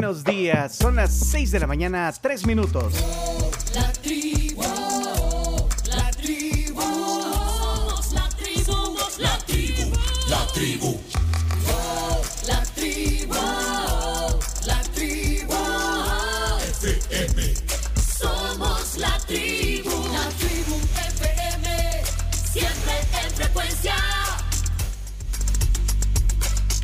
[0.00, 0.76] buenos días.
[0.76, 2.94] Son las 6 de la mañana, 3 minutos.
[3.74, 9.92] La tribu, la tribu, somos la tribu, somos la tribu,
[10.30, 11.00] la tribu.
[12.46, 13.34] La tribu,
[14.64, 15.54] la tribu,
[16.82, 17.54] FM.
[18.18, 22.02] Somos la tribu, la tribu FM,
[22.50, 23.96] siempre en frecuencia.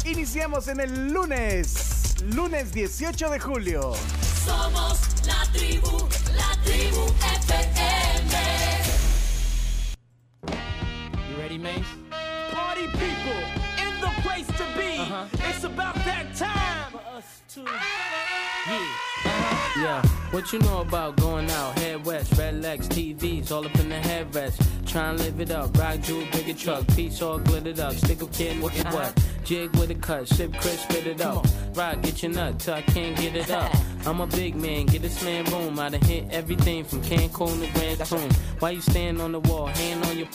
[0.04, 1.95] Iniciamos en el lunes,
[2.34, 3.94] lunes 18 de julio.
[4.44, 8.26] Somos la tribu, la tribu FM.
[11.30, 11.84] You ready, Mace?
[12.50, 13.42] Party people
[13.78, 14.98] in the place to be.
[14.98, 15.26] Uh-huh.
[15.48, 17.60] It's about that time for us to.
[18.66, 19.06] Yeah.
[19.78, 20.02] Yeah.
[20.30, 21.78] What you know about going out?
[21.78, 24.64] Head west, red legs, TVs, all up in the headrest.
[24.86, 25.76] Try and live it up.
[25.76, 27.92] Rock jewel, bigger truck, piece all glittered up.
[27.94, 29.12] Stick a kid, look at what?
[29.46, 31.46] Jig with a cut, sip crisp, spit it up.
[31.74, 33.72] Rock, get your nut till I can't get it up.
[34.04, 35.78] I'm a big man, get this man room.
[35.78, 38.30] I done hit everything from Cancun to Grand Tune.
[38.58, 40.26] Why you stand on the wall, hand on your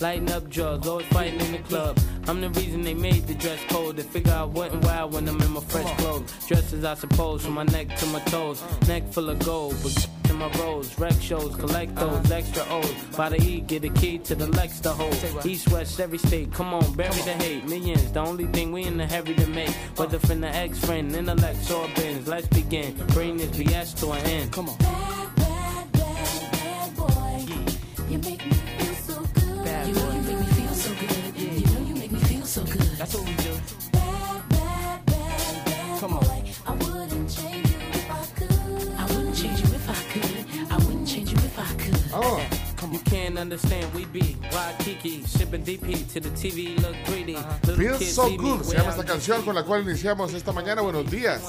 [0.00, 1.98] Lighting up drugs, always fighting in the club.
[2.26, 3.96] I'm the reason they made the dress code.
[3.96, 6.46] They figure out what and why when I'm in my fresh clothes.
[6.46, 8.62] Dresses, I suppose, from my neck to my toes.
[8.86, 10.06] Neck full of gold, but
[10.36, 10.98] in my rose.
[10.98, 12.34] Rec shows, collect those uh-huh.
[12.34, 12.94] extra O's.
[13.16, 15.14] By the E, get a key to the Lex to hold.
[15.44, 17.64] East, west, every state, come on, bury the hate.
[17.64, 19.70] Millions, the only thing we in the hurry to make.
[19.96, 22.28] Whether from the ex friend, intellect, or bins.
[22.28, 22.94] Let's begin.
[23.08, 24.52] Bring this BS to an end.
[24.52, 24.78] Come on.
[24.78, 27.46] Bad, bad, bad, bad boy.
[28.10, 29.64] You make me feel so good.
[29.64, 31.40] Bad you know you make me feel so good.
[31.40, 32.80] You know you make me feel so good.
[32.98, 33.54] That's what we do.
[33.92, 36.24] Bad, bad, bad, bad Come on.
[36.24, 36.42] boy.
[36.66, 37.65] I wouldn't change
[42.18, 42.58] if I could.
[42.80, 42.92] Vamos.
[42.92, 47.34] You can't understand, we be Waikiki, shipping DP to the TV, look greedy.
[47.34, 48.64] Little Feels kids so good.
[48.64, 50.82] Se llama esta canción con la cual iniciamos esta mañana.
[50.82, 51.40] Buenos días.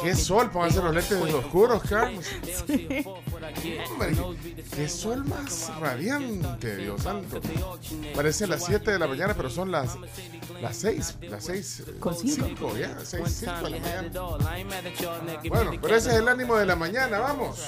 [0.00, 2.24] Qué sol, pónganse los lentes oscuros, Carlos.
[3.90, 4.16] Hombre,
[4.74, 7.40] qué sol más radiante, Dios santo.
[8.14, 9.96] Parece las 7 de la mañana, pero son las
[10.60, 12.76] las 6, las 6 Con cinco.
[12.76, 14.10] ya, 6, 5 de la mañana.
[15.48, 17.58] Bueno, pero ese es el ánimo de la mañana, vamos.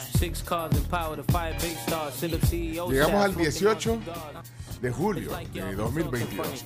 [2.88, 3.98] Llegamos al 18
[4.84, 6.64] de julio de 2022.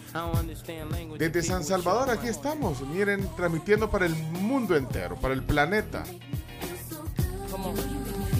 [1.18, 6.02] Desde San Salvador aquí estamos, miren, transmitiendo para el mundo entero, para el planeta.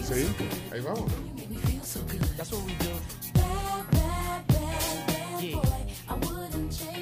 [0.05, 0.27] Sí,
[0.73, 1.05] ahí vamos.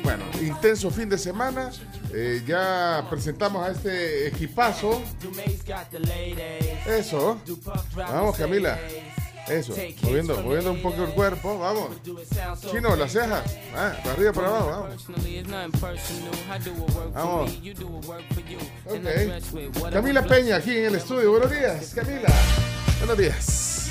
[0.04, 1.70] Bueno, intenso fin de semana.
[2.12, 5.00] Eh, ya presentamos a este equipazo.
[6.86, 7.40] Eso.
[7.96, 8.78] Vamos, Camila.
[9.48, 9.74] Eso.
[10.02, 11.58] Moviendo, moviendo un poco el cuerpo.
[11.58, 11.90] Vamos.
[12.70, 13.42] Chino, las cejas.
[13.74, 14.70] Ah, para arriba, para abajo.
[14.70, 15.06] Vamos.
[17.14, 17.52] Vamos.
[18.86, 19.92] Ok.
[19.92, 21.30] Camila Peña aquí en el estudio.
[21.30, 22.28] Buenos días, Camila.
[22.98, 23.90] Buenos días.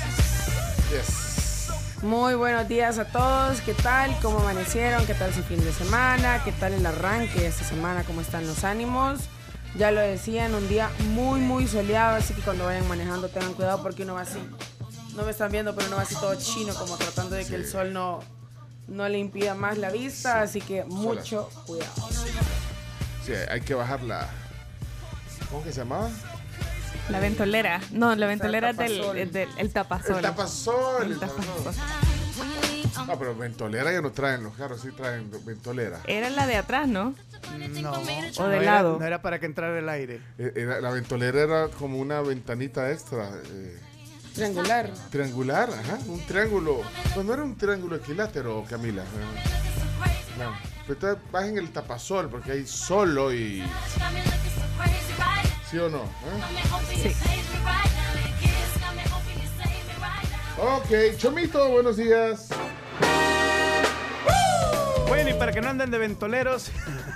[0.90, 1.26] Yes.
[2.02, 3.62] Muy buenos días a todos.
[3.62, 4.14] ¿Qué tal?
[4.20, 5.06] ¿Cómo amanecieron?
[5.06, 6.42] ¿Qué tal su fin de semana?
[6.44, 8.04] ¿Qué tal el arranque de esta semana?
[8.04, 9.20] ¿Cómo están los ánimos?
[9.76, 13.82] Ya lo decían, un día muy, muy soleado, así que cuando vayan manejando tengan cuidado
[13.82, 14.38] porque uno va así.
[15.16, 17.66] No me están viendo, pero uno va así todo chino, como tratando de que el
[17.66, 18.20] sol no,
[18.86, 21.92] no le impida más la vista, así que mucho cuidado.
[23.24, 24.28] Sí, hay que bajar la.
[25.50, 26.10] ¿Cómo que se llamaba?
[27.08, 27.80] La ventolera.
[27.92, 30.16] No, la ventolera es del, del el tapasol.
[30.16, 31.12] El tapasol.
[31.12, 31.74] El tapasol.
[33.06, 36.00] No, pero ventolera ya no traen los carros, sí traen ventolera.
[36.06, 37.14] Era la de atrás, ¿no?
[37.80, 37.92] No.
[37.92, 38.02] O
[38.42, 38.96] no de era- lado.
[38.98, 40.20] no era para que entrara el aire.
[40.38, 43.30] Eh, era- la ventolera era como una ventanita extra.
[43.46, 43.78] eh,
[44.36, 44.90] Triangular.
[45.10, 46.82] triangular, ajá, un triángulo.
[47.14, 49.02] Pues no era un triángulo equilátero, Camila.
[49.02, 50.38] eh.
[50.38, 50.54] No.
[50.86, 53.64] Pero entonces bajen el tapasol porque hay solo y.
[55.70, 56.02] ¿Sí o no?
[56.04, 57.12] eh?
[60.58, 62.48] Ok, Chomito, buenos días.
[65.08, 66.70] Bueno, y para que no anden de ventoleros,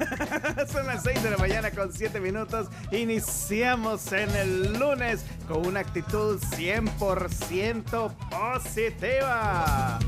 [0.72, 2.68] son las 6 de la mañana con 7 minutos.
[2.92, 9.98] Iniciamos en el lunes con una actitud 100% positiva.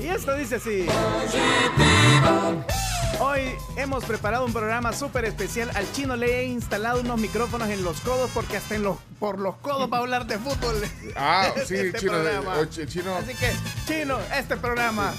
[0.00, 0.86] Y esto dice así.
[3.20, 3.40] Hoy
[3.76, 5.70] hemos preparado un programa súper especial.
[5.74, 9.38] Al chino le he instalado unos micrófonos en los codos porque hasta en los, por
[9.38, 10.76] los codos va a hablar de fútbol.
[11.16, 12.14] Ah, sí, Este chino.
[12.86, 13.16] chino.
[13.16, 13.50] Así que,
[13.86, 15.12] chino, este programa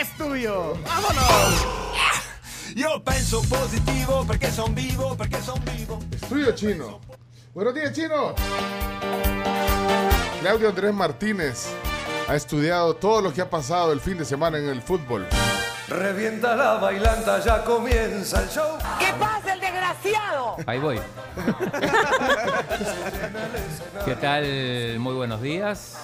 [0.00, 0.74] es tuyo.
[0.84, 1.66] ¡Vámonos!
[2.76, 6.00] Io penso positivo perché son vivo, perché son vivo.
[6.10, 7.00] Es tuyo, chino.
[7.54, 8.34] Buenos días, chino.
[10.40, 11.68] Claudio Andrés Martínez
[12.28, 15.26] ha estudiado todo lo que ha pasado el fin de semana en el fútbol.
[15.88, 18.76] Revienta la bailanta, ya comienza el show.
[18.98, 19.94] ¿Qué pasa el desgraciado?
[19.94, 20.56] desgraciado!
[20.66, 21.00] Ahí voy.
[24.04, 24.98] ¿Qué tal?
[24.98, 25.96] Muy buenos días.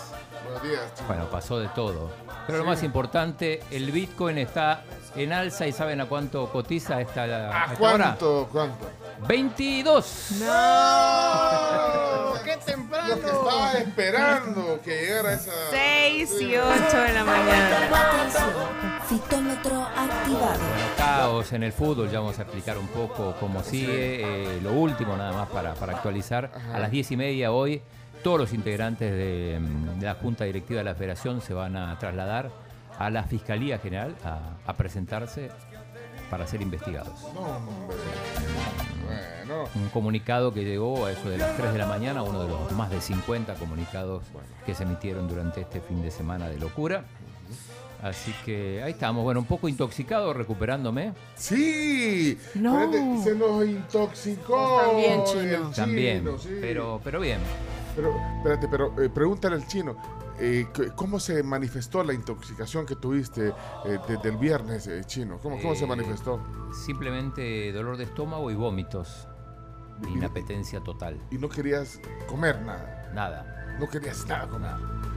[0.50, 1.06] Buenos días, chino.
[1.06, 2.10] Bueno, pasó de todo.
[2.46, 4.82] Pero lo más importante, el Bitcoin está
[5.14, 8.48] en alza y ¿saben a cuánto cotiza esta, a cuánto?
[8.50, 8.88] ¿Cuánto?
[9.28, 10.26] 22.
[10.40, 12.32] ¡No!
[12.44, 13.08] ¡Qué temprano!
[13.08, 15.52] Lo que estaba esperando que llegara esa.
[15.70, 19.00] 6 y 8 de la mañana.
[19.08, 20.58] Fitómetro activado.
[20.96, 24.56] Caos en el fútbol, ya vamos a explicar un poco cómo sigue.
[24.56, 26.50] Eh, lo último, nada más para, para actualizar.
[26.72, 27.82] A las 10 y media hoy,
[28.22, 29.58] todos los integrantes de,
[29.98, 32.50] de la Junta Directiva de la Federación se van a trasladar
[32.98, 35.50] a la Fiscalía General a, a presentarse
[36.30, 37.18] para ser investigados.
[39.04, 39.64] Bueno.
[39.74, 42.70] Un comunicado que llegó a eso de las 3 de la mañana, uno de los
[42.72, 44.22] más de 50 comunicados
[44.64, 47.04] que se emitieron durante este fin de semana de locura.
[48.02, 51.12] Así que ahí estamos, bueno, un poco intoxicado, recuperándome.
[51.34, 52.38] Sí.
[52.54, 52.90] No.
[53.22, 54.80] Se nos intoxicó.
[54.86, 55.40] También, chino.
[55.40, 56.48] el chino, También, sí.
[56.60, 57.40] pero, pero bien.
[57.96, 59.96] Pero, espérate, pero eh, pregúntale al chino.
[60.38, 60.66] eh,
[60.96, 63.48] ¿Cómo se manifestó la intoxicación que tuviste
[63.84, 65.38] eh, desde el viernes, eh, chino?
[65.42, 66.40] ¿Cómo, cómo se Eh, manifestó?
[66.72, 69.26] Simplemente dolor de estómago y vómitos.
[70.08, 71.18] Inapetencia total.
[71.30, 73.10] Y no querías comer nada.
[73.14, 73.76] Nada.
[73.78, 74.70] No querías nada comer.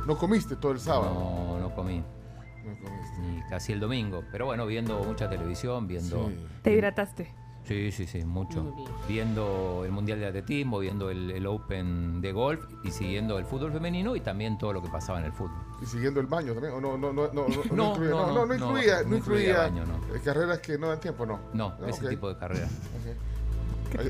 [0.05, 1.13] No comiste todo el sábado.
[1.13, 1.99] No, no comí.
[2.65, 3.19] No comiste.
[3.21, 4.23] Ni casi el domingo.
[4.31, 6.27] Pero bueno, viendo mucha televisión, viendo.
[6.27, 6.45] Sí.
[6.63, 7.33] Te hidrataste.
[7.65, 8.61] Sí, sí, sí, mucho.
[8.63, 8.89] Muy bien.
[9.07, 13.71] Viendo el Mundial de Atletismo, viendo el, el Open de golf y siguiendo el fútbol
[13.71, 15.55] femenino y también todo lo que pasaba en el fútbol.
[15.81, 16.73] Y siguiendo el baño también.
[16.73, 18.55] ¿O no, no, no, no, no, no, No, incluía, no, no, no, no, no no,
[18.55, 20.15] incluía, no no incluía incluía baño, no.
[20.15, 21.39] eh, carreras que no dan tiempo, no.
[21.53, 22.65] No, Ah, ese ok, tipo de carrera.
[22.67, 23.17] ok.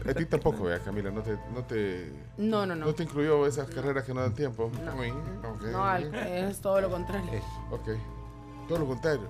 [0.07, 2.85] A, a ti tampoco, vea, Camila, no te, no te, No, no, no.
[2.85, 4.71] no te incluyó esas carreras que no dan tiempo.
[4.83, 4.95] No.
[4.95, 5.61] Uy, ok.
[5.73, 7.31] No, al- es todo lo contrario.
[7.33, 7.89] Eh, Ok.
[8.67, 9.29] Todo lo contrario.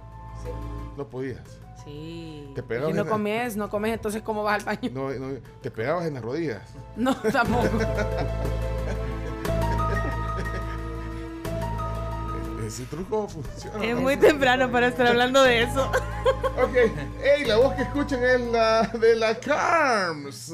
[0.95, 1.41] No podías.
[1.83, 2.51] Sí.
[2.55, 4.89] Te pegabas Si no en la- comes, no comes, entonces ¿cómo vas al baño?
[4.93, 6.61] No, no, te pegabas en las rodillas.
[6.95, 7.69] No, tampoco.
[12.65, 13.83] Ese truco funciona.
[13.85, 15.91] Es muy temprano para estar hablando de eso.
[16.63, 16.75] Ok.
[17.21, 20.53] Ey, la voz que escuchan es la de la Carms.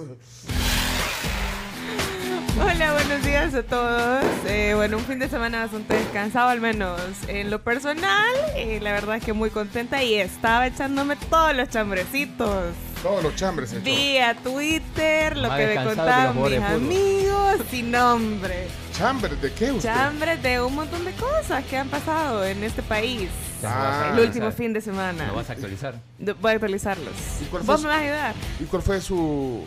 [2.61, 4.23] Hola, buenos días a todos.
[4.45, 8.33] Eh, bueno, un fin de semana bastante descansado, al menos en lo personal.
[8.55, 12.73] eh, la verdad es que muy contenta y estaba echándome todos los chambrecitos.
[13.01, 13.85] Todos los chambres se echó.
[13.85, 18.67] Vía Twitter, lo Más que me que contaban mis amigos, sin nombre.
[18.97, 19.89] ¿Chambres de qué usted?
[19.93, 23.29] Chambres de un montón de cosas que han pasado en este país.
[23.61, 23.93] ya lo vas a Ah.
[23.93, 24.27] El actualizar.
[24.27, 25.27] último fin de semana.
[25.27, 25.95] ¿Lo vas a actualizar?
[26.19, 27.13] Voy a actualizarlos.
[27.41, 28.35] ¿Y cuál fue ¿Vos su- me vas a ayudar?
[28.59, 29.63] ¿Y cuál fue su.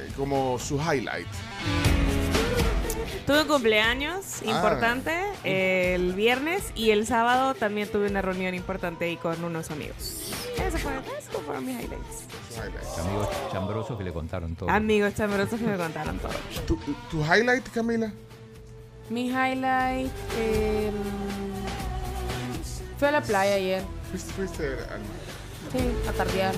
[0.00, 1.26] eh, como su highlight?
[3.26, 4.50] Tuve un cumpleaños Ah.
[4.50, 5.12] importante
[5.44, 10.32] el viernes y el sábado también tuve una reunión importante ahí con unos amigos.
[10.58, 12.98] Eso fue, eso fueron mis highlights.
[13.00, 14.68] Amigos chambrosos que le contaron todo.
[14.68, 16.32] Amigos chambrosos que me contaron todo.
[16.66, 16.76] ¿Tu,
[17.10, 18.12] tu highlight, Camila?
[19.08, 20.10] Mi highlight.
[20.38, 20.90] eh,
[22.98, 23.82] fui a la playa ayer.
[24.10, 25.00] Fuiste, fuiste al
[25.72, 26.54] Sí, a tardear.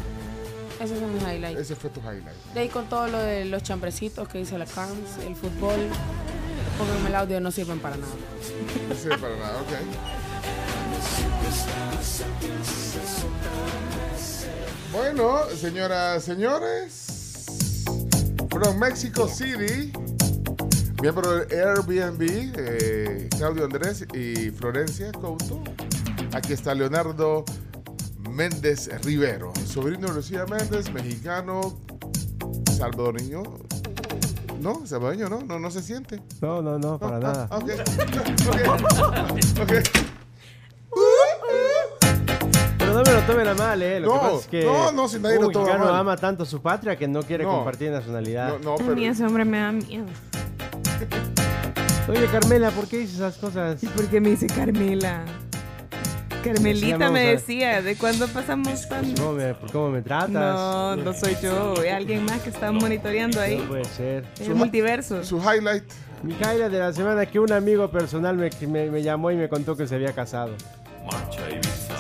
[0.85, 1.59] Ese fue mi highlight.
[1.59, 2.37] Ese fue tu highlight.
[2.53, 5.89] De ahí con todo lo de los chambrecitos que dice la Carms, el fútbol.
[6.77, 8.13] Pónganme el audio, no sirven para nada.
[8.89, 9.69] No sirve para nada, ok.
[14.93, 17.85] Bueno, señoras, señores,
[18.51, 19.91] from Mexico City,
[21.01, 25.63] miembro del Airbnb, eh, Claudio Andrés y Florencia Couto.
[26.33, 27.45] Aquí está Leonardo
[28.35, 31.79] Méndez Rivero, sobrino de Lucía Méndez, mexicano,
[32.77, 33.43] salvadoreño.
[34.61, 36.21] No, salvadoreño, no, no, no se siente.
[36.41, 37.49] No, no, no, para nada.
[37.53, 37.71] Ok.
[39.63, 39.71] Ok.
[39.71, 39.73] Ok.
[42.79, 44.01] Pero no me lo tomen a mal, ¿eh?
[44.01, 46.01] Lo No, que pasa es que no, no, si nadie un lo toma mexicano mal.
[46.01, 47.51] ama tanto su patria que no quiere No.
[47.57, 48.49] compartir nacionalidad.
[48.49, 49.13] No, no, A mí pero.
[49.13, 50.07] ese hombre me da miedo.
[52.09, 53.83] Oye, Carmela, ¿por qué dices esas cosas?
[53.83, 55.25] ¿Y por qué me dice Carmela?
[56.45, 59.15] Carmelita me decía, ¿de cuándo pasamos tan...?
[59.17, 60.31] ¿Cómo me, por cómo me tratas?
[60.33, 63.65] No, no soy yo, es alguien más que está monitoreando No ahí.
[63.67, 64.25] puede ser.
[64.41, 65.25] El multiverso.
[65.25, 65.85] Su highlight.
[66.23, 69.49] Mi highlight de la semana que un amigo personal me, me, me llamó y me
[69.49, 70.55] contó que se había casado.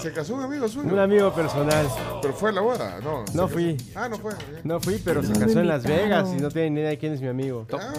[0.00, 0.92] Se casó un amigo suyo.
[0.92, 1.86] Un amigo personal.
[2.22, 3.24] Pero fue a la boda, no.
[3.34, 3.76] No fui.
[3.94, 4.32] Ah, no fue.
[4.62, 5.82] No fui, pero se No casó en Las.
[5.84, 7.66] Vegas y no tiene ni idea de quién es mi amigo.
[7.72, 7.92] Ah,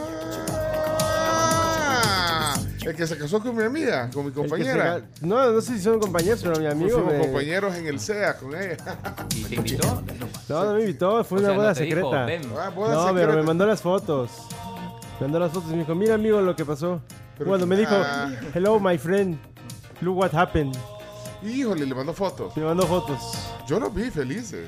[2.85, 5.01] el que se casó con mi amiga, con mi se compañera.
[5.21, 6.97] No, no sé si son compañeros, pero mi amigo.
[6.99, 8.77] Fuimos me- compañeros en el SEA con ella.
[9.35, 10.03] ¿Y te invitó?
[10.49, 12.27] No, no me invitó, fue O una sea, boda secreta.
[12.59, 13.27] Ah, boda No, secreta.
[13.27, 14.31] pero me mandó las fotos.
[15.19, 17.01] Me mandó las fotos y me dijo, mira amigo lo que pasó.
[17.37, 17.93] Pero- Cuando me dijo,
[18.53, 19.37] hello my friend,
[20.01, 20.75] look what happened.
[21.43, 22.55] Híjole, le mandó fotos.
[22.57, 23.19] Me mandó fotos.
[23.67, 24.67] Yo los vi felices.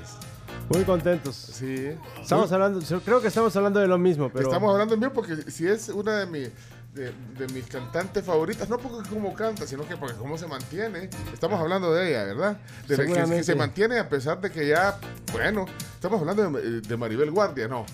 [0.70, 1.34] Muy contentos.
[1.36, 1.92] Sí.
[2.22, 5.66] Estamos hablando, creo que estamos hablando de lo mismo, pero Estamos hablando bien porque si
[5.66, 6.50] es una de, mi-
[6.98, 11.10] de, de mis cantantes favoritas, no porque cómo canta, sino que porque cómo se mantiene.
[11.34, 12.58] Estamos hablando de ella, ¿verdad?
[12.88, 15.00] De que- que, se mantiene a pesar de que ya,
[15.32, 17.86] bueno, estamos hablando de, de Maribel Guardia, ¿no?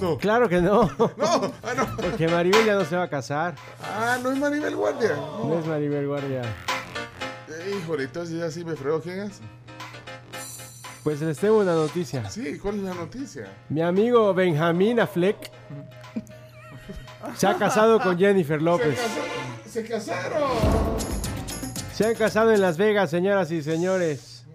[0.00, 0.16] No.
[0.18, 1.96] claro que no, No, ah, no.
[1.96, 3.54] porque Maribel ya no se va a casar.
[3.82, 5.14] Ah, no es Maribel Guardia.
[5.16, 6.42] No es Maribel Guardia.
[6.42, 9.00] Eh, híjole, entonces ya sí me fregó.
[9.00, 9.40] ¿Quién es?
[11.04, 12.28] Pues les tengo una noticia.
[12.30, 13.46] Sí, ¿cuál es la noticia?
[13.70, 15.50] Mi amigo Benjamín Affleck
[17.36, 18.98] se ha casado con Jennifer Se, López.
[18.98, 20.50] casó- se casaron.
[21.94, 24.46] Se han casado en Las Vegas, señoras y señores.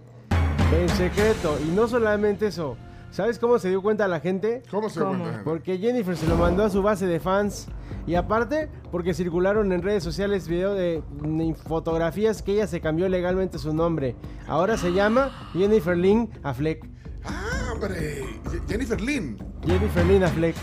[0.74, 1.57] En secreto.
[1.65, 2.75] Y no solamente eso.
[3.12, 4.62] ¿Sabes cómo se dio cuenta la gente?
[4.69, 5.24] ¿Cómo se ¿Cómo?
[5.24, 5.41] cuenta?
[5.45, 7.67] Porque Jennifer se lo mandó a su base de fans.
[8.07, 13.07] Y aparte, porque circularon en redes sociales video de mm, fotografías que ella se cambió
[13.07, 14.15] legalmente su nombre.
[14.48, 16.86] Ahora se llama Jennifer Lynn Affleck.
[17.24, 18.25] Ah, hombre.
[18.51, 19.38] Je- Jennifer Lynn.
[19.65, 20.55] Jennifer Lynn Affleck.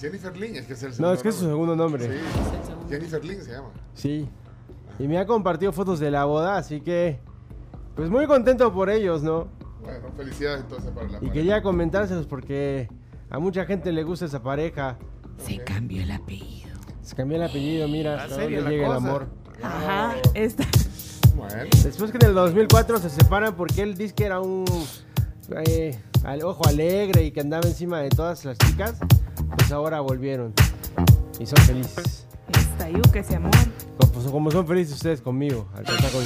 [0.00, 2.04] Jennifer Lynn, es que es el No, es que es su segundo segundo nombre.
[2.06, 2.20] Sí.
[2.88, 3.68] Jennifer Lynn se llama.
[3.94, 4.28] Sí.
[4.98, 7.18] Y me ha compartido fotos de la boda, así que.
[7.94, 9.48] Pues muy contento por ellos, ¿no?
[9.82, 11.32] Bueno, felicidades entonces para la Y pareja.
[11.32, 12.88] quería comentárselos porque
[13.30, 14.98] a mucha gente le gusta esa pareja.
[15.38, 16.70] Se cambió el apellido.
[17.02, 19.08] Se cambió el apellido, mira, hasta serio dónde la llega el cosa.
[19.08, 19.26] amor.
[19.62, 20.14] Ajá.
[20.34, 20.64] Esta.
[21.34, 24.64] Bueno, Después que en el 2004 se separan porque él dice que era un
[25.66, 28.98] eh, al ojo alegre y que andaba encima de todas las chicas,
[29.56, 30.52] pues ahora volvieron
[31.38, 32.26] y son felices.
[32.58, 33.52] Esta yuca ese amor.
[33.98, 36.24] Como, como son felices ustedes conmigo, al cantar con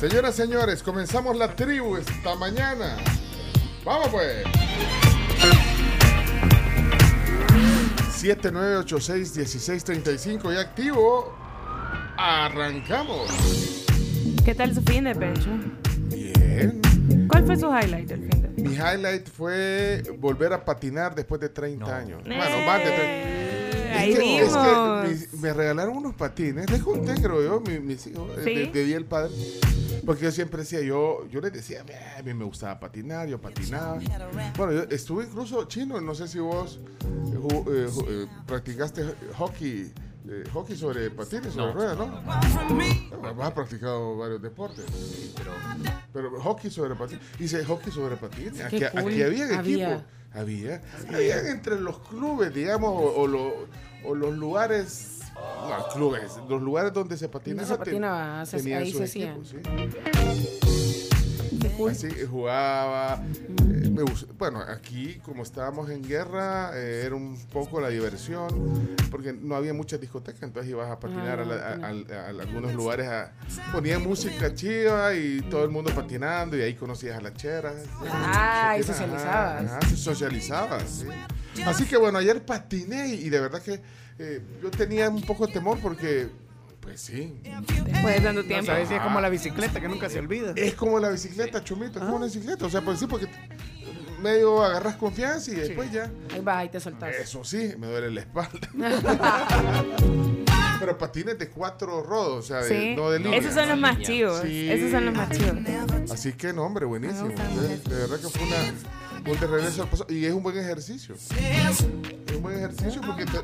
[0.00, 2.96] señoras, señores, comenzamos la tribu esta mañana.
[3.84, 4.44] Vamos pues.
[8.22, 11.36] 7986-1635 y activo.
[12.16, 13.28] Arrancamos.
[14.44, 15.48] ¿Qué tal su fin de pecho?
[16.08, 16.80] Bien.
[17.28, 21.48] ¿Cuál fue su highlight del fin de Mi highlight fue volver a patinar después de
[21.48, 21.92] 30 No.
[21.92, 22.22] años.
[22.24, 23.02] Bueno, más de 30.
[23.04, 26.68] Eh, Ahí que, es que me, me regalaron unos patines.
[26.70, 28.54] Les conté, creo yo, mi- mis hijos, eh, ¿Sí?
[28.54, 29.30] de, de Día del Padre.
[30.06, 33.40] Porque yo siempre decía, yo, yo les decía, "Mira, a mí me gustaba patinar, yo
[33.40, 34.00] patinaba.
[34.56, 39.04] Bueno, yo estuve incluso chino, no sé si vos eh, ju- eh, ju- eh, practicaste
[39.36, 39.92] hockey,
[40.28, 41.72] eh, hockey sobre patines, sobre No.
[41.72, 43.42] ruedas, ¿no?
[43.42, 44.84] Has practicado varios deportes.
[46.12, 47.22] Pero hockey sobre patines.
[47.38, 48.60] Dice hockey sobre patines.
[48.60, 49.00] Aquí, Qué cool.
[49.12, 50.02] aquí había equipos.
[50.34, 50.82] Había.
[51.08, 53.66] Había entre los clubes, digamos, o, o lo-
[54.04, 55.18] o los lugares.
[55.34, 56.32] No, clubes.
[56.48, 57.66] Los lugares donde se patinaba.
[57.68, 59.56] se patinaba, se- tenían ahí sus se equipos, sí.
[61.90, 63.22] Así jugaba.
[63.22, 63.71] gust-
[64.38, 68.96] bueno, aquí, como estábamos en guerra, eh, era un poco la diversión.
[69.10, 72.72] Porque no había muchas discotecas, entonces ibas a patinar a, la- a- a- a algunos
[72.74, 73.06] lugares.
[73.08, 73.32] A,
[73.72, 77.74] ponían música chiva y todo el mundo patinando, y ahí conocías a las cheras.
[78.10, 79.64] Ah, y Ajá, socializabas.
[79.70, 81.62] ajá, sí, socializabas, sí.
[81.66, 83.80] Así que bueno, ayer patiné y, y de verdad que
[84.18, 86.28] eh, yo tenía un poco de temor porque,
[86.80, 87.38] pues sí,
[87.84, 88.66] Después No tiempo.
[88.66, 90.52] sabes si es como la bicicleta que nunca se olvida.
[90.56, 92.64] es como la bicicleta, chumito, es como una bicicleta.
[92.66, 93.26] O sea, pues sí, porque
[94.22, 96.10] medio agarras confianza y después ya.
[96.32, 97.14] Ahí vas, ahí te soltás.
[97.16, 98.68] Eso sí, me duele la espalda.
[100.80, 103.38] Pero patines de cuatro rodos, o sea, de- no de línea.
[103.38, 104.40] Esos son los más chivos.
[104.42, 104.68] Sí.
[104.68, 106.10] Esos son los más chivos.
[106.10, 107.28] Así que no, hombre, buenísimo.
[107.28, 110.12] De, verdad que fue una, un de regreso al pasado.
[110.12, 111.14] Y es un buen ejercicio.
[111.14, 111.80] Es
[112.34, 113.38] un buen ejercicio porque te,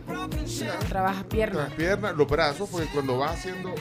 [0.88, 1.60] Trabajas pierna.
[1.64, 3.72] las piernas, los brazos, porque cuando vas haciendo,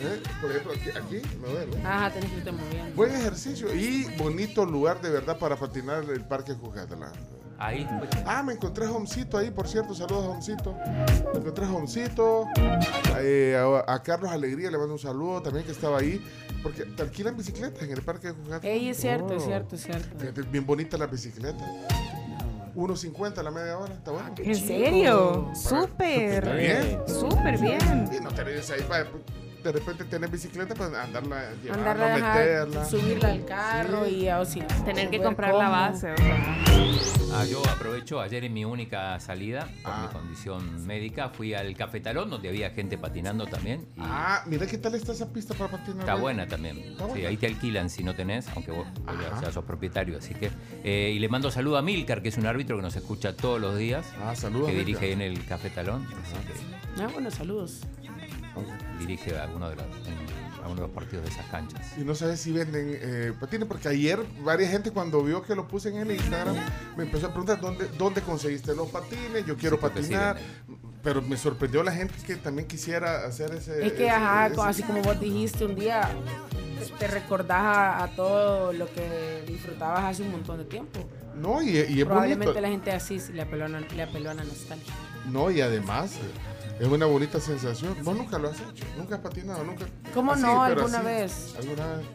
[0.00, 0.22] ¿eh?
[0.40, 1.76] por ejemplo, aquí, aquí me duele.
[1.84, 2.94] Ajá, tenés que irte moviendo.
[2.96, 7.12] Buen ejercicio y bonito lugar de verdad para patinar el Parque Jucatalán.
[7.60, 7.84] Ahí.
[8.24, 9.92] Ah, me encontré a Homcito ahí, por cierto.
[9.92, 10.76] Saludos a Homcito.
[11.34, 12.46] Me encontré a Homcito.
[13.18, 16.24] eh, a, a Carlos Alegría le mando un saludo también que estaba ahí.
[16.62, 18.64] Porque te alquilan bicicletas en el Parque de Jucatalán.
[18.64, 19.46] Ey, es cierto, es Oh.
[19.46, 20.18] cierto, es cierto.
[20.18, 21.64] Fíjate, Bien bonita la bicicleta.
[22.76, 24.32] 1.50 la media hora, está bueno.
[24.38, 25.50] ¿En serio?
[25.52, 26.56] Está Súper.
[26.56, 27.00] bien.
[27.08, 28.08] Súper bien.
[28.16, 29.04] Y no te ahí para
[29.72, 32.84] de repente tener bicicleta para andarla, llevarla, Andarla meterla.
[32.86, 34.14] subirla al carro Sí.
[34.24, 36.12] y o si- Tener que comprar la base.
[36.12, 36.56] o sea.
[37.34, 40.06] Ah, yo aprovecho, ayer en mi única salida, por Ah.
[40.06, 43.82] mi condición médica, fui al Cafetalón, donde había gente patinando también.
[43.96, 46.00] Y Ah, mira qué tal está esa pista para patinar.
[46.00, 46.78] Está buena también.
[46.78, 47.28] Está Sí, buena.
[47.28, 49.40] ahí te alquilan si no tenés, aunque vos Ajá.
[49.42, 50.16] ya sos propietario.
[50.18, 50.50] Así que.
[50.84, 53.60] eh, y le mando saludo a Milcar, que es un árbitro que nos escucha todos
[53.60, 54.06] los días.
[54.24, 54.68] Ah, saludos.
[54.68, 54.86] que Milcar.
[54.86, 56.06] dirige en el Cafetalón.
[56.22, 57.82] Así que Ah, bueno, saludos.
[58.98, 61.92] Dirige alguno de los, en alguno de los partidos de esas canchas.
[61.96, 65.66] Y no sabes si venden eh, patines, porque ayer varias gente cuando vio que lo
[65.68, 66.56] puse en el Instagram
[66.96, 70.36] me empezó a preguntar dónde, dónde conseguiste los patines, yo quiero Sí, patinar,
[71.02, 73.86] pero me sorprendió la gente que también quisiera hacer ese...
[73.86, 76.10] Es que, ese- ajá, ese- así como vos dijiste un día,
[76.98, 80.98] te recordás a, a todo lo que disfrutabas hace un montón de tiempo.
[81.36, 82.60] No, y, y es Probablemente bonito.
[82.60, 84.92] la gente así le apeló, a- le apeló a la nostalgia.
[85.30, 87.96] No, y además eh, es una bonita sensación.
[88.02, 89.84] Vos nunca lo has hecho, nunca has patinado, nunca.
[90.14, 90.62] ¿Cómo Así, no?
[90.62, 91.54] Alguna así, vez.
[91.58, 92.06] Alguna vez.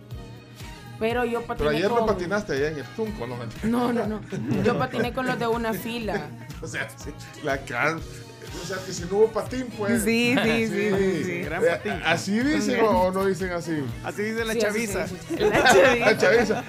[0.99, 1.99] Pero yo patiné Pero ayer con...
[2.01, 3.35] no patinaste allá en el Tunco, ¿no?
[3.63, 4.21] No, no, no.
[4.63, 6.29] Yo patiné con los de una fila.
[6.61, 7.09] O sea, sí,
[7.43, 7.97] la can...
[7.97, 10.03] O sea, que si no hubo patín, pues.
[10.03, 11.41] Sí, sí, sí, sí, sí.
[11.41, 11.93] Gran Eh, patín.
[12.05, 13.83] ¿Así dicen o, o no dicen así?
[14.03, 14.99] Así dice la Sí, chaviza.
[15.39, 15.95] La chaviza.
[16.05, 16.63] La chaviza.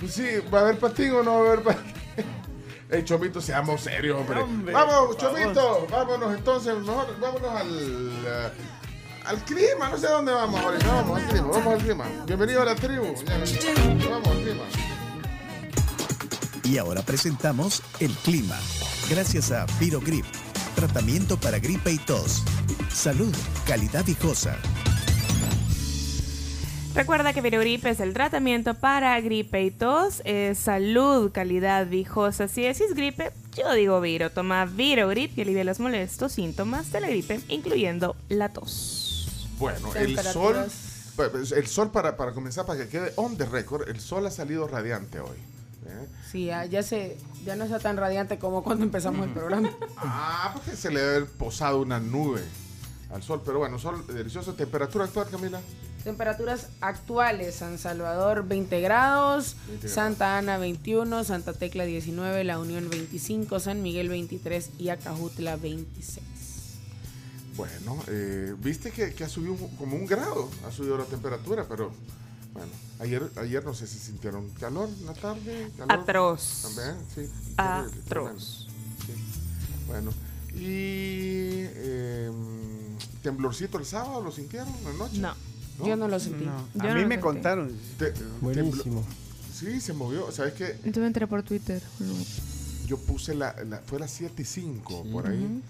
[0.00, 1.92] Pues sí, ¿va a haber patín o no va a haber patín?
[2.90, 4.40] Ey, Chomito, seamos serios, hombre.
[4.40, 5.16] Hombre, Vamos.
[5.18, 7.68] Chomito, vámonos entonces, mejor vámonos al,
[8.26, 8.50] eh,
[9.26, 12.04] al clima, no sé a dónde vamos ahorita, vamos al clima, vamos al clima.
[12.26, 14.64] Bienvenido a la tribu, vamos al clima.
[16.64, 18.56] Y ahora presentamos el clima.
[19.10, 20.24] Gracias a Virogrip,
[20.74, 22.42] tratamiento para gripe y tos.
[22.90, 23.34] Salud,
[23.66, 24.56] calidad viejosa.
[26.98, 32.48] Recuerda que Virogrip es el tratamiento para gripe y tos, es salud, calidad viejosa.
[32.48, 34.30] Si decís gripe, yo digo Viro.
[34.30, 39.46] Toma Virogrip y alivia los molestos síntomas de la gripe, incluyendo la tos.
[39.60, 40.66] Bueno, el sol,
[41.14, 44.32] pues, el sol para, para comenzar, para que quede on the record, el sol ha
[44.32, 45.36] salido radiante hoy.
[45.86, 46.08] ¿eh?
[46.28, 49.70] Sí, ya, ya se, ya no está tan radiante como cuando empezamos el programa.
[49.98, 52.42] Ah, porque se le debe haber posado una nube
[53.14, 54.54] al sol, pero bueno, sol delicioso.
[54.54, 55.60] Temperatura actual, Camila.
[56.08, 59.94] Temperaturas actuales, San Salvador 20 grados, 20 grados.
[59.94, 66.24] Santa Ana 21, Santa Tecla 19, La Unión 25, San Miguel 23 y Acajutla 26.
[67.58, 71.92] Bueno, eh, viste que, que ha subido como un grado, ha subido la temperatura, pero
[72.54, 75.70] bueno, ayer, ayer no sé si sintieron calor en la tarde.
[75.76, 76.62] Calor, Atroz.
[76.62, 77.30] También, sí.
[77.58, 78.66] Atroz.
[79.04, 79.12] sí.
[79.86, 80.10] Bueno,
[80.54, 82.30] y eh,
[83.22, 85.18] temblorcito el sábado, ¿lo sintieron anoche?
[85.18, 85.34] No.
[85.78, 85.86] ¿No?
[85.86, 86.44] Yo no lo sentí.
[86.44, 87.18] No, Yo a mí me sentí.
[87.20, 87.72] contaron.
[87.98, 89.04] Te- Buenísimo.
[89.54, 90.30] sí, se movió.
[90.32, 90.76] ¿Sabes qué?
[90.84, 91.82] Yo me enteré por Twitter.
[92.86, 95.62] Yo puse la, la- fue a las 7 y 5 por ahí.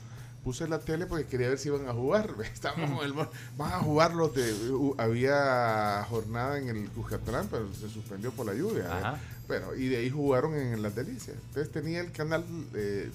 [0.44, 2.32] Puse la tele porque quería ver si iban a jugar.
[2.54, 4.70] Estábamos en el van a jugar los de.
[4.70, 8.84] uh, había jornada en el Cuscatlán, pero se suspendió por la lluvia.
[8.84, 8.88] ¿eh?
[8.90, 9.18] Ajá.
[9.46, 11.36] Pero, y de ahí jugaron en Las Delicias.
[11.48, 12.44] Entonces tenía el canal.
[12.74, 13.10] eh,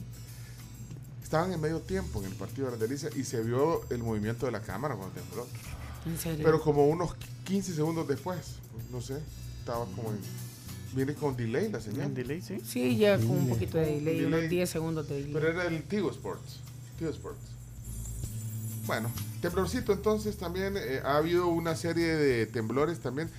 [1.24, 4.46] estaban en medio tiempo en el partido de Las Delicias y se vio el movimiento
[4.46, 5.48] de la cámara cuando tembló.
[6.06, 6.44] En serio.
[6.44, 8.40] Pero como unos 15 segundos después,
[8.92, 9.18] no sé,
[9.60, 10.18] estaba como en.
[10.96, 12.04] Viene con delay la señal.
[12.08, 12.60] En delay, sí.
[12.64, 14.26] sí, llega con un poquito de delay, Delay.
[14.26, 15.34] unos 10 segundos de delay.
[15.34, 16.60] Pero era el Tigo Sports.
[17.00, 17.40] Tigo Sports.
[18.86, 19.10] Bueno,
[19.42, 20.76] temblorcito entonces también.
[20.78, 23.30] eh, ha habido una serie de temblores también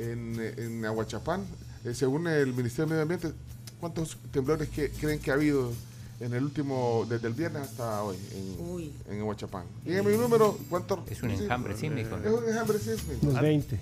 [0.00, 1.44] en, en Aguachapán.
[1.84, 3.32] Eh, según el Ministerio de Medio Ambiente,
[3.78, 5.72] ¿cuántos temblores que, creen que ha habido
[6.20, 8.92] en el último, desde el viernes hasta hoy en, Uy.
[9.08, 9.64] en Aguachapán?
[9.84, 11.04] Dígame mi número, ¿cuánto?
[11.08, 12.16] Es un sí, enjambre sísmico.
[12.16, 13.26] Es un enjambre sísmico.
[13.26, 13.74] Unos 20.
[13.74, 13.80] ¿Eh?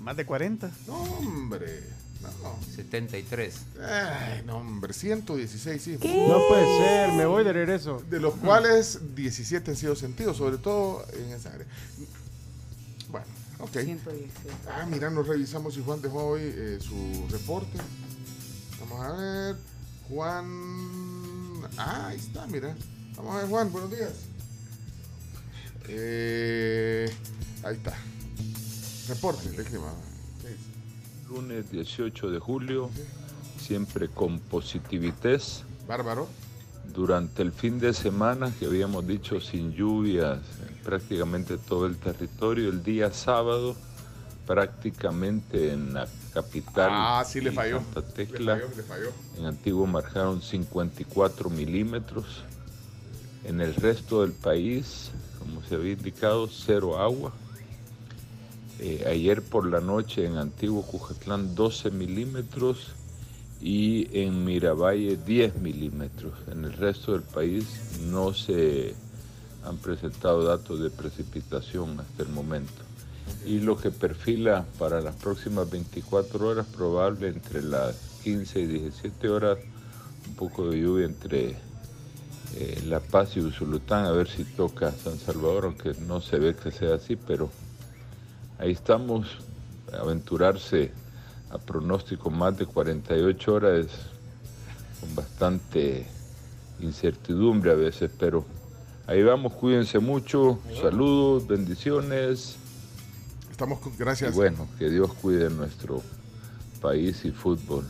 [0.00, 0.70] Más de 40.
[0.86, 1.82] No, hombre.
[2.20, 2.58] No.
[2.74, 3.54] 73.
[3.82, 4.92] Ay, no, hombre.
[4.92, 6.10] 116 sismos.
[6.10, 8.02] No puede ser, me voy de regreso.
[8.10, 11.66] de los cuales 17 han sido sentidos, sobre todo en esa área.
[13.10, 13.26] Bueno,
[13.60, 13.70] ok.
[13.70, 14.28] 116.
[14.68, 17.78] Ah, mira, nos revisamos si Juan dejó hoy eh, su reporte.
[18.80, 19.56] Vamos a ver.
[20.10, 21.09] Juan.
[21.76, 22.74] Ah, ahí está, mira.
[23.16, 24.12] Vamos a ver, Juan, buenos días.
[25.88, 27.10] Eh,
[27.64, 27.94] ahí está.
[29.08, 29.92] Reporte de clima.
[31.28, 32.90] Lunes 18 de julio,
[33.58, 35.40] siempre con positividad.
[35.86, 36.28] Bárbaro.
[36.92, 42.68] Durante el fin de semana, que habíamos dicho sin lluvias en prácticamente todo el territorio,
[42.68, 43.76] el día sábado,
[44.50, 46.88] prácticamente en la capital.
[46.90, 47.78] Ah, sí le y falló.
[47.78, 49.12] Santa Le Tecla, falló, le falló.
[49.38, 52.42] en Antiguo marcaron 54 milímetros.
[53.44, 57.32] En el resto del país, como se había indicado, cero agua.
[58.80, 62.88] Eh, ayer por la noche en Antiguo Cujatlán 12 milímetros
[63.60, 66.32] y en Miravalle 10 milímetros.
[66.50, 67.66] En el resto del país
[68.00, 68.96] no se
[69.64, 72.89] han presentado datos de precipitación hasta el momento.
[73.44, 79.28] Y lo que perfila para las próximas 24 horas, probable entre las 15 y 17
[79.28, 79.58] horas,
[80.28, 81.56] un poco de lluvia entre
[82.56, 86.54] eh, La Paz y Usulután, a ver si toca San Salvador, aunque no se ve
[86.54, 87.50] que sea así, pero
[88.58, 89.26] ahí estamos.
[89.92, 90.92] Aventurarse
[91.50, 93.86] a pronóstico más de 48 horas
[95.00, 96.06] con bastante
[96.80, 98.44] incertidumbre a veces, pero
[99.06, 102.59] ahí vamos, cuídense mucho, saludos, bendiciones.
[103.60, 103.94] Estamos con.
[103.98, 104.32] Gracias.
[104.32, 106.02] Y bueno, que Dios cuide nuestro
[106.80, 107.86] país y fútbol.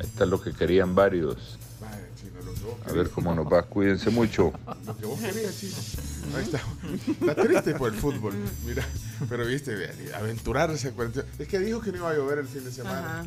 [0.00, 1.56] Ahí está lo que querían varios.
[2.84, 3.62] A ver cómo nos va.
[3.62, 4.52] Cuídense mucho.
[4.84, 5.76] Lo que vos querías, chino.
[6.36, 6.60] Ahí está.
[7.30, 8.34] Está triste por el fútbol.
[8.66, 8.84] Mira,
[9.28, 9.76] pero viste,
[10.16, 10.92] aventurarse.
[11.38, 13.24] Es que dijo que no iba a llover el fin de semana.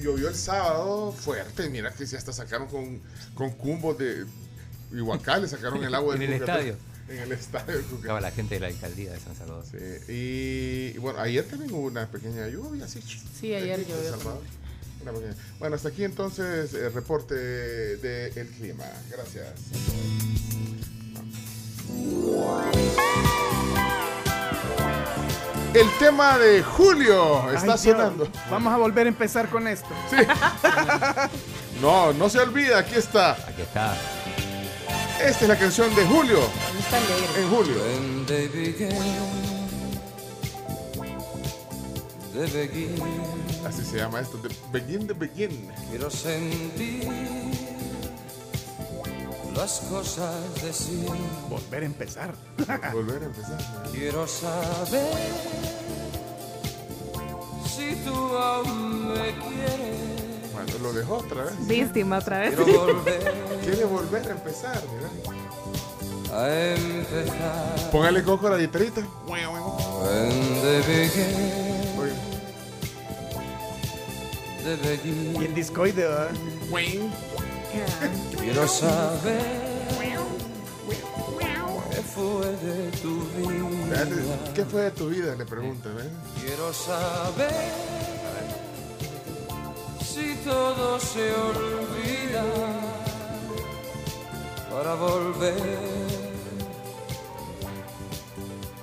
[0.00, 1.70] Llovió el sábado fuerte.
[1.70, 3.00] Mira que si hasta sacaron con,
[3.36, 4.26] con cumbos de
[4.92, 6.66] Iguacá, le sacaron el agua En del el Cucatlán.
[6.66, 6.93] estadio.
[7.08, 7.78] En el estadio.
[7.78, 9.64] Estaba la gente de la alcaldía de San Salvador.
[9.70, 9.76] Sí,
[10.12, 13.00] y, y bueno, ayer también hubo una pequeña lluvia, sí.
[13.40, 14.10] Sí, ayer en llovió.
[14.10, 14.40] Salvador.
[15.02, 18.84] Una pequeña- Bueno, hasta aquí entonces el reporte del clima.
[19.10, 19.52] Gracias.
[25.74, 27.96] El tema de Julio está Ay, Dios.
[27.96, 28.28] sonando.
[28.48, 29.88] Vamos a volver a empezar con esto.
[31.80, 33.32] No, no se olvida, aquí está.
[33.32, 33.94] Aquí está.
[35.20, 36.40] Esta es la canción de Julio.
[36.78, 37.42] Está alegre.
[37.42, 37.74] En Julio.
[37.74, 38.90] When they began,
[42.32, 43.02] they begin.
[43.66, 44.38] Así se llama esto.
[44.38, 45.70] de Begin the Begin.
[45.90, 47.08] Quiero sentir
[49.54, 51.18] las cosas de siempre.
[51.48, 52.34] Volver a empezar.
[52.92, 53.90] Volver a empezar.
[53.92, 55.14] Quiero saber
[57.66, 60.13] si tú aún me quieres.
[60.82, 61.66] Lo dejó otra vez.
[61.66, 62.54] Víctima otra vez.
[62.54, 66.38] Quiero volver Quiere volver a empezar, mira.
[66.38, 67.90] a empezar.
[67.90, 69.02] Póngale coco a la guitarrita.
[75.04, 76.30] Y el discoide, ¿verdad?
[78.38, 79.42] Quiero saber
[81.90, 84.06] qué fue de tu vida.
[84.54, 85.34] ¿Qué fue de tu vida?
[85.36, 86.06] Le pregunta, ¿ves?
[86.40, 87.50] Quiero saber
[90.14, 92.44] si todo se olvida
[94.70, 95.54] para volver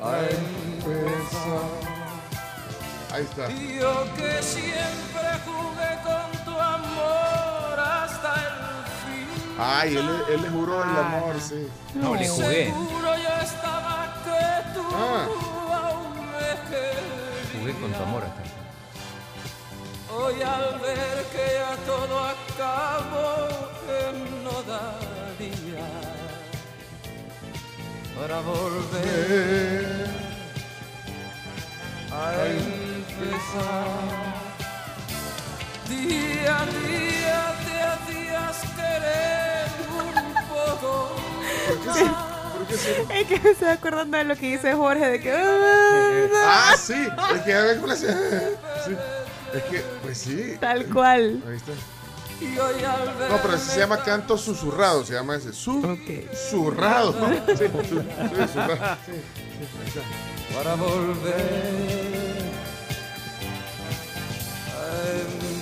[0.02, 1.70] a empezar.
[3.13, 3.48] Ahí está.
[3.50, 9.28] Yo que siempre jugué con tu amor hasta el fin.
[9.60, 11.67] Ay, él, le- él le juró el amor, sí.
[11.96, 12.65] No, le jugué.
[12.65, 15.28] Seguro ya estaba que tú Ah.
[15.84, 17.52] aún me querías.
[17.60, 18.61] Jugué con tu amor hasta el final.
[20.13, 23.47] Hoy al ver que ya todo acabó,
[23.86, 24.02] que
[24.43, 25.88] no daría
[28.19, 30.10] para volver
[32.12, 33.88] a empezar.
[35.88, 40.91] Día a día te hacías querer un poco.
[43.10, 45.34] Es que me estoy acordando de lo que dice Jorge de que.
[46.45, 47.08] Ah, sí.
[47.34, 48.08] Es que ya ve cómo le hace.
[48.86, 48.95] Sí.
[49.53, 50.55] Es que, pues sí.
[50.59, 51.43] Tal cual.
[51.47, 51.71] Ahí está.
[52.41, 55.53] Y hoy al ver No, pero se llama canto susurrado, se llama ese.
[55.53, 57.13] Susurrado.
[57.13, 58.97] Sí, su- sí, susurrado.
[59.05, 60.55] Sí, sí, ahí está.
[60.55, 62.41] para volver.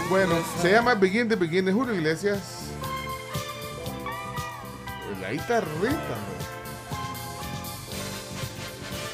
[0.10, 2.40] Bueno, se llama Begin the Begin de Julio Iglesias.
[5.22, 6.18] La guitarrita.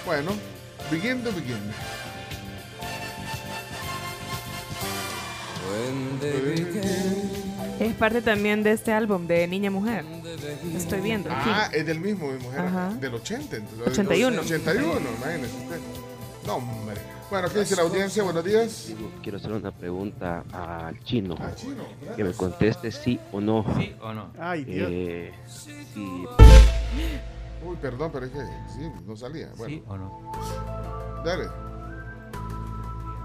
[0.06, 0.32] Bueno,
[0.92, 1.74] Begin the Begin.
[7.80, 10.06] Es parte también de este álbum de Niña Mujer.
[10.76, 11.30] Estoy viendo.
[11.32, 11.50] aquí.
[11.52, 12.60] Ah, es del mismo, mi mujer.
[12.62, 12.90] Ajá.
[13.00, 13.58] Del 80.
[13.58, 14.42] entonces, 81.
[14.42, 15.80] 81, imagínese usted.
[16.48, 16.96] No, hombre.
[17.30, 18.24] Bueno, ¿qué dice la audiencia?
[18.24, 18.94] Buenos días.
[19.24, 21.36] Quiero hacer una pregunta al chino.
[21.40, 21.84] Ah, chino,
[22.16, 23.66] Que me conteste sí o no.
[23.78, 24.32] ¿Sí o no?
[24.40, 24.90] Ay, Dios.
[24.92, 26.26] Eh, si
[27.66, 29.50] Uy, perdón, pero es que sí, no salía.
[29.58, 30.32] Bueno, ¿Sí o no?
[31.26, 31.46] dale.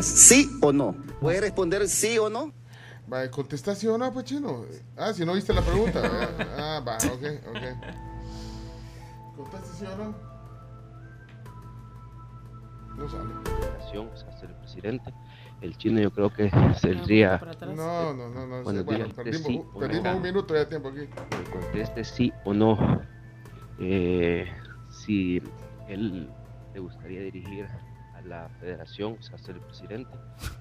[0.02, 0.94] ¿Sí o no?
[1.20, 2.52] ¿Puede responder sí o no?
[3.12, 4.64] Va, ¿contesta sí o no, pues chino?
[4.96, 6.00] Ah, si no viste la pregunta.
[6.58, 7.62] ah, va, ok, ok.
[9.36, 10.14] ¿Contesta sí o no?
[12.96, 13.30] No sale.
[13.98, 15.12] o sea, ser el presidente,
[15.60, 17.40] el chino yo creo que sería
[17.74, 18.62] No, no, no, no.
[18.62, 20.16] Buenos bueno, perdimos, sí o perdimos no.
[20.16, 21.06] un minuto de tiempo aquí.
[21.06, 23.02] que conteste sí o no.
[23.78, 24.46] eh,
[24.90, 25.42] si
[25.88, 26.28] él
[26.74, 27.66] le gustaría dirigir
[28.22, 30.10] a la federación, o sea, ser el presidente,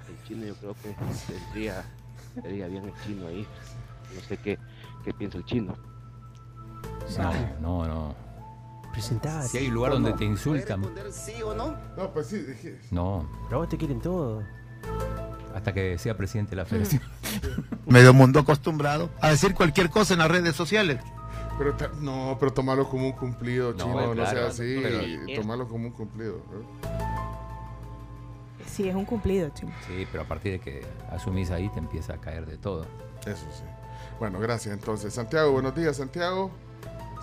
[0.10, 0.96] el chino yo creo que
[1.32, 1.84] tendría,
[2.42, 3.48] sería bien el chino ahí.
[4.16, 4.58] No sé qué,
[5.04, 5.76] qué piensa el chino.
[7.62, 8.30] No, no, no.
[9.48, 11.76] Si hay un lugar donde te insultan, ¿Sí o no?
[11.96, 12.80] No, pues sí, dije.
[12.92, 13.30] no.
[13.48, 14.44] Pero vos te quieren todo.
[15.56, 17.02] Hasta que sea presidente de la federación.
[17.88, 21.00] Medio mundo acostumbrado a decir cualquier cosa en las redes sociales.
[21.58, 24.80] Pero ta- no, pero tomarlo como un cumplido, No, chino, no claro, sea así.
[24.82, 26.42] pero- Tomarlo como un cumplido.
[28.72, 29.72] Sí, es un cumplido, chino.
[29.88, 32.86] Sí, pero a partir de que asumís ahí te empieza a caer de todo.
[33.26, 33.64] Eso sí.
[34.20, 35.14] Bueno, gracias entonces.
[35.14, 36.52] Santiago, buenos días, Santiago.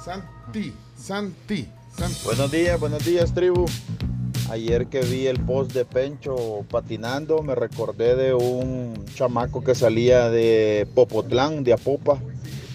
[0.03, 2.21] Santi, Santi, Santi.
[2.25, 3.67] Buenos días, buenos días, tribu.
[4.51, 10.31] Ayer que vi el post de Pencho patinando, me recordé de un chamaco que salía
[10.31, 12.19] de Popotlán, de Apopa,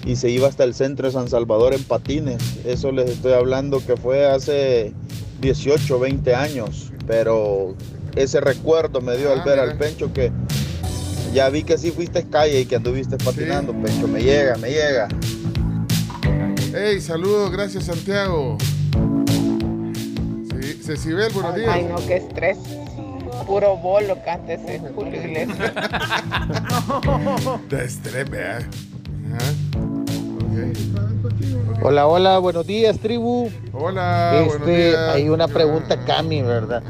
[0.06, 2.42] y se iba hasta el centro de San Salvador en patines.
[2.66, 4.94] Eso les estoy hablando que fue hace
[5.40, 7.76] 18, 20 años, pero
[8.15, 10.32] ese recuerdo me dio al ver al Pencho que
[11.34, 15.08] ya vi que sí fuiste calle y que anduviste patinando, Pencho, me llega, me llega.
[16.74, 18.58] Hey, saludos, gracias Santiago.
[20.62, 21.69] Sí, Cecibel, buenos días.
[21.69, 22.58] Ay, no, qué estrés.
[23.45, 25.74] Puro bolo canta ese Julio Iglesias.
[27.69, 28.60] De estrés, vea.
[31.84, 33.50] Hola, hola, buenos días, tribu.
[33.74, 35.15] Hola, buenos este, días.
[35.15, 36.84] hay una pregunta, Cami, ¿verdad?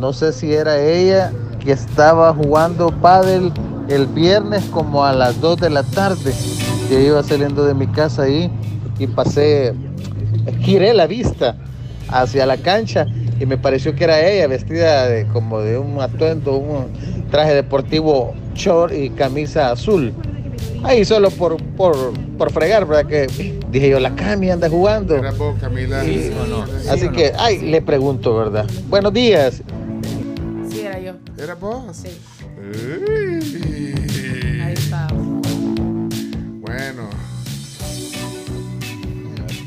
[0.00, 1.32] No sé si era ella
[1.62, 3.52] que estaba jugando pádel
[3.90, 6.32] el viernes como a las 2 de la tarde.
[6.90, 8.50] Yo iba saliendo de mi casa ahí
[8.98, 9.74] y pasé,
[10.60, 11.54] giré la vista
[12.08, 13.04] hacia la cancha
[13.38, 16.86] y me pareció que era ella vestida de, como de un atuendo, un
[17.30, 20.14] traje deportivo short y camisa azul.
[20.84, 23.06] Ahí solo por, por, por fregar, ¿verdad?
[23.08, 23.26] Que
[23.70, 25.16] dije yo, la Cami anda jugando.
[25.16, 26.04] Era vos, Camila.
[26.04, 26.32] Y-
[26.88, 28.66] Así que, ay, le pregunto, ¿verdad?
[28.88, 29.62] Buenos días.
[30.70, 31.12] Sí, era yo.
[31.36, 31.96] ¿Era vos?
[31.96, 32.08] Sí.
[34.62, 35.08] Ahí está.
[36.60, 37.08] Bueno.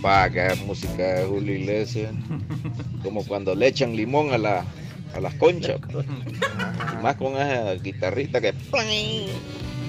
[0.02, 2.12] Pa, que música de Julio Iglesias.
[3.04, 4.66] Como cuando le echan limón a, la,
[5.16, 5.80] a las conchas.
[6.94, 8.54] Y más con esa guitarrita que.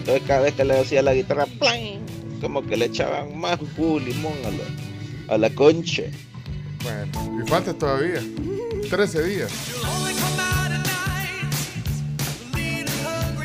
[0.02, 2.00] Entonces cada vez que le hacía la guitarra, ¡plan!
[2.40, 6.02] como que le echaban más jugo limón a la, a la concha.
[6.82, 8.20] Bueno, y falta todavía.
[8.90, 9.52] 13 días.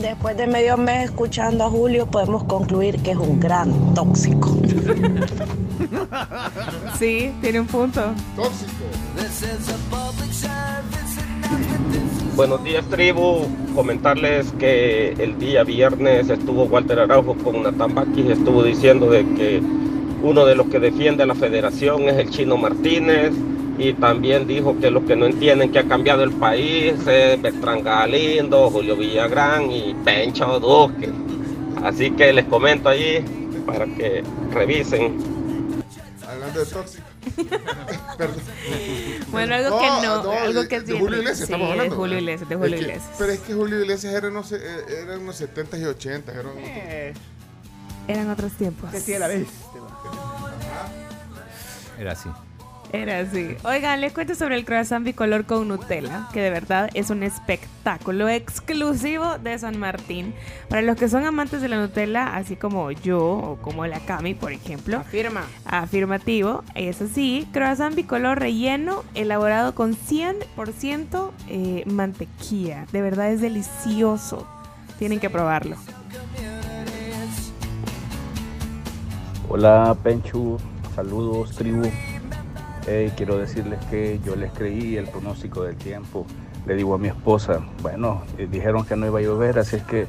[0.00, 4.56] Después de medio mes escuchando a Julio, podemos concluir que es un gran tóxico.
[6.98, 8.02] Sí, tiene un punto.
[12.36, 13.46] Buenos días, tribu.
[13.74, 19.62] Comentarles que el día viernes estuvo Walter Araujo con Natán Baquis, estuvo diciendo de que
[20.22, 23.32] uno de los que defiende a la federación es el Chino Martínez
[23.80, 27.82] y también dijo que los que no entienden que ha cambiado el país es Bertrán
[27.82, 31.10] Galindo, Julio Villagrán y Pencho Duque.
[31.82, 33.20] Así que les comento allí
[33.64, 35.16] para que revisen.
[36.28, 37.04] Hablando de tóxico.
[39.30, 41.18] Bueno, algo que no, algo que es de Julio.
[41.18, 41.96] Iglesias Sí, estamos de hablando.
[41.96, 43.14] Julio Iglesias, de Julio Es que- Iglesias.
[43.18, 44.58] Pero es que Julio Iglesias era unos, eh,
[45.02, 46.32] era unos 70 y 80.
[46.32, 47.14] Era un-
[48.08, 48.90] Eran otros tiempos.
[48.92, 49.46] Decía la vez.
[51.98, 52.28] Era así.
[52.92, 53.56] Era así.
[53.62, 58.28] Oigan, les cuento sobre el croissant bicolor con Nutella, que de verdad es un espectáculo
[58.28, 60.34] exclusivo de San Martín.
[60.68, 64.34] Para los que son amantes de la Nutella, así como yo o como la Cami,
[64.34, 64.98] por ejemplo.
[64.98, 65.44] Afirma.
[65.66, 67.46] Afirmativo, es así.
[67.52, 72.86] Croissant bicolor relleno, elaborado con 100% eh, mantequilla.
[72.90, 74.48] De verdad es delicioso.
[74.98, 75.76] Tienen que probarlo.
[79.48, 80.58] Hola Penchu,
[80.94, 81.82] saludos tribu.
[83.16, 86.26] Quiero decirles que yo les creí el pronóstico del tiempo.
[86.66, 89.82] Le digo a mi esposa, bueno, eh, dijeron que no iba a llover, así es
[89.84, 90.06] que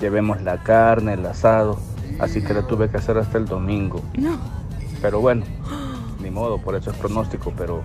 [0.00, 1.78] llevemos la carne, el asado.
[2.20, 4.00] Así que la tuve que hacer hasta el domingo.
[4.16, 4.38] No.
[5.02, 5.44] Pero bueno,
[6.22, 7.52] ni modo, por eso es pronóstico.
[7.56, 7.82] Pero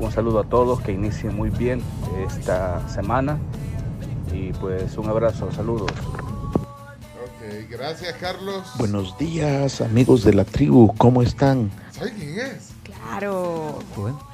[0.00, 1.80] un saludo a todos, que inicien muy bien
[2.26, 3.38] esta semana.
[4.32, 5.92] Y pues un abrazo, saludos.
[6.62, 8.66] Ok, gracias, Carlos.
[8.76, 11.70] Buenos días, amigos de la tribu, ¿cómo están?
[11.92, 12.67] ¿Sabe quién es?
[13.08, 13.78] Claro.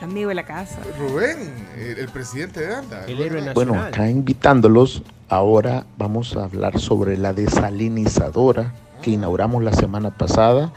[0.00, 0.78] Amigo de la casa.
[0.98, 3.06] Rubén, el, el presidente de ANDA.
[3.54, 10.72] Bueno, acá invitándolos, ahora vamos a hablar sobre la desalinizadora que inauguramos la semana pasada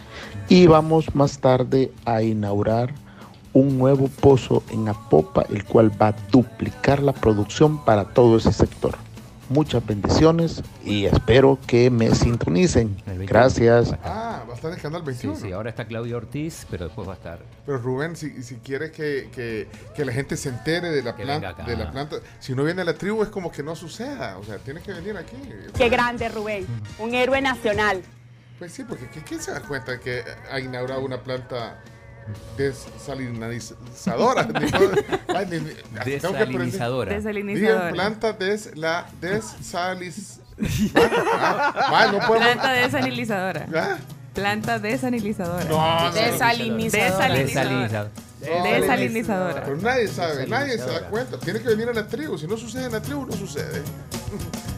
[0.50, 2.94] y vamos más tarde a inaugurar
[3.54, 8.54] un nuevo pozo en Apopa, el cual va a duplicar la producción para todo ese
[8.54, 8.96] sector.
[9.50, 12.98] Muchas bendiciones y espero que me sintonicen.
[13.26, 13.96] Gracias.
[14.04, 14.44] Ah,
[14.76, 15.36] estar en Canal 21.
[15.36, 17.40] Sí, sí, ahora está Claudio Ortiz, pero después va a estar.
[17.66, 21.54] Pero Rubén, si, si quieres que, que- que la gente se entere de la, planta,
[21.64, 21.92] de la
[22.40, 24.38] si no viene a la tribu es como que no suceda.
[24.38, 25.38] O sea, tienes que venir aquí.
[25.78, 26.66] Qué grande, Rubén.
[27.00, 28.02] Un héroe nacional.
[28.60, 31.80] Pues sí, porque ¿qué- ¿quién se da cuenta que ha inaugurado una planta
[32.58, 34.44] desalinizadora?
[36.06, 37.14] Desalinizadora.
[37.14, 37.92] Desalinizadora.
[37.92, 40.40] Planta des, la desaliz...
[40.96, 43.68] Ah, ah, no puedo- Planta desalinizadora.
[43.76, 43.98] ¿Ah?
[44.38, 45.63] Planta desalinizadora.
[45.65, 46.12] No.
[46.12, 47.34] Desalinizadora.
[47.34, 48.12] Desalinizadora.
[48.39, 49.63] Desalinizadora.
[49.65, 51.39] Pero nadie sabe, nadie se da cuenta.
[51.39, 52.38] Tiene que venir a la tribu.
[52.38, 53.82] Si no sucede en la tribu, no sucede.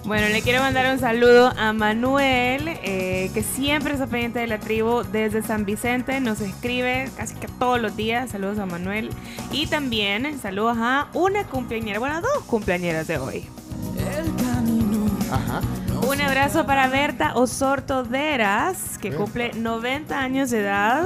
[0.05, 4.61] Bueno, le quiero mandar un saludo a Manuel, eh, que siempre está pendiente de la
[4.61, 6.21] tribu desde San Vicente.
[6.21, 8.29] Nos escribe casi que todos los días.
[8.29, 9.09] Saludos a Manuel.
[9.51, 13.49] Y también saludos a una cumpleañera, bueno, a dos cumpleañeras de hoy.
[15.31, 15.61] Ajá.
[16.07, 21.03] Un abrazo para Berta Osorto Deras, que cumple 90 años de edad.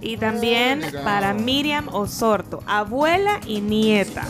[0.00, 4.22] Y también Oh, para Miriam Osorto, abuela y nieta.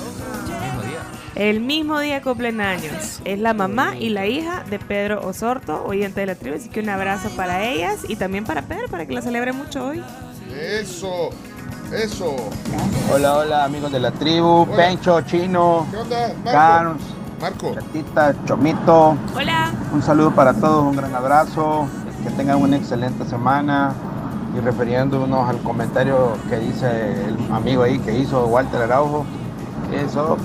[1.34, 3.20] El mismo día cumplen años.
[3.24, 6.56] Es la mamá y la hija de Pedro Osorto, oyente de la tribu.
[6.56, 9.84] Así que un abrazo para ellas y también para Pedro, para que la celebre mucho
[9.88, 10.00] hoy.
[10.56, 11.30] Eso,
[11.92, 12.36] eso.
[13.12, 16.50] Hola, hola amigos de la tribu, Pencho, Chino, ¿Qué onda, Marco?
[16.52, 16.96] Carlos,
[17.44, 17.74] Marco.
[17.74, 19.18] Gatita, Chomito.
[19.36, 19.70] Hola.
[19.92, 21.86] Un saludo para todos, un gran abrazo,
[22.22, 23.92] que tengan una excelente semana.
[24.56, 29.26] Y refiriéndonos al comentario que dice el amigo ahí que hizo Walter Araujo,
[29.92, 30.38] eso,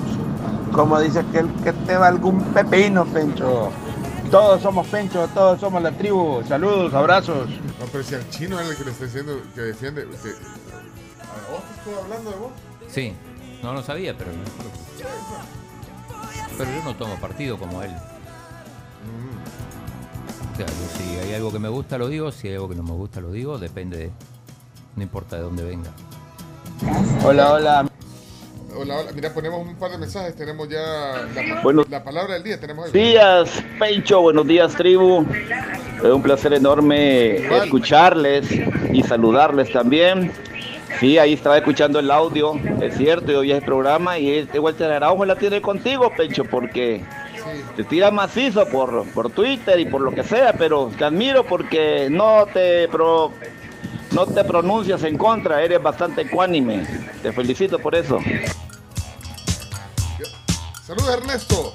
[0.72, 3.70] como dice aquel que te va algún pepino, Pencho.
[4.30, 6.42] Todos somos Pencho, todos somos la tribu.
[6.46, 7.48] Saludos, abrazos.
[7.48, 10.02] No, pero si al chino es el que le está diciendo que defiende.
[10.02, 10.08] Que...
[10.08, 12.50] ¿A vos te estoy hablando de vos?
[12.88, 13.14] Sí,
[13.62, 14.32] no lo sabía, pero.
[16.58, 17.90] Pero yo no tomo partido como él.
[20.52, 22.74] O sea, yo si hay algo que me gusta lo digo, si hay algo que
[22.74, 24.10] no me gusta lo digo, depende de.
[24.96, 25.90] No importa de dónde venga.
[27.24, 27.86] Hola, hola.
[28.76, 29.12] Hola, hola.
[29.14, 30.34] Mira, ponemos un par de mensajes.
[30.36, 30.80] Tenemos ya
[31.34, 31.84] la, Bueno.
[31.88, 32.60] la palabra del día.
[32.60, 32.92] Tenemos ahí.
[32.92, 34.20] días, Pencho.
[34.22, 35.24] Buenos días, tribu.
[35.98, 38.46] Es un placer enorme escucharles
[38.92, 40.32] y saludarles también.
[40.98, 44.90] Sí, ahí estaba escuchando el audio, es cierto, yo vi el programa y este Walter
[44.92, 47.02] Araujo la tiene contigo, Pencho, porque
[47.76, 52.08] te tira macizo por, por Twitter y por lo que sea, pero te admiro porque
[52.10, 53.32] no te pro-
[54.12, 56.84] no te pronuncias en contra, eres bastante ecuánime.
[57.22, 58.18] Te felicito por eso.
[60.84, 61.72] Saludos, Ernesto.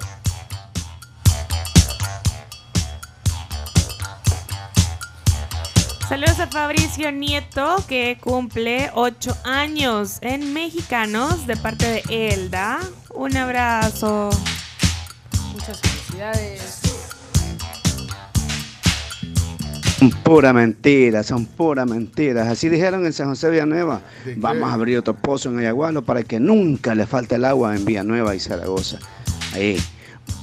[6.07, 12.79] Saludos a Fabricio Nieto, que cumple 8 años en Mexicanos de parte de Elda.
[13.11, 14.29] Un abrazo.
[15.53, 16.81] Muchas felicidades.
[19.97, 22.49] Son pura mentira, son puras mentiras.
[22.49, 24.01] Así dijeron en San José Villanueva.
[24.37, 27.83] Vamos a abrir otro pozo en Ayagualo para que nunca le falte el agua en
[27.83, 28.99] Villanueva y Zaragoza.
[29.53, 29.81] Ahí,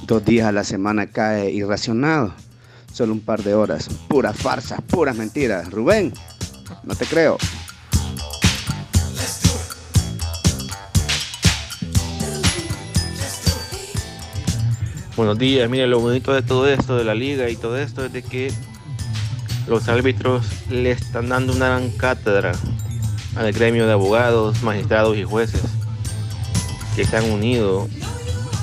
[0.07, 2.33] dos días a la semana cae irracionado.
[2.93, 3.89] Solo un par de horas.
[4.07, 5.71] Puras farsas, puras mentiras.
[5.71, 6.13] Rubén,
[6.83, 7.37] no te creo.
[15.15, 18.13] Buenos días, mire lo bonito de todo esto, de la liga y todo esto, es
[18.13, 18.51] de que
[19.67, 22.53] los árbitros le están dando una gran cátedra
[23.35, 25.61] al gremio de abogados, magistrados y jueces,
[26.95, 27.87] que se han unido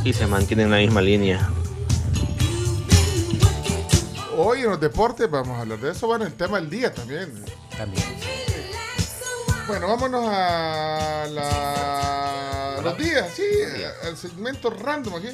[0.05, 1.51] y se mantienen en la misma línea.
[4.43, 6.07] Hoy en los deportes vamos a hablar de eso.
[6.07, 7.45] Bueno, el tema del día también.
[7.77, 8.03] También.
[9.67, 12.81] Bueno, vámonos a la...
[12.83, 13.45] los días, sí,
[14.03, 15.29] al segmento random aquí.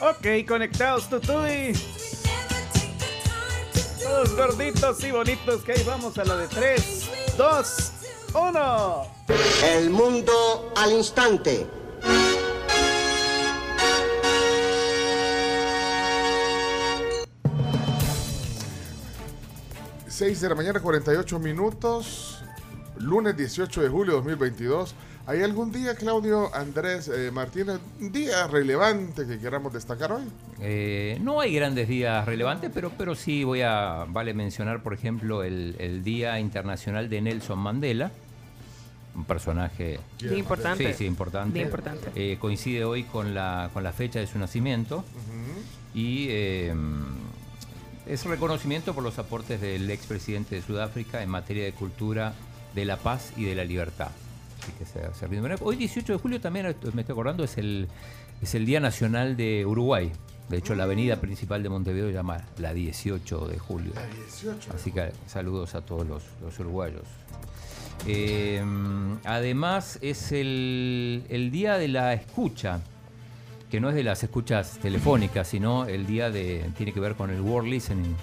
[0.00, 1.78] Ok, conectados, Tutuy.
[4.02, 7.92] Todos gorditos y bonitos, que ahí vamos a la de 3, 2,
[8.32, 9.06] 1.
[9.62, 11.83] El mundo al instante.
[20.14, 22.40] 6 de la mañana, 48 minutos.
[23.00, 24.94] Lunes 18 de julio de 2022.
[25.26, 30.22] ¿Hay algún día, Claudio Andrés eh, Martínez, un día relevante que queramos destacar hoy?
[30.60, 35.42] Eh, no hay grandes días relevantes, pero, pero sí voy a, vale mencionar, por ejemplo,
[35.42, 38.12] el, el Día Internacional de Nelson Mandela,
[39.16, 39.98] un personaje...
[40.20, 40.92] Bien importante.
[40.92, 41.54] Sí, sí, importante.
[41.54, 42.12] Bien importante.
[42.14, 45.04] Eh, coincide hoy con la, con la fecha de su nacimiento
[45.92, 46.72] y eh,
[48.06, 52.34] es reconocimiento por los aportes del expresidente de Sudáfrica en materia de cultura,
[52.74, 54.08] de la paz y de la libertad.
[54.62, 55.56] Así que se- se rinde.
[55.60, 57.88] Hoy 18 de julio también, me estoy acordando, es el,
[58.42, 60.10] es el Día Nacional de Uruguay.
[60.48, 63.92] De hecho, la avenida principal de Montevideo se llama la 18 de julio.
[63.94, 64.72] La 18.
[64.74, 67.02] Así que saludos a todos los, los uruguayos.
[68.06, 68.62] Eh,
[69.24, 72.80] además es el, el día de la escucha,
[73.74, 77.30] que no es de las escuchas telefónicas, sino el día de tiene que ver con
[77.30, 78.14] el world listening,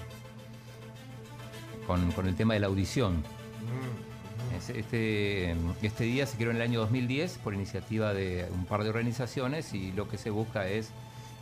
[1.86, 3.16] con, con el tema de la audición.
[3.16, 8.64] Mm, Es- Este, este día se creó en el año 2010 por iniciativa de un
[8.64, 10.88] par de organizaciones y lo que se busca es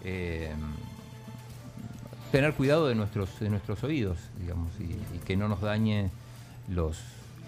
[0.03, 0.51] eh,
[2.33, 6.11] tener cuidado de nuestros, de nuestros oídos, digamos, y, y que no nos dañe
[6.69, 6.99] los,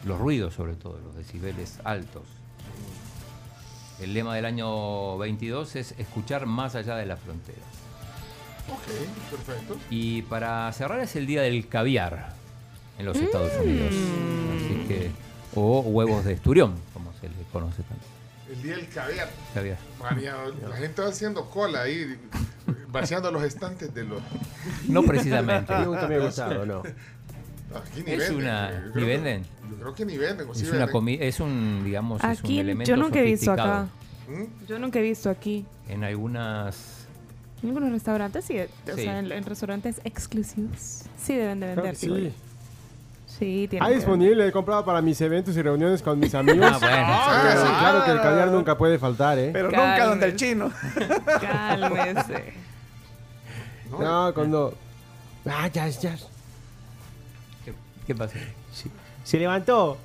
[0.05, 2.23] los ruidos, sobre todo, los decibeles altos.
[4.03, 7.63] El lema del año 22 es escuchar más allá de las fronteras.
[8.69, 9.79] Ok, perfecto.
[9.91, 12.35] Y para cerrar es el día del caviar
[12.99, 13.95] en los Estados Unidos.
[14.57, 15.11] Así que,
[15.55, 18.13] o huevos de esturión, como se le conoce también.
[18.51, 19.31] El día del caviar.
[19.55, 19.79] Caviar.
[20.01, 20.37] María,
[20.69, 22.19] la gente va haciendo cola ahí,
[22.89, 24.21] vaciando los estantes de los.
[24.89, 25.73] No precisamente.
[25.79, 26.83] Nunca me ha gustado, no.
[27.79, 29.43] Aquí ni Es venden, una- yo ¿ni creo que- venden?
[29.71, 30.49] yo creo que ni venden.
[30.49, 33.47] o sí Es una comi- es un, digamos, es un elemento yo nunca he visto
[33.47, 33.83] sofisticado.
[33.83, 33.89] acá.
[34.29, 34.67] ¿Mm?
[34.67, 35.65] Yo nunca he visto aquí.
[35.89, 37.07] En algunas
[37.63, 38.67] En algunos restaurantes sí, o
[38.97, 39.03] Sí.
[39.05, 41.97] sea, en, en restaurantes exclusivos sí deben de vender.
[41.97, 42.33] sí.
[43.39, 46.71] Sí, tiene Hay que disponible, he comprado para mis eventos y reuniones con mis amigos.
[46.73, 46.97] Ah, bueno.
[47.09, 49.51] Ah, sí, claro que el caviar nunca puede faltar, ¿eh?
[49.53, 50.71] Pero nunca donde el chino.
[51.41, 52.53] Cálmese.
[53.91, 54.75] No, cuando...
[55.47, 56.17] Ah, ya, ya.
[58.07, 58.35] ¿Qué, pasa?
[58.73, 58.91] Sí.
[59.25, 59.99] Se levantó.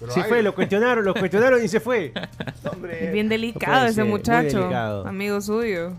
[0.00, 2.12] Pero se hay- fue, lo cuestionaron, lo cuestionaron y se fue.
[3.00, 5.06] Es bien delicado puede ese ser, muchacho, delicado.
[5.06, 5.92] amigo suyo.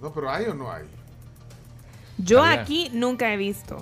[0.00, 0.84] No, pero hay o no hay.
[2.18, 3.78] Yo aquí nunca he visto.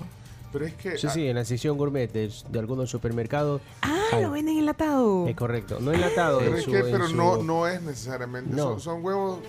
[0.53, 0.97] Pero es que.
[0.99, 3.61] Sí, sí, en la sección gourmet de, de algunos supermercados.
[3.83, 4.23] Ah, hay.
[4.23, 5.29] lo venden enlatado.
[5.29, 6.39] Es correcto, no enlatado.
[6.39, 8.51] Pero en es su- que, en pero su- no, no es necesariamente.
[8.55, 8.63] No.
[8.63, 9.41] Son, son huevos.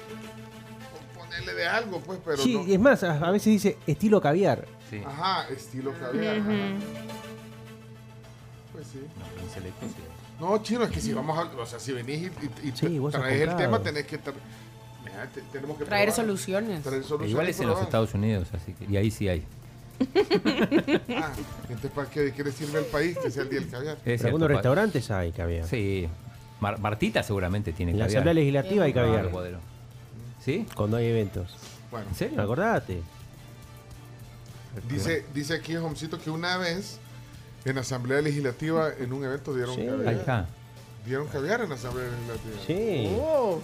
[1.18, 2.74] Ponerle de algo, pues, pero Sí, no.
[2.74, 4.66] es más, a, a veces dice estilo caviar.
[4.92, 5.02] Sí.
[5.04, 6.40] Ajá, estilo caviar.
[6.42, 6.52] Ujú.
[6.52, 6.60] ajá.
[8.74, 9.00] Pues sí.
[9.18, 9.96] No, en selecto sí.
[10.40, 11.44] No, chino, es que si vamos a.
[11.60, 14.20] O sea, si venís y, y- y Sí, traes el tema, tenés que.
[14.20, 14.34] tra-
[15.04, 16.26] Mira, te- tenemos que Traer probar.
[16.26, 16.84] soluciones.
[16.84, 17.32] Traer soluciones.
[17.32, 17.82] Igual es en los.
[17.82, 19.44] Estados Unidos, así que y ahí sí hay.
[21.16, 21.32] Ah,
[21.70, 23.98] entonces, ¿para qué, le sirve al país que sea el día del caviar?
[24.06, 25.66] Es En algunos restaurantes hay caviar.
[25.68, 26.08] Sí.
[26.60, 28.18] Mar- Martita seguramente tiene En la caviar.
[28.20, 29.32] Asamblea Legislativa hay caviar.
[30.44, 30.66] ¿Sí?
[30.76, 31.56] Cuando hay eventos.
[31.92, 32.42] Bueno, ¿En serio?
[32.42, 33.02] Acordate.
[34.90, 37.00] Dice, dice aquí Homcito que una vez
[37.66, 39.86] en Asamblea Legislativa, en un evento, dieron Sí.
[39.86, 40.08] caviar.
[40.08, 40.48] Ahí está.
[41.06, 42.56] Dieron caviar en la Asamblea Legislativa.
[42.68, 43.16] Sí.
[43.20, 43.60] Oh.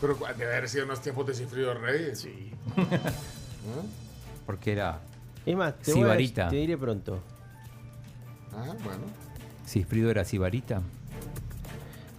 [0.00, 2.20] Pero debe haber sido en los tiempos de Cifrido Reyes.
[2.20, 2.52] Sí.
[4.46, 5.00] Porque era
[5.46, 6.48] Es más, te, voy a- Sibarita.
[6.48, 7.20] te diré pronto.
[8.54, 9.02] Ah, bueno.
[9.66, 10.82] Cifrido era Sibarita.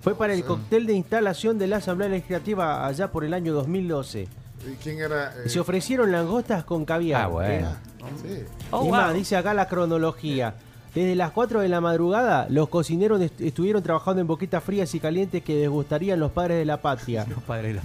[0.02, 4.28] Fue para el cóctel de instalación de la Asamblea Legislativa allá por el año 2012.
[4.72, 5.34] ¿Y quién era?
[5.44, 5.50] eh?
[5.50, 7.24] Se ofrecieron langostas con caviar.
[7.24, 7.70] Ah, bueno.
[7.70, 7.74] ¿eh?
[8.22, 8.44] Sí.
[8.72, 8.90] Oh, wow.
[8.92, 10.56] más, dice acá la cronología.
[10.94, 15.00] Desde las 4 de la madrugada, los cocineros est- estuvieron trabajando en boquitas frías y
[15.00, 17.26] calientes que desgustarían los padres de la patria.
[17.30, 17.84] Los padres de la-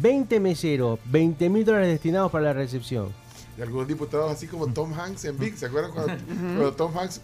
[0.00, 3.08] 20 meseros, 20 mil dólares destinados para la recepción.
[3.58, 7.20] Y algunos diputados así como Tom Hanks en Big, ¿se acuerdan cuando, cuando Tom Hanks?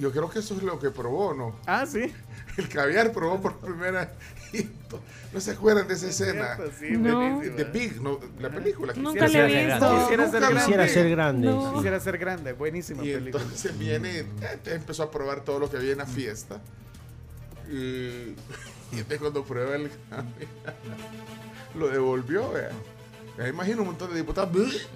[0.00, 1.54] Yo creo que eso es lo que probó, ¿no?
[1.66, 2.12] Ah, sí.
[2.56, 4.12] El caviar probó por primera
[5.32, 6.56] ¿No se acuerdan de esa escena?
[6.56, 7.40] cierto, sí, de, No.
[7.40, 8.18] de- de Big, ¿no?
[8.38, 8.92] la película.
[8.94, 9.78] Nunca le he ser visto.
[9.78, 10.00] grande.
[10.02, 10.60] Quisiera ser grande.
[10.60, 11.46] Quisiera ser grande.
[11.48, 11.74] No.
[11.74, 12.52] Quisiera ser grande.
[12.52, 13.42] Buenísima Y película.
[13.44, 14.26] entonces viene, eh,
[14.66, 16.60] empezó a probar todo lo que había en la fiesta.
[17.70, 17.74] Y,
[18.92, 20.26] y entonces cuando prueba el caviar,
[21.78, 22.70] lo devolvió, vea.
[23.38, 24.52] Me imagino un montón de diputados.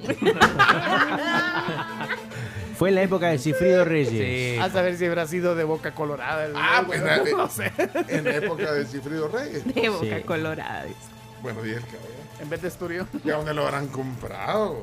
[2.76, 4.10] Fue en la época de Cifrido Reyes.
[4.10, 4.58] Sí.
[4.60, 6.44] A saber si habrá sido de boca colorada.
[6.44, 7.30] el- Ah, pues no, dale.
[7.48, 7.72] sé.
[8.08, 9.64] en la época de Cifrido Reyes.
[9.74, 10.22] De boca Sí.
[10.24, 10.84] colorada.
[11.42, 12.00] Bueno, y el caviar.
[12.40, 13.06] En vez de estudio.
[13.24, 14.82] ¿Y a dónde lo habrán comprado?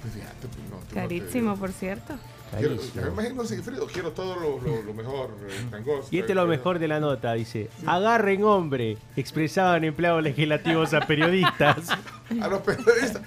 [0.00, 0.76] Pues fíjate, pues no.
[0.78, 2.14] tú no te Carísimo, por cierto.
[2.58, 3.04] Quiero, Carísimo.
[3.04, 5.30] yo me imagino Sigfrido, quiero todo lo, lo, lo mejor,
[6.10, 7.70] Y este es lo mejor de la nota, dice.
[7.86, 11.88] Agarren hombre, expresaban empleados legislativos a periodistas.
[12.40, 13.22] A los periodistas.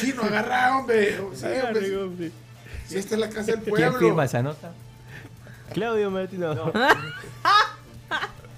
[0.00, 1.16] Chino, agarra, hombre.
[1.16, 1.94] Sí, hombre, Agarren sí.
[1.94, 2.32] hombre.
[2.86, 3.98] Si esta es la casa del ¿Quién pueblo.
[3.98, 4.72] firma esa nota?
[5.72, 6.54] Claudio Martino.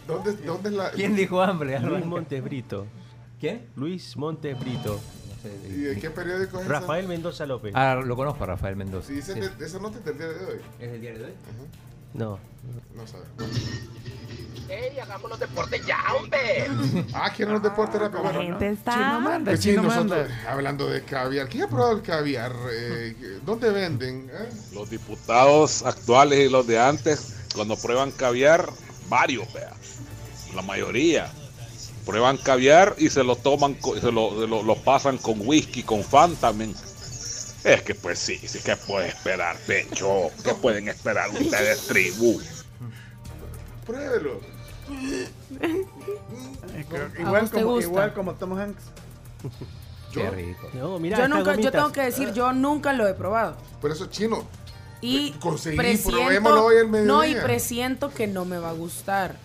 [0.07, 0.91] ¿Dónde, ¿Dónde es la.?
[0.91, 1.79] ¿Quién dijo hambre?
[1.81, 2.87] Luis Montes Brito.
[3.41, 3.67] ¿Quién?
[3.77, 5.01] Luis Montes Brito.
[5.69, 6.73] ¿Y de qué periódico es esa?
[6.81, 7.73] Rafael Mendoza López.
[7.75, 9.09] Ah, lo conozco a Rafael Mendoza.
[9.09, 9.41] Sí, ese Sí.
[9.41, 10.61] de- de esa nota es del día de hoy.
[10.81, 11.33] ¿Es el diario de hoy?
[12.15, 12.39] No.
[12.95, 13.25] No sabe.
[14.69, 16.67] ey, hagamos los deportes ya, hombre.
[17.15, 18.23] Ah, quieren los deportes rápido.
[18.23, 18.93] La Bueno, gente está.
[18.93, 20.51] Chino manda, pues sí, chino nosotros, manda.
[20.51, 22.53] hablando de caviar, ¿quién ha probado el caviar?
[22.71, 24.31] Eh, ¿Dónde venden?
[24.33, 24.49] eh?
[24.73, 28.69] Los diputados actuales y los de antes, cuando prueban caviar,
[29.09, 29.73] varios, vea,
[30.55, 31.31] la mayoría,
[32.05, 35.83] prueban caviar y se lo toman, co- se lo, se lo- lo pasan con whisky,
[35.83, 36.75] con Fanta, men.
[37.65, 40.31] Es que pues sí, sí que puede esperar, Pencho.
[40.43, 42.41] ¿Qué pueden esperar ustedes, tribu?
[43.87, 44.41] Pruébelo.
[45.61, 48.83] Eh, creo- ¿A Igual como, igual como Tom Hanks.
[50.13, 50.69] Qué rico.
[50.75, 53.57] No, yo nunca, yo tengo que decir, yo nunca lo he probado.
[53.81, 54.47] Por eso chino.
[55.01, 57.03] Y Conseguí, presiento, probémoslo hoy mediodía.
[57.13, 59.37] no, y presiento que no me va a gustar.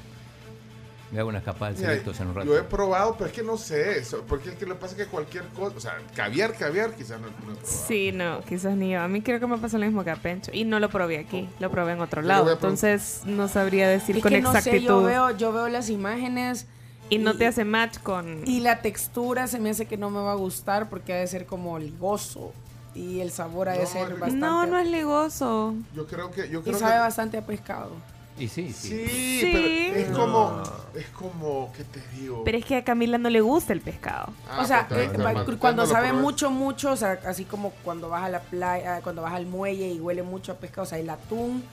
[1.12, 2.48] Me hago una escapada de selectos en un rato.
[2.48, 4.26] Yo he probado, pero es que no sé eso.
[4.28, 7.22] Porque es que lo que pasa es que cualquier cosa, o sea, caviar, caviar, quizás
[7.22, 7.66] no, no he.
[7.66, 9.02] Sí, no, quizás ni yo.
[9.02, 10.52] A mí creo que me pasó lo mismo que a Pencho.
[10.54, 12.52] Y no lo probé aquí, lo probé en otro lado.
[12.52, 14.86] Entonces no sabría decir Es con que no sé, exactitud.
[14.88, 16.66] yo veo, yo veo las imágenes
[17.10, 18.42] y no y- te hace match con.
[18.46, 21.28] y la textura se me hace que no me va a gustar porque ha de
[21.28, 22.52] ser como ligoso
[22.94, 24.36] y el sabor ha de No, ser no, bastante.
[24.38, 25.74] No, no es ligoso.
[25.96, 26.50] Yo creo que.
[26.50, 27.92] Yo y creo sabe que, bastante a pescado.
[28.40, 28.90] Y sí, sí.
[29.08, 29.50] Sí, Sí.
[29.52, 29.68] pero
[30.00, 30.18] es No.
[30.20, 30.64] como.
[30.96, 31.72] Es como.
[31.76, 32.44] ¿Qué te digo?
[32.44, 34.32] Pero es que a Camila no le gusta el pescado.
[34.52, 36.22] Ah, o sea, pues, eh, cuando ¿Cuándo lo sabe probé?
[36.22, 39.88] mucho, mucho, o sea, así como cuando vas a la playa, cuando vas al muelle
[39.92, 41.64] y huele mucho a pescado, o sea, el atún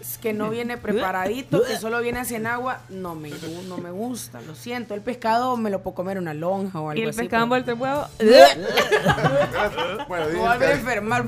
[0.00, 3.78] es que no viene preparadito, que solo viene así en agua, no me, gu- no
[3.78, 4.94] me gusta, lo siento.
[4.94, 7.18] El pescado me lo puedo comer en una lonja o algo Y el así.
[7.20, 8.06] pescado pero- envuelto en huevo.
[10.08, 11.24] bueno, Me voy a enfermar.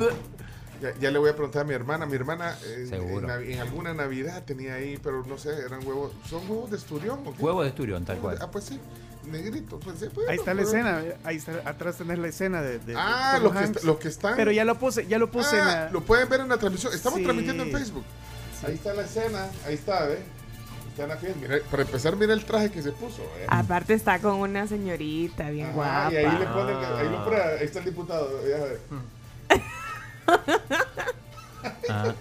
[0.83, 2.07] Ya, ya le voy a preguntar a mi hermana.
[2.07, 2.89] Mi hermana eh.
[3.51, 6.13] En, alguna Navidad tenía ahí, pero no sé, eran huevos.
[6.29, 7.41] ¿Son huevos de esturión o qué?
[7.43, 8.37] Huevo de esturión, tal cual.
[8.41, 8.81] Ah, pues sí,
[9.31, 9.79] negrito.
[9.79, 12.81] Pues, sí, bueno, Ahí está la pero- escena, ahí está, atrás tenés la escena de,
[12.81, 14.35] de- Ah, los que, los que están.
[14.35, 16.59] Pero ya lo puse, ya lo puse en Ah, la- Lo pueden ver en la
[16.59, 16.93] transmisión.
[16.93, 17.25] Estamos Sí.
[17.25, 18.05] transmitiendo en Facebook.
[18.67, 19.47] Ahí está la escena.
[19.67, 20.19] Ahí está, ¿ve?
[20.91, 21.39] Está en la fiesta.
[21.41, 23.23] Mira, para empezar, mira el traje que se puso.
[23.23, 23.47] ¿ve?
[23.49, 26.13] Aparte está con una señorita bien Ajá, guapa.
[26.13, 28.29] y ahí le ponen, ahí lo prueba, ahí está el diputado.
[28.49, 28.79] ya ve.
[31.89, 32.15] Ah.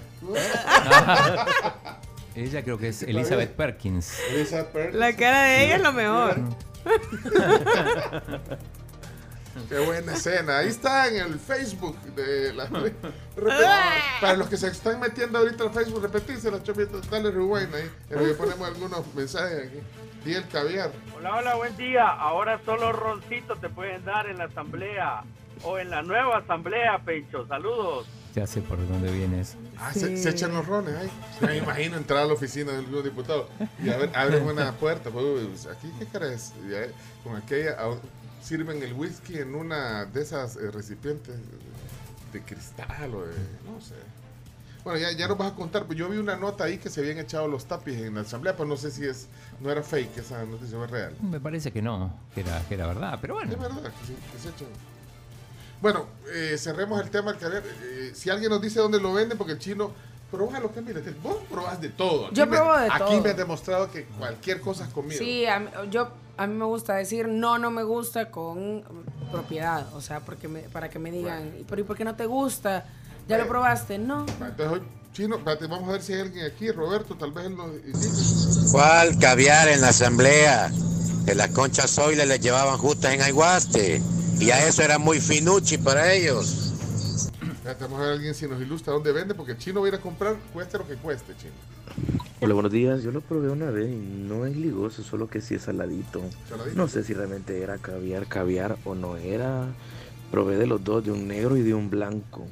[2.36, 4.18] Ella creo que es Elizabeth Perkins.
[4.30, 4.95] Elizabeth Perkins.
[4.95, 6.38] La cara de ella es lo mejor.
[9.68, 10.60] Qué buena escena.
[10.60, 12.70] Ahí está en el Facebook de la.
[14.22, 17.91] Para los que se están metiendo ahorita al Facebook, repetirse las chopitas, dale rewind ahí.
[18.10, 19.80] En que ponemos algunos mensajes aquí.
[20.24, 20.91] Di el caviar.
[21.18, 22.08] Hola, hola, buen día.
[22.08, 25.24] Ahora solo roncitos te pueden dar en la asamblea
[25.64, 27.47] o en la nueva asamblea, Pencho.
[27.47, 28.07] Saludos.
[28.36, 29.57] Ya sé por dónde vienes.
[29.78, 31.09] Ah, se, se echan los rones ahí.
[31.41, 33.49] Me imagino entrar a la oficina de algún diputado
[33.84, 35.09] y a ver, abren una puerta.
[35.09, 36.53] Pues, ¿Aquí qué crees?
[36.70, 36.91] Y ahí,
[37.24, 37.78] con aquella.
[38.41, 41.36] Sirven el whisky en una de esas eh, recipientes
[42.32, 43.36] de cristal o de.
[43.70, 43.95] No sé.
[44.84, 45.86] Bueno, ya, ya nos vas a contar.
[45.86, 48.53] Pues yo vi una nota ahí que se habían echado los tapis en la asamblea,
[48.55, 49.28] pero no sé si es.
[49.59, 51.14] No era fake esa noticia, no es real.
[51.22, 53.51] Me parece que no, que era, que era verdad, pero bueno.
[53.51, 54.68] Es verdad que se, que se echan.
[55.82, 57.63] Bueno, eh, cerremos el tema del.
[57.84, 59.91] Eh, si alguien nos dice dónde lo venden, porque el chino,
[60.29, 62.27] probá lo que mira, te- vos probás de todo.
[62.27, 63.21] Aquí Yo me- pruebo de Aquí todo.
[63.21, 65.17] me has demostrado que cualquier cosa es comida.
[65.17, 68.84] Sí, a mí, yo, a mí me gusta decir no, no me gusta con
[69.32, 69.88] propiedad.
[69.95, 72.86] O sea, porque me- para que me digan, pero ¿y por qué no te gusta?
[73.27, 73.97] ¿Ya lo probaste?
[73.97, 74.25] No.
[74.27, 74.82] Entonces hoy,
[75.13, 78.71] chino, espérate, vamos a ver si hay alguien aquí, Roberto, tal vez él nos indique.
[78.71, 80.71] ¿Cuál caviar en la asamblea?
[81.25, 84.01] Que las conchas soiles les llevaban justas en Aiguaste.
[84.41, 86.73] Y a eso era muy finuchi para ellos.
[87.79, 89.89] Vamos a ver a alguien si nos ilustra dónde vende, porque el chino va a
[89.89, 91.53] ir a comprar, cueste lo que cueste, chino.
[92.39, 93.03] Hola, buenos días.
[93.03, 96.23] Yo lo probé una vez y no es ligoso, solo que sí es saladito.
[96.49, 96.75] Saladito.
[96.75, 99.67] No sé si realmente era caviar, caviar o no era.
[100.31, 102.47] Probé de los dos, de un negro y de un blanco.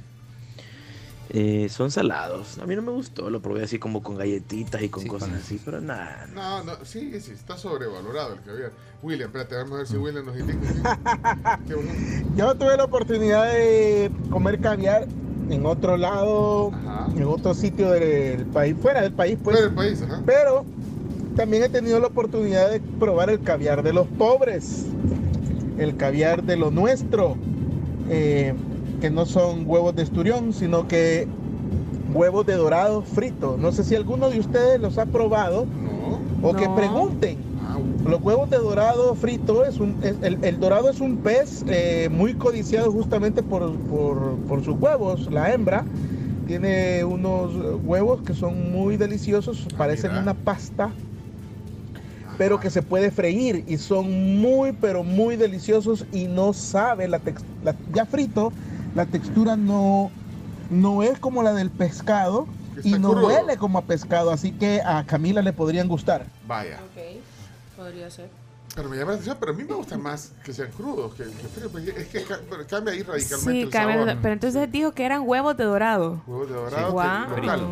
[1.32, 2.58] Eh, son salados.
[2.58, 5.62] A mí no me gustó, lo probé así como con galletitas y con cosas así,
[5.64, 6.28] pero nada.
[6.34, 8.72] No, no, sí, sí, está sobrevalorado el caviar.
[9.04, 11.60] William, espérate, vamos a ver si William nos indica.
[11.68, 12.30] Qué bonito.
[12.36, 15.08] Yo tuve la oportunidad de comer caviar
[15.50, 16.72] en otro lado,
[17.16, 19.56] en otro sitio del país, fuera del país, pues.
[19.56, 20.22] Fuera del país, ajá.
[20.26, 20.66] Pero
[21.36, 24.86] también he tenido la oportunidad de probar el caviar de los pobres,
[25.78, 27.36] el caviar de lo nuestro,
[28.10, 28.54] eh,
[29.00, 31.28] que no son huevos de esturión, sino que
[32.14, 33.58] huevos de dorado frito.
[33.60, 35.66] No sé si alguno de ustedes los ha probado
[36.42, 36.76] o que No.
[36.76, 37.38] pregunten.
[38.06, 42.10] Los huevos de dorado frito, es un, es- el, el dorado es un pez eh,
[42.12, 45.30] muy codiciado justamente por, por- por sus huevos.
[45.32, 45.84] La hembra
[46.48, 47.52] tiene unos
[47.86, 50.92] huevos que son muy deliciosos, parecen una pasta,
[52.38, 57.20] pero que se puede freír y son muy, pero muy deliciosos y no sabe, la
[57.64, 58.52] la- ya frito,
[58.96, 60.12] la textura no,
[60.70, 62.48] no es como la del pescado,
[62.84, 63.28] y no crudo.
[63.28, 66.26] huele como a pescado, así que a Camila le podrían gustar.
[66.48, 66.78] Vaya.
[66.78, 67.22] Ok,
[67.78, 68.30] podría ser.
[68.76, 71.24] Pero me llama la atención, pero a mí me gusta más que sean crudos que,
[71.24, 71.72] que fríos.
[71.72, 74.18] porque Es que ca- cambia ahí radicalmente Sí, el cambia, sabor.
[74.22, 76.22] pero entonces dijo que eran huevos de dorado.
[76.28, 77.36] Huevos de dorado.
[77.36, 77.68] Que- local.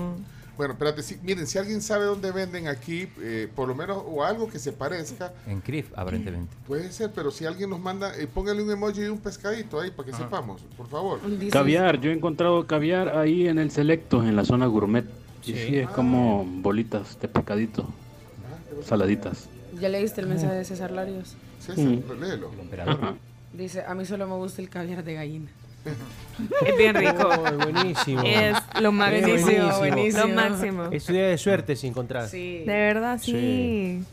[0.58, 4.24] Bueno, espérate, si- miren, si alguien sabe dónde venden aquí, eh, por lo menos, o
[4.24, 6.52] algo que se parezca, En CRIF, aparentemente.
[6.66, 9.92] puede ser, pero si alguien nos manda, eh, póngale un emoji de un pescadito ahí
[9.92, 11.20] para que sepamos, por favor.
[11.52, 15.06] Caviar, yo he encontrado caviar ahí en el Selecto, en la zona gourmet.
[15.46, 15.68] Y Sí.
[15.68, 17.86] sí, es como bolitas de pescadito,
[18.84, 19.48] saladitas.
[19.80, 21.36] ¿Ya leíste el mensaje de César Larios?
[21.60, 22.20] César, Mm.
[22.20, 22.52] léelo.
[23.54, 25.50] Dice, a mí solo me gusta el caviar de gallina.
[26.66, 27.30] Es bien rico.
[27.38, 28.22] Oh, buenísimo.
[28.24, 29.28] Es lo máximo.
[29.28, 29.78] Es buenísimo.
[29.80, 30.24] buenísimo.
[30.28, 30.84] Lo máximo.
[30.92, 32.28] Es un día de suerte si encontrar.
[32.30, 32.60] Sí.
[32.60, 33.32] De verdad, sí.
[33.32, 34.04] Sí.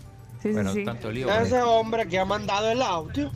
[0.42, 0.84] Sí, sí, Bueno, sí.
[0.84, 1.30] tanto lío.
[1.30, 3.30] Ese hombre que ha mandado el audio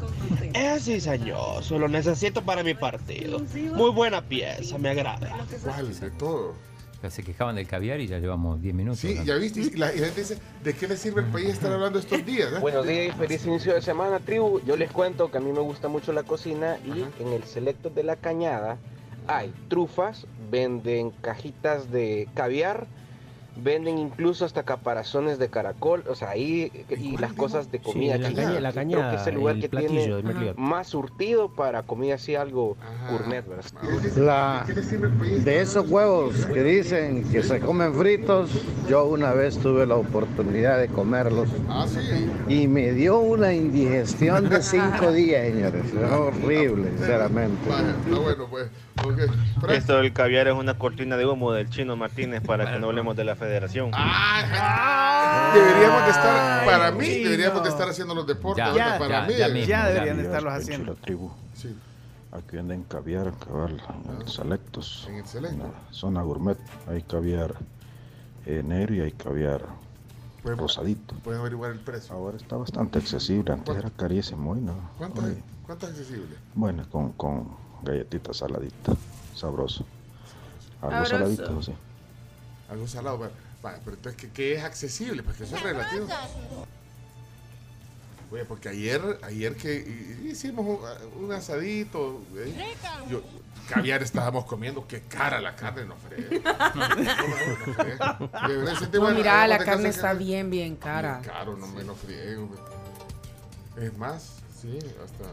[0.52, 3.38] es cizañoso, lo necesito para mi partido.
[3.74, 5.34] Muy buena pieza, me agrada.
[5.64, 6.54] ¿Cuál de todo?
[7.02, 8.98] Ya se quejaban del caviar y ya llevamos 10 minutos.
[8.98, 11.50] Sí, ya viste, y la, y la gente dice, ¿de qué le sirve el país
[11.50, 12.52] estar hablando estos días?
[12.52, 12.58] eh?
[12.60, 14.60] Buenos días y feliz inicio de semana, tribu.
[14.66, 17.88] Yo les cuento que a mí me gusta mucho la cocina y en el selecto
[17.88, 18.78] de la cañada
[19.28, 22.88] hay trufas, venden cajitas de caviar,
[23.62, 28.14] venden incluso hasta caparazones de caracol, o sea, ahí y las cosas de comida.
[28.16, 28.42] Sí, la china.
[28.42, 32.14] caña- la Creo cañada, que es el lugar el que tiene más surtido para comida
[32.14, 32.76] así algo
[33.10, 33.64] gourmet, ¿verdad?
[34.16, 34.64] La,
[35.44, 38.50] de esos huevos que dicen que se comen fritos,
[38.88, 41.98] yo una vez tuve la oportunidad de comerlos Ah, sí.
[42.48, 45.84] y me dio una indigestión de cinco días, señores.
[45.86, 47.68] Es horrible, sinceramente.
[47.68, 48.68] Vaya, está bueno, pues.
[49.70, 53.16] Esto del caviar es una cortina de humo del chino Martínez para que no hablemos
[53.16, 53.90] de la federación.
[55.54, 58.64] Deberíamos de estar, para mí, deberíamos de estar haciendo los deportes.
[58.74, 59.34] Ya, para ya, mí.
[59.38, 59.86] ya mismo, Ya ya.
[59.88, 60.94] deberían de estarlos haciendo.
[60.94, 61.30] la tribu.
[61.54, 61.74] Sí,
[62.30, 65.06] Aquí venden caviar, cabal, en el Selectos.
[65.08, 65.54] en el selecto.
[65.56, 67.54] En la zona gourmet hay caviar
[68.46, 69.62] negro y hay caviar
[70.42, 71.14] Pueden, rosadito.
[71.16, 72.14] pueden averiguar el precio.
[72.14, 74.74] Ahora está bastante accesible, antes era carísimo y no.
[74.98, 75.38] ¿Cuánto Hoy, es?
[75.66, 76.36] ¿Cuánto es accesible?
[76.54, 77.48] Bueno, con, con
[77.82, 78.96] galletitas saladitas,
[79.34, 79.84] sabroso.
[80.80, 81.10] Algo Sabroso.
[81.10, 81.72] saladito, sí.
[82.70, 83.30] Algo salado.
[83.62, 85.22] Pero entonces, ¿qué, qué es accesible?
[85.22, 86.06] Pues que eso es relativo.
[88.30, 89.74] Oye, porque ayer, ayer que
[90.22, 92.74] hi- hicimos un, un asadito, ¿eh?
[93.08, 93.22] yo,
[93.70, 96.42] caviar estábamos comiendo, qué cara la carne, no fregué.
[98.92, 101.18] No, mira, la carne está bien, bien cara.
[101.20, 102.48] Bien caro, no me lo friego.
[103.76, 105.24] Es más, sí, hasta...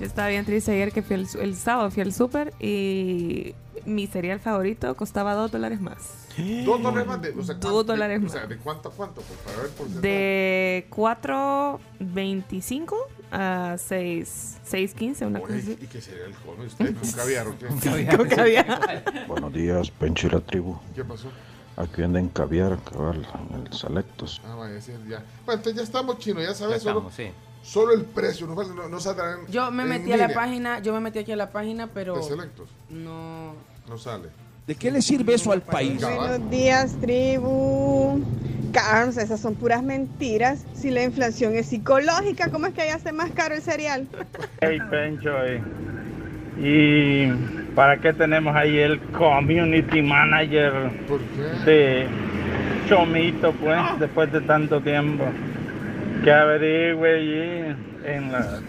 [0.00, 3.54] Yo estaba bien triste ayer que fui el, el sábado fui al súper y
[3.84, 6.18] mi cereal favorito costaba dos dólares más.
[6.64, 7.30] Dos dólares más de...
[7.30, 8.32] O sea, Dos ¿cuánto- dólares o más.
[8.32, 9.20] sea, ¿de cuánto a cuánto?
[9.20, 9.86] Pues para ver por.
[9.88, 10.86] De
[12.00, 12.94] 4.25
[13.30, 15.78] a 6, 6.15, una cosa así.
[15.80, 16.94] ¿Y qué sería el come usted?
[16.96, 17.66] ¿Con caviar o qué?
[18.16, 19.04] Con caviar.
[19.28, 20.76] Buenos días, Pencho y la tribu.
[20.94, 21.28] ¿Qué pasó?
[21.76, 24.40] Aquí venden caviar, cabal, en el Selectos.
[24.46, 25.24] Ah, vaya, sí, ya.
[25.46, 27.30] Bueno, entonces ya estamos, chino, ya sabes, Ya solo, estamos, sí.
[27.62, 30.92] Solo el precio, no, no, no saldrán Yo me en metí a la página, yo
[30.92, 33.54] me metí aquí a la página, pero De selectos, no.
[33.88, 34.28] no sale.
[34.66, 36.00] ¿De qué le sirve eso al país?
[36.00, 36.48] Cabal.
[36.50, 38.22] días, tribu.
[38.72, 40.64] Carlos, esas son puras mentiras.
[40.74, 44.06] Si la inflación es psicológica, ¿cómo es que allá hace más caro el cereal?
[44.60, 45.60] Hey, Pencho, eh.
[46.58, 47.28] ¿y
[47.74, 50.72] para qué tenemos ahí el community manager
[51.08, 51.70] ¿Por qué?
[51.70, 52.06] de
[52.88, 55.24] Chomito, pues, después de tanto tiempo?
[56.22, 58.60] Que averigüe allí en la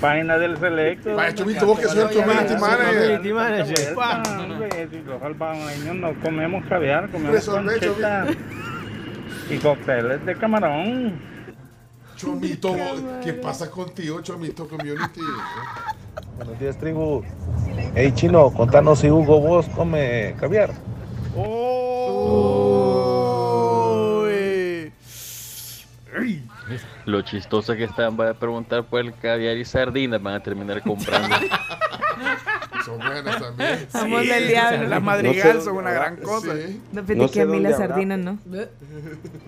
[0.00, 1.16] página del Selecto.
[1.16, 3.20] Vaya, Chomito, vos que sos el community manager.
[3.22, 3.96] Community manager.
[5.06, 8.26] Los albaños no comemos caviar, comemos conchita
[9.50, 11.20] y cócteles de camarón.
[12.16, 12.76] Chomito,
[13.24, 15.22] ¿qué pasa contigo, Chomito Community?
[16.36, 17.24] Buenos días, tribu.
[17.96, 20.70] Hey, chino, contanos si Hugo Boss come caviar.
[21.34, 21.82] Uy.
[27.06, 30.82] Lo chistoso que están van a preguntar por el caviar y sardinas, van a terminar
[30.82, 31.36] comprando.
[32.84, 33.86] Son buenas también.
[33.92, 34.88] Vamos del diablo.
[34.88, 36.56] Las madrigal son una gran cosa.
[36.56, 36.80] Sí.
[36.92, 38.38] No, No que sé a mí dónde las habrá, sardinas no.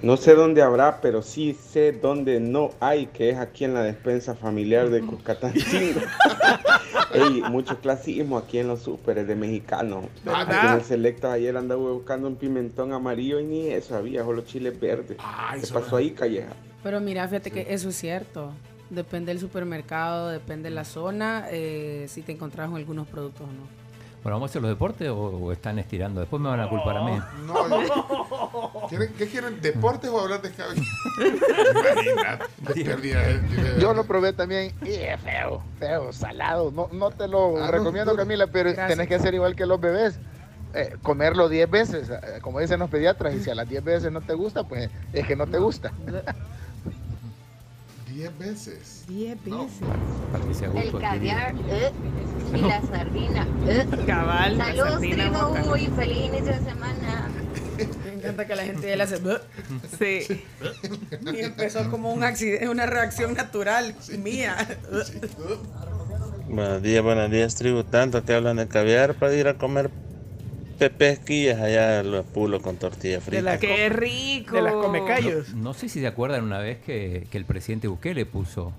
[0.02, 3.82] No sé dónde habrá, pero sí sé dónde no hay, que es aquí en la
[3.82, 6.00] despensa familiar de Cuscatancingo.
[7.14, 10.04] Ey, mucho clasismo aquí en los súperes de mexicanos.
[10.32, 14.42] Aquí en el Selecto ayer andaba buscando un pimentón amarillo y ni eso había, solo
[14.42, 15.16] chiles verdes.
[15.20, 16.52] Ay, ¿Qué eso pasó ahí, Calleja?
[16.84, 18.52] Pero mira, fíjate que eso es cierto.
[18.90, 23.52] Depende del supermercado, depende de la zona, eh, si te encontrás con algunos productos o
[23.52, 23.66] no.
[24.22, 26.20] Bueno, ¿vamos a hacer los deportes o, o están estirando?
[26.20, 27.18] Después me van a culpar a mí.
[27.46, 29.60] No, yo- ¿Quieren- ¿Qué quieren?
[29.60, 30.82] ¿Deportes o hablar de cabello?
[32.68, 33.80] Imagínate.
[33.80, 36.70] Yo lo probé también y es feo, feo, salado.
[36.70, 38.16] No, no te lo Ah, recomiendo, no.
[38.18, 38.88] Camila, pero Gracias.
[38.88, 40.18] tenés que hacer igual que los bebés.
[40.76, 44.10] eh, comerlo 10 veces, eh, como dicen los pediatras, y si a las 10 veces
[44.10, 45.92] no te gusta, pues es que no te gusta.
[48.14, 49.04] 10 veces.
[49.08, 49.60] 10 veces.
[50.32, 51.90] Para que sea El caviar eh,
[52.54, 53.46] y la sardina.
[53.66, 53.86] eh.
[54.06, 55.32] Cabal, la Saludos, tribu.
[55.32, 55.64] boca.
[55.72, 57.28] Uy, feliz inicio de semana.
[58.04, 59.18] Me encanta que la gente ya le hace.
[59.98, 60.44] Sí.
[61.32, 64.56] Y empezó como un accidente, una reacción natural mía.
[66.48, 67.82] Buenos días, buenos días, tribu.
[67.82, 69.90] Tanto que hablan de caviar para ir a comer
[70.74, 73.58] pepesquillas allá los pulos con tortilla frita.
[73.58, 74.56] ¡Qué rico!
[74.56, 75.54] de las comecallos.
[75.54, 78.72] No, no sé si se acuerdan una vez que, que el presidente Bukele puso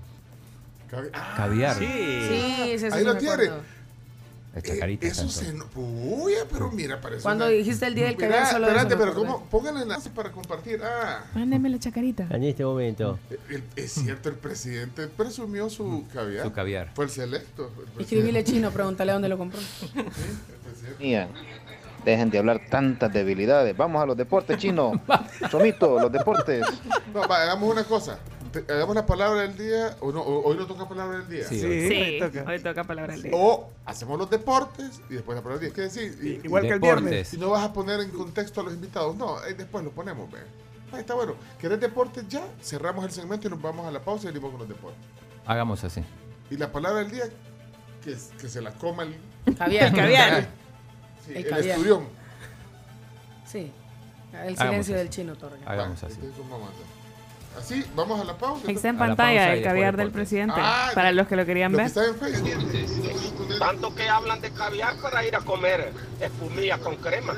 [0.90, 1.76] Cavi- ah, caviar.
[1.76, 3.44] Sí, sí, sí, Ahí sí lo tiene.
[4.58, 5.52] Eh, Eso se.
[5.52, 7.22] no- Uy, pero mira, parece.
[7.22, 9.14] Cuando una- dijiste el día del Mira, caviar, solo de eso Espérate, pero.
[9.14, 9.44] ¿cómo?
[9.50, 10.80] Póngale enlace para compartir.
[10.82, 12.26] Ah, Mándeme la chacarita.
[12.30, 13.18] En este momento.
[13.50, 16.44] el- es cierto, el presidente presumió su caviar.
[16.46, 16.90] Su caviar.
[16.94, 17.64] Fue el selecto.
[17.66, 18.02] el presidente.
[18.02, 19.60] Escribile chino, pregúntale dónde lo compró.
[20.98, 21.28] Mía,
[22.06, 23.76] Dejen de hablar tantas debilidades.
[23.76, 24.92] Vamos a los deportes, chino.
[25.50, 26.64] Chomito, los deportes.
[27.12, 28.16] No, va, hagamos una cosa.
[28.52, 29.96] Te- hagamos la palabra del día.
[29.98, 31.44] O no, o- hoy no toca palabra del día.
[31.48, 33.32] Sí, Sí, hoy toca palabra del día.
[33.34, 35.74] O hacemos los deportes y después la palabra del día.
[35.74, 36.16] ¿Qué decir?
[36.22, 37.04] Y- Igual que el Deportes.
[37.04, 37.34] viernes.
[37.34, 39.16] Y no vas a poner en contexto a los invitados.
[39.16, 40.38] No, ahí después lo ponemos, ve.
[40.92, 41.34] Ahí está bueno.
[41.58, 42.44] ¿Querés deportes ya?
[42.62, 45.00] Cerramos el segmento y nos vamos a la pausa y venimos con los deportes.
[45.44, 46.04] Hagamos así.
[46.52, 47.24] Y la palabra del día,
[48.04, 49.92] que, es- que se la coma el, Caviar.
[49.92, 50.46] Caviar.
[51.26, 51.76] sí, El el, caviar.
[51.76, 52.04] esturión.
[53.46, 53.72] Sí.
[54.44, 55.56] El silencio del chino, Torga.
[55.66, 56.14] Hagamos así.
[56.14, 56.96] entonces vamos a hacer.
[57.58, 58.68] Así, vamos a la pausa.
[58.68, 60.56] Ahí está en pantalla el caviar del presidente.
[60.58, 61.86] Ah, para los que lo querían Lo que ver.
[61.88, 63.58] está en Facebook.
[63.58, 67.34] Tanto que hablan de caviar para ir a comer espumilla con crema.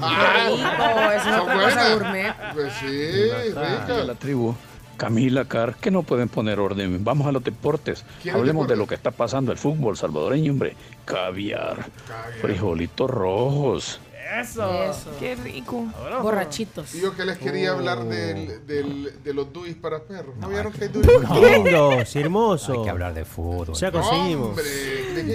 [0.00, 2.34] Ah, Rico, es otra cosa gourmet.
[2.54, 4.04] Pues sí, rica.
[4.04, 4.54] La tribu.
[5.02, 7.02] Camila Car, que no pueden poner orden.
[7.02, 8.04] Vamos a los deportes.
[8.22, 10.76] ¿Quieren Hablemos de lo que está pasando el fútbol salvadoreño, hombre.
[11.04, 12.40] Caviar, Caviar.
[12.40, 14.00] frijolitos rojos.
[14.40, 14.82] Eso.
[14.84, 15.10] Eso.
[15.18, 15.86] Qué rico.
[16.22, 16.94] Borrachitos.
[16.94, 17.76] Y yo que les quería Oh.
[17.76, 20.34] hablar del, del, de los duis para perros.
[20.36, 22.72] ¿No, No, vieron hay que hay duis hermoso.
[22.72, 23.74] Hay que hablar de fútbol.
[23.76, 24.56] Ya conseguimos.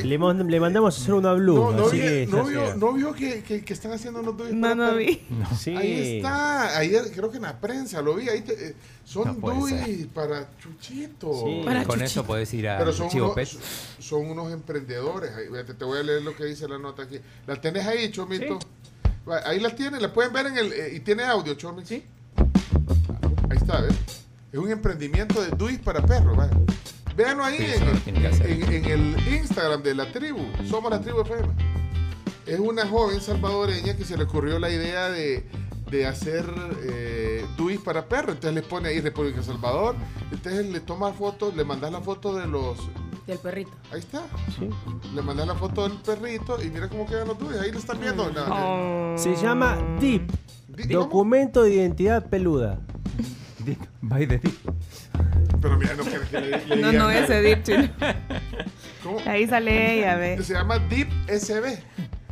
[0.03, 2.75] Le, mand- le mandamos a hacer una blue, No, no, así vi- que no vio,
[2.75, 4.97] no vio que, que, que están haciendo unos duis No, para no perros?
[4.99, 5.27] vi.
[5.57, 5.75] Sí.
[5.75, 9.51] Ahí está, ayer creo que en la prensa lo vi, ahí te- eh, son No
[9.53, 11.31] duis para Chuchito.
[11.45, 11.61] Sí.
[11.65, 12.05] Para Con Chuchito.
[12.05, 13.49] eso puedes ir a Pero son Chivo unos, Pet.
[13.99, 15.31] son unos emprendedores.
[15.77, 17.19] Te voy a leer lo que dice la nota aquí.
[17.45, 18.59] ¿La tenés ahí, Chomito?
[19.45, 20.73] Ahí la tienen, la pueden ver en el...
[20.73, 21.87] eh, y tiene audio, Chomito.
[21.87, 22.03] Sí.
[23.49, 23.93] Ahí está, ¿ves?
[24.51, 26.57] Es un emprendimiento de duis para perros, vaya.
[27.15, 30.39] Véanlo ahí Sí, en, el Instagram de la tribu.
[30.69, 31.47] Somos la tribu FM.
[32.45, 35.45] Es una joven salvadoreña que se le ocurrió la idea de,
[35.89, 36.45] de hacer
[36.83, 38.35] eh, duis para perros.
[38.35, 39.95] Entonces le pone ahí República Salvador.
[40.31, 42.77] Entonces le toma fotos, le mandas la foto de los...
[43.27, 43.71] Del perrito.
[43.91, 44.23] Ahí está.
[45.13, 47.57] Le mandas la foto del perrito y mira cómo quedan los duis.
[47.57, 48.29] Ahí lo están viendo.
[48.29, 49.15] La- Oh.
[49.17, 50.31] Se llama DIP.
[50.89, 52.79] Documento de Identidad Peluda.
[54.09, 54.53] Va y de ti.
[55.61, 57.89] Pero mira, no quieres que le, le No, no, ese dip chino.
[59.03, 59.19] ¿Cómo?
[59.25, 60.41] Ahí sale ella, ve.
[60.43, 61.79] Se llama Deep SB.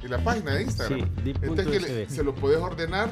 [0.03, 0.99] En la página de Instagram.
[1.23, 3.09] Sí, Entonces que le- se lo puedes ordenar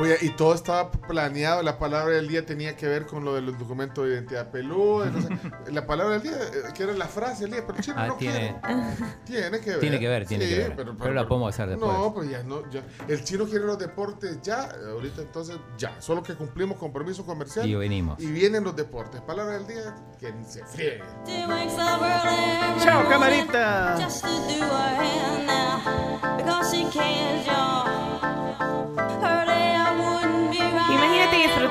[0.00, 1.62] Oye, y todo estaba planeado.
[1.62, 5.06] La palabra del día tenía que ver con lo del documento de identidad peluda.
[5.08, 5.30] entonces,
[5.72, 8.06] la palabra del día, eh, que era la frase del día, pero el chino Ah,
[8.06, 8.80] no tiene- quiere.
[9.26, 9.80] Tiene que ver.
[9.80, 10.76] Tiene que ver, tiene Sí, que ver.
[10.76, 11.92] Pero, Pero la podemos hacer después.
[11.92, 12.68] No, pues ya no.
[12.70, 12.82] Ya.
[13.08, 14.70] El chino quiere los deportes ya.
[14.90, 16.00] Ahorita entonces ya.
[16.00, 17.68] Solo que cumplimos compromiso comercial.
[17.68, 18.20] Y venimos.
[18.20, 19.20] Y vienen los deportes.
[19.20, 21.02] Palabra del día, que se friegue.
[22.82, 23.96] Chao, camarita.
[23.98, 24.60] Imagínate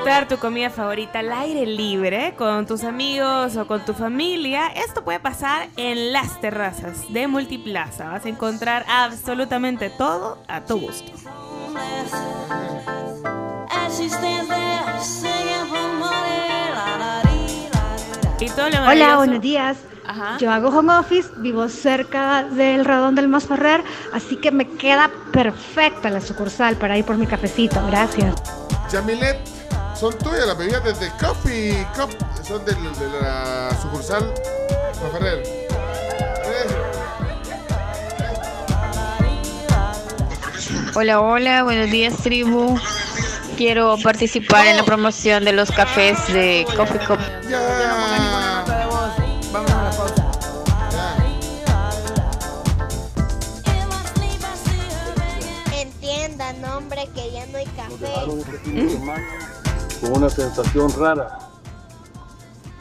[0.00, 4.68] disfrutar tu comida favorita al aire libre con tus amigos o con tu familia.
[4.68, 8.08] Esto puede pasar en las terrazas de Multiplaza.
[8.08, 11.12] Vas a encontrar absolutamente todo a tu gusto.
[18.40, 19.76] Y todo lo Hola, buenos días.
[20.06, 20.38] Ajá.
[20.38, 23.84] Yo hago home office, vivo cerca del Radón del Masferrer,
[24.14, 27.86] así que me queda perfecta la sucursal para ir por mi cafecito.
[27.86, 28.34] Gracias.
[28.90, 29.59] Yamilet,
[30.00, 32.08] son tuyas las bebidas desde Coffee Cup.
[32.42, 34.32] Son de, de la sucursal
[35.12, 35.42] Ferrer.
[40.94, 42.80] Hola, hola, buenos días, tribu.
[43.58, 47.18] Quiero participar en la promoción de los cafés de Coffee Cup.
[49.52, 50.30] Vamos a la pausa.
[55.76, 57.96] Entiendan, hombre, que ya no hay café.
[58.00, 58.42] Dejaron
[60.00, 61.38] con una sensación rara.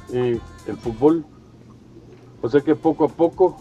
[0.09, 1.25] Y el fútbol,
[2.41, 3.57] o sea que poco a poco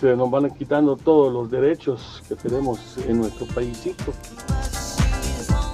[0.00, 4.12] se nos van quitando todos los derechos que tenemos en nuestro paísito.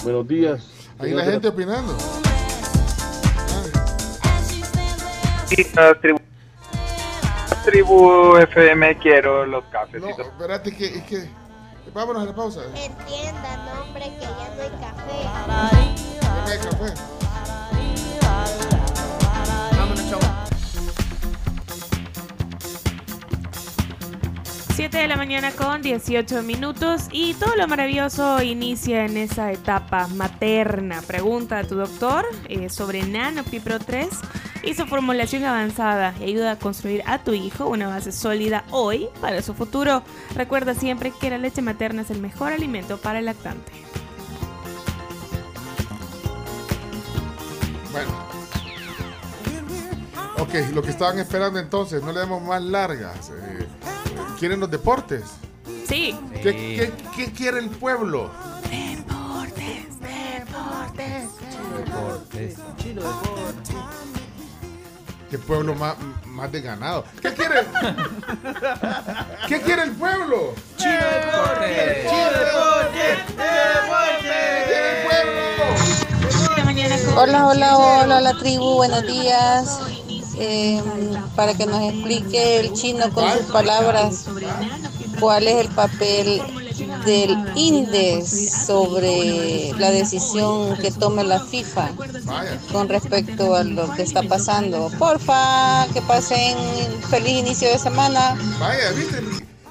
[0.04, 0.68] Buenos días.
[0.98, 1.96] Ahí la gente opinando.
[6.00, 6.18] tribu,
[7.64, 10.00] tribu FM quiero los cafés.
[10.00, 11.30] No, espérate que, es que.
[11.92, 12.62] Vámonos a la pausa.
[12.74, 16.11] Entiendan, hombre, que ya no hay café.
[19.74, 20.20] Vámonos, chavo.
[24.74, 30.08] 7 de la mañana con 18 minutos y todo lo maravilloso inicia en esa etapa
[30.08, 31.00] materna.
[31.00, 34.08] Pregunta a tu doctor eh, sobre Nano Pipro 3
[34.62, 39.08] y su formulación avanzada y ayuda a construir a tu hijo una base sólida hoy
[39.22, 40.02] para su futuro.
[40.34, 43.72] Recuerda siempre que la leche materna es el mejor alimento para el lactante.
[47.92, 48.12] Bueno.
[50.38, 53.30] Ok, lo que estaban esperando entonces, no le demos más largas.
[53.30, 53.66] eh,
[54.38, 55.22] ¿Quieren los deportes?
[55.88, 56.14] Sí.
[56.34, 58.30] ¿Qué, qué- qué quiere el pueblo?
[58.70, 61.28] Deportes, deportes.
[65.30, 67.04] ¿Qué pueblo más, más de ganado?
[67.22, 67.62] ¿Qué quiere?
[69.48, 70.54] ¿Qué quiere el pueblo?
[70.76, 72.06] Chido deporte.
[72.08, 73.24] Chido deporte.
[77.10, 79.80] Hola, hola, hola, la tribu, buenos días.
[80.38, 80.80] Eh,
[81.36, 84.26] para que nos explique el chino con sus palabras
[85.20, 86.42] cuál es el papel
[87.04, 91.90] del INDES sobre la decisión que tome la FIFA
[92.72, 94.90] con respecto a lo que está pasando.
[94.98, 96.56] Porfa, que pasen
[97.10, 98.36] feliz inicio de semana.
[98.58, 99.20] Vaya, ¿viste?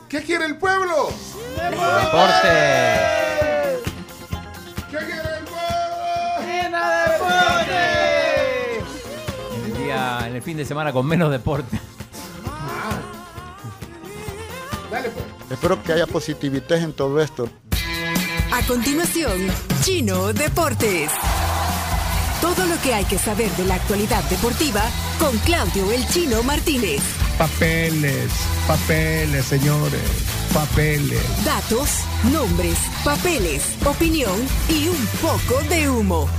[0.10, 1.10] ¿Qué quiere el pueblo?
[1.56, 2.50] Deporte.
[4.92, 5.31] ¿Qué quiere el pueblo?
[9.56, 11.80] En el, día, en el fin de semana con menos deporte.
[14.92, 15.26] Dale pues.
[15.50, 17.50] Espero que haya positividad en todo esto.
[18.54, 19.48] A continuación,
[19.82, 21.12] Chino Deportes.
[22.42, 24.82] Todo lo que hay que saber de la actualidad deportiva
[25.20, 27.02] con Claudio El Chino Martínez.
[27.38, 28.32] Papeles,
[28.68, 30.02] papeles, señores,
[30.54, 31.22] papeles.
[31.46, 31.90] Datos,
[32.32, 34.36] nombres, papeles, opinión
[34.70, 36.30] y un poco de humo.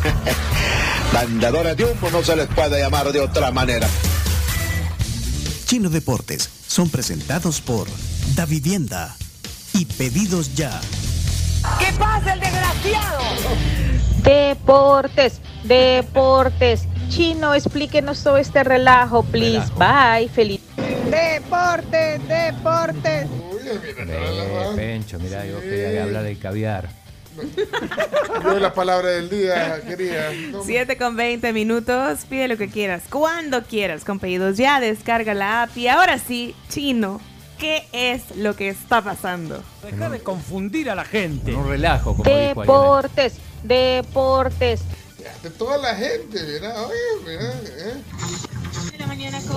[1.12, 3.88] Vendedores de humo no se les puede llamar de otra manera.
[5.66, 7.88] Chino Deportes son presentados por
[8.34, 9.14] Da Vivienda
[9.74, 10.80] y Pedidos Ya.
[11.78, 13.22] ¿Qué pasa el desgraciado?
[14.22, 16.84] Deportes, deportes.
[17.08, 19.70] Chino, explíquenos todo este relajo, please.
[19.76, 20.60] Bye, feliz.
[21.10, 23.28] Deportes, deportes.
[23.74, 26.88] Eh, Pencho, mira, yo quería hablar del caviar.
[28.44, 30.30] Yo la palabra del día, quería.
[30.50, 35.32] No, 7 con 20 minutos, pide lo que quieras, cuando quieras, con pedidos ya, descarga
[35.32, 37.22] la app y ahora sí, chino,
[37.58, 39.62] ¿qué es lo que está pasando?
[39.82, 41.54] Deja de confundir a la gente.
[41.54, 42.56] Un relajo, como dijo alguien.
[42.66, 44.80] Deportes, deportes.
[45.42, 46.94] de toda la gente, mira, oye,
[47.26, 47.50] mira.
[47.78, 47.94] eh.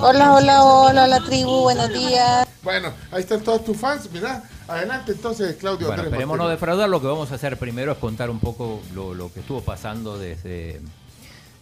[0.00, 2.46] Hola, hola, hola, la tribu, buenos días.
[2.62, 4.42] Bueno, ahí están todos tus fans, mira.
[4.68, 6.88] Adelante entonces, Claudio Bueno, esperemos no defraudar.
[6.88, 10.18] Lo que vamos a hacer primero es contar un poco lo, lo que estuvo pasando
[10.18, 10.80] desde,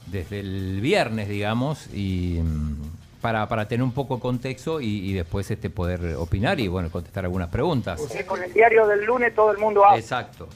[0.06, 5.12] desde el viernes, digamos, y mm, para, para tener un poco de contexto y, y
[5.12, 8.00] después este poder opinar y bueno contestar algunas preguntas.
[8.26, 9.98] Con el diario del lunes todo el mundo habla.
[9.98, 10.48] Exacto.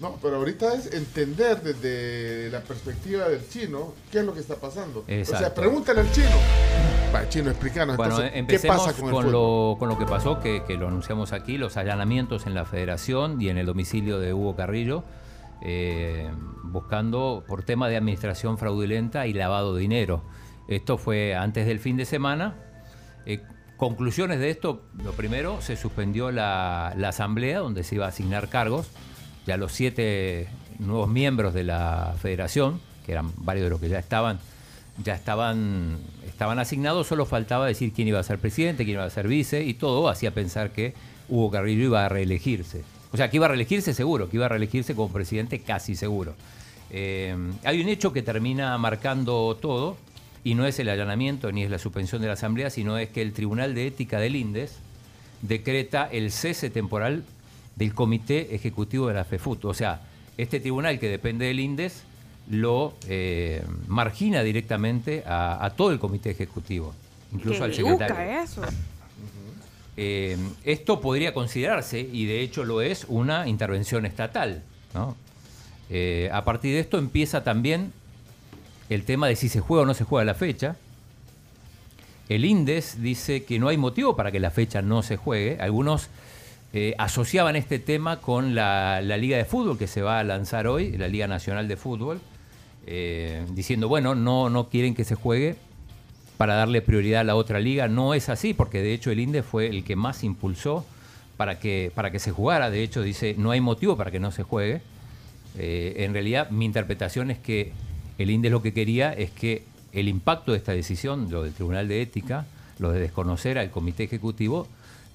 [0.00, 4.54] No, pero ahorita es entender desde la perspectiva del chino qué es lo que está
[4.54, 5.00] pasando.
[5.00, 6.28] O sea, pregúntale al chino.
[7.12, 10.06] Va, chino, explícanos Bueno, entonces, ¿qué empecemos pasa con, con, el lo, con lo que
[10.06, 14.20] pasó, que, que lo anunciamos aquí, los allanamientos en la federación y en el domicilio
[14.20, 15.02] de Hugo Carrillo,
[15.62, 16.30] eh,
[16.62, 20.22] buscando por tema de administración fraudulenta y lavado de dinero.
[20.68, 22.54] Esto fue antes del fin de semana.
[23.26, 23.42] Eh,
[23.76, 28.48] conclusiones de esto, lo primero, se suspendió la, la asamblea donde se iba a asignar
[28.48, 28.90] cargos.
[29.48, 30.46] Ya los siete
[30.78, 34.40] nuevos miembros de la federación, que eran varios de los que ya estaban,
[35.02, 35.96] ya estaban,
[36.26, 39.64] estaban asignados, solo faltaba decir quién iba a ser presidente, quién iba a ser vice,
[39.64, 40.92] y todo hacía pensar que
[41.30, 42.82] Hugo Carrillo iba a reelegirse.
[43.10, 46.34] O sea, que iba a reelegirse seguro, que iba a reelegirse como presidente casi seguro.
[46.90, 47.34] Eh,
[47.64, 49.96] hay un hecho que termina marcando todo,
[50.44, 53.22] y no es el allanamiento ni es la suspensión de la Asamblea, sino es que
[53.22, 54.76] el Tribunal de Ética del INDES
[55.40, 57.24] decreta el cese temporal
[57.78, 59.64] del Comité Ejecutivo de la FEFUT.
[59.66, 60.02] O sea,
[60.36, 62.02] este tribunal que depende del INDES
[62.50, 66.94] lo eh, margina directamente a, a todo el Comité Ejecutivo,
[67.32, 68.42] incluso al secretario.
[68.42, 68.62] eso.
[69.96, 74.62] Eh, esto podría considerarse, y de hecho lo es, una intervención estatal.
[74.94, 75.16] ¿no?
[75.90, 77.92] Eh, a partir de esto empieza también
[78.88, 80.76] el tema de si se juega o no se juega la fecha.
[82.28, 85.58] El INDES dice que no hay motivo para que la fecha no se juegue.
[85.60, 86.08] Algunos
[86.72, 90.96] eh, asociaban este tema con la, Liga de Fútbol que se va a lanzar hoy,
[90.96, 92.20] la Liga Nacional de Fútbol,
[92.86, 95.56] eh, diciendo, bueno, no, no quieren que se juegue
[96.36, 97.88] para darle prioridad a la otra liga.
[97.88, 100.86] No es así, porque de hecho el INDE fue el que más impulsó
[101.36, 102.70] para que, para que se jugara.
[102.70, 104.80] De hecho, dice, no hay motivo para que no se juegue.
[105.56, 107.72] Eh, en realidad, mi interpretación es que
[108.18, 111.88] el INDE lo que quería es que el impacto de esta decisión, lo del Tribunal
[111.88, 112.46] de Ética,
[112.78, 114.68] lo de desconocer al Comité Ejecutivo,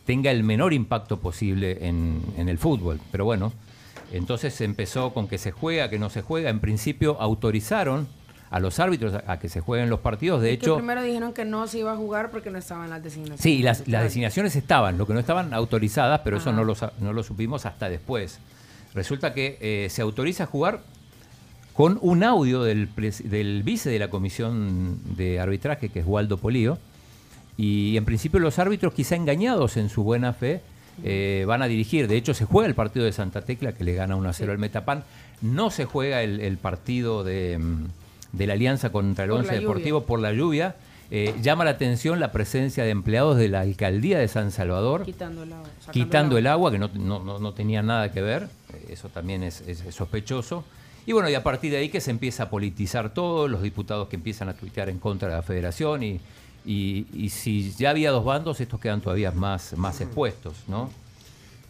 [0.06, 3.00] tenga el menor impacto posible en, en el fútbol.
[3.12, 3.54] Pero bueno,
[4.12, 6.50] entonces empezó con que se juega, que no se juega.
[6.50, 8.08] En principio autorizaron
[8.54, 10.40] a los árbitros a, que se jueguen los partidos.
[10.42, 12.88] De Es que hecho, primero dijeron que no se iba a jugar porque no estaban
[12.90, 13.42] las designaciones.
[13.42, 17.14] Sí, las, las designaciones estaban, lo que no estaban autorizadas, pero eso no lo, no
[17.14, 18.40] lo supimos hasta después.
[18.94, 20.82] Resulta que eh, se autoriza a jugar
[21.74, 22.90] con un audio del,
[23.24, 26.78] del vice de la comisión de arbitraje, que es Waldo Polío,
[27.58, 30.62] y en principio los árbitros, quizá engañados en su buena fe,
[31.04, 32.08] eh, van a dirigir.
[32.08, 34.52] De hecho, se juega el partido de Santa Tecla, que le gana 1 a 0
[34.52, 35.04] al Metapan.
[35.42, 37.86] No se juega el, el partido de, mm,
[38.38, 39.54] de la Alianza contra el Por Once.
[39.54, 40.76] Deportivo por la lluvia.
[41.12, 45.44] Eh, llama la atención la presencia de empleados de la alcaldía de San Salvador Quitando
[45.44, 45.70] el agua.
[45.92, 48.44] quitando el agua, que no, no, no- tenía nada que ver,
[48.74, 50.64] eh, eso también es, es- es sospechoso.
[51.06, 54.08] Y bueno, y a partir de ahí que se empieza a politizar todo, los diputados
[54.08, 56.20] que empiezan a tuitear en contra de la federación y,
[56.66, 60.90] y- y si ya había dos bandos, estos quedan todavía más, más expuestos, ¿no?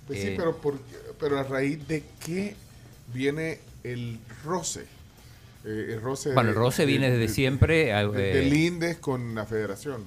[0.07, 0.79] Pues sí, Eh, pero, por-
[1.19, 2.55] pero a raíz de qué
[3.13, 4.81] viene el roce.
[5.65, 10.03] Eh, el roce Bueno, el roce viene desde siempre, eh, del INDES con la federación.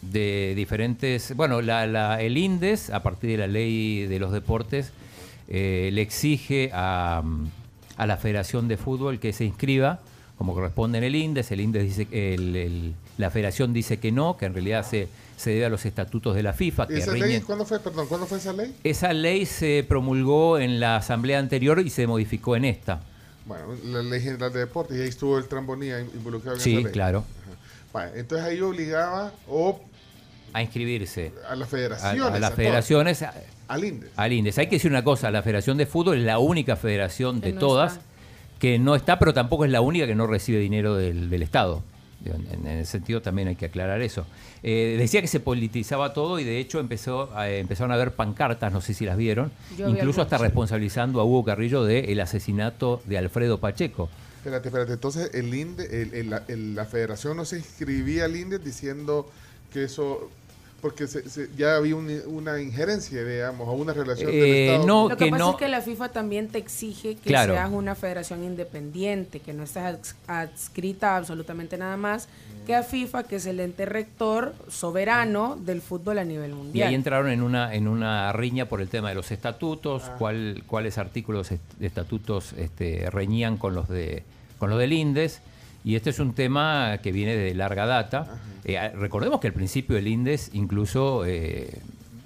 [0.00, 1.34] de diferentes.
[1.34, 4.92] Bueno, la, la- el INDES, a partir de la ley de los deportes,
[5.48, 7.24] eh, le exige a,
[7.96, 9.98] a la Federación de Fútbol que se inscriba
[10.36, 11.50] como corresponde en el INDES.
[11.50, 15.08] El INDES dice que el- el- la Federación dice que no, que en realidad se,
[15.36, 16.84] se debe a los estatutos de la FIFA.
[16.84, 18.74] ¿Y Que esa ley, cuándo fue, perdón, cuándo fue esa ley?
[18.84, 23.00] Esa ley se promulgó en la asamblea anterior y se modificó en esta.
[23.44, 26.82] Bueno, la ley general de deportes, y ahí estuvo el Trambonía involucrado en Sí, esa
[26.84, 26.92] ley.
[26.92, 27.24] claro.
[27.42, 27.58] Ajá.
[27.92, 29.80] Vale, entonces ahí obligaba o
[30.52, 31.32] A inscribirse.
[31.48, 32.22] a las federaciones.
[32.22, 33.22] a las federaciones.
[33.22, 33.34] a-
[33.68, 34.10] Al INDES.
[34.16, 34.58] Al INDES.
[34.58, 37.60] Hay que decir una cosa, la Federación de Fútbol es la única federación de no
[37.60, 38.04] todas está.
[38.58, 41.82] que no está, pero tampoco es la única que no recibe dinero del, del Estado.
[42.24, 44.26] En, en ese sentido también hay que aclarar eso.
[44.62, 48.12] Eh, decía que se politizaba todo y de hecho empezó a- eh, empezaron a ver
[48.12, 52.20] pancartas, no sé si las vieron, Yo vi incluso hasta responsabilizando a Hugo Carrillo del
[52.20, 54.08] asesinato de Alfredo Pacheco.
[54.38, 54.92] Espérate, espérate.
[54.94, 59.30] Entonces, el INDE, el- el- la- el- la federación no se inscribía al INDES diciendo
[59.72, 60.28] que eso.
[60.80, 64.86] Porque se- se- ya había un- una injerencia, digamos, a una relación del Eh, Estado.
[64.86, 67.54] no, Lo que, que pasa no- es que la FIFA también te exige que Claro.
[67.54, 72.28] seas una federación independiente, que no estés ads- adscrita a absolutamente nada más
[72.66, 76.88] que a FIFA, que es el ente rector soberano del fútbol a nivel Y mundial.
[76.88, 80.96] ahí entraron en una en una riña por el tema de los estatutos, cuál, cuáles
[80.98, 84.22] artículos est- de estatutos este, reñían con los de
[84.58, 85.40] con los del INDES.
[85.88, 88.26] Y este es un tema que viene de larga data.
[88.66, 91.70] Eh, a- recordemos que al principio el INDES incluso eh,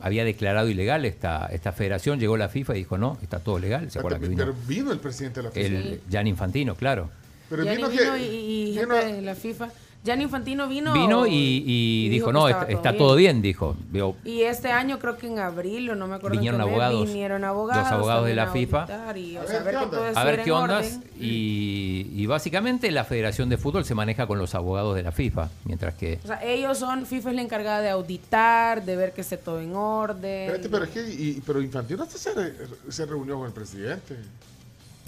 [0.00, 3.88] había declarado ilegal esta, esta federación, llegó la FIFA y dijo no, está todo legal.
[3.88, 4.42] ¿Se acuerda que vino?
[4.44, 5.66] Pero vino el presidente de la FIFA.
[5.66, 7.08] El Gian Infantino, claro.
[7.48, 9.68] Pero Gianni vino vino que- y, y vino- gente de la FIFA.
[10.05, 10.92] Gianni Infantino vino.
[10.92, 13.76] Vino y, y dijo, no, está, todo bien, dijo.
[14.24, 17.44] Y este año, creo que en abril, o no me acuerdo en Vinieron abogados, vinieron
[17.44, 17.84] abogados.
[17.84, 18.78] los abogados de la a FIFA.
[18.78, 18.86] o A
[19.46, 20.20] sea, ver qué onda.
[20.20, 20.98] a ver qué ondas.
[21.20, 25.50] Y, y básicamente la Federación de Fútbol se maneja con los abogados de la FIFA,
[25.66, 26.18] mientras que...
[26.24, 29.61] O sea, ellos son, FIFA es la encargada de auditar, de ver que esté todo
[29.61, 30.46] en orden.
[30.50, 32.55] Espérate, pero es que, y- pero Infantino hasta se, re-
[32.88, 34.16] se reunió con el presidente.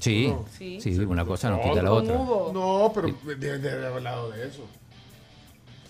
[0.01, 0.45] Sí, No.
[0.57, 0.79] Sí.
[0.81, 2.15] sí, una cosa no quita la otra.
[2.15, 4.67] No, pero deben de haber hablado de eso.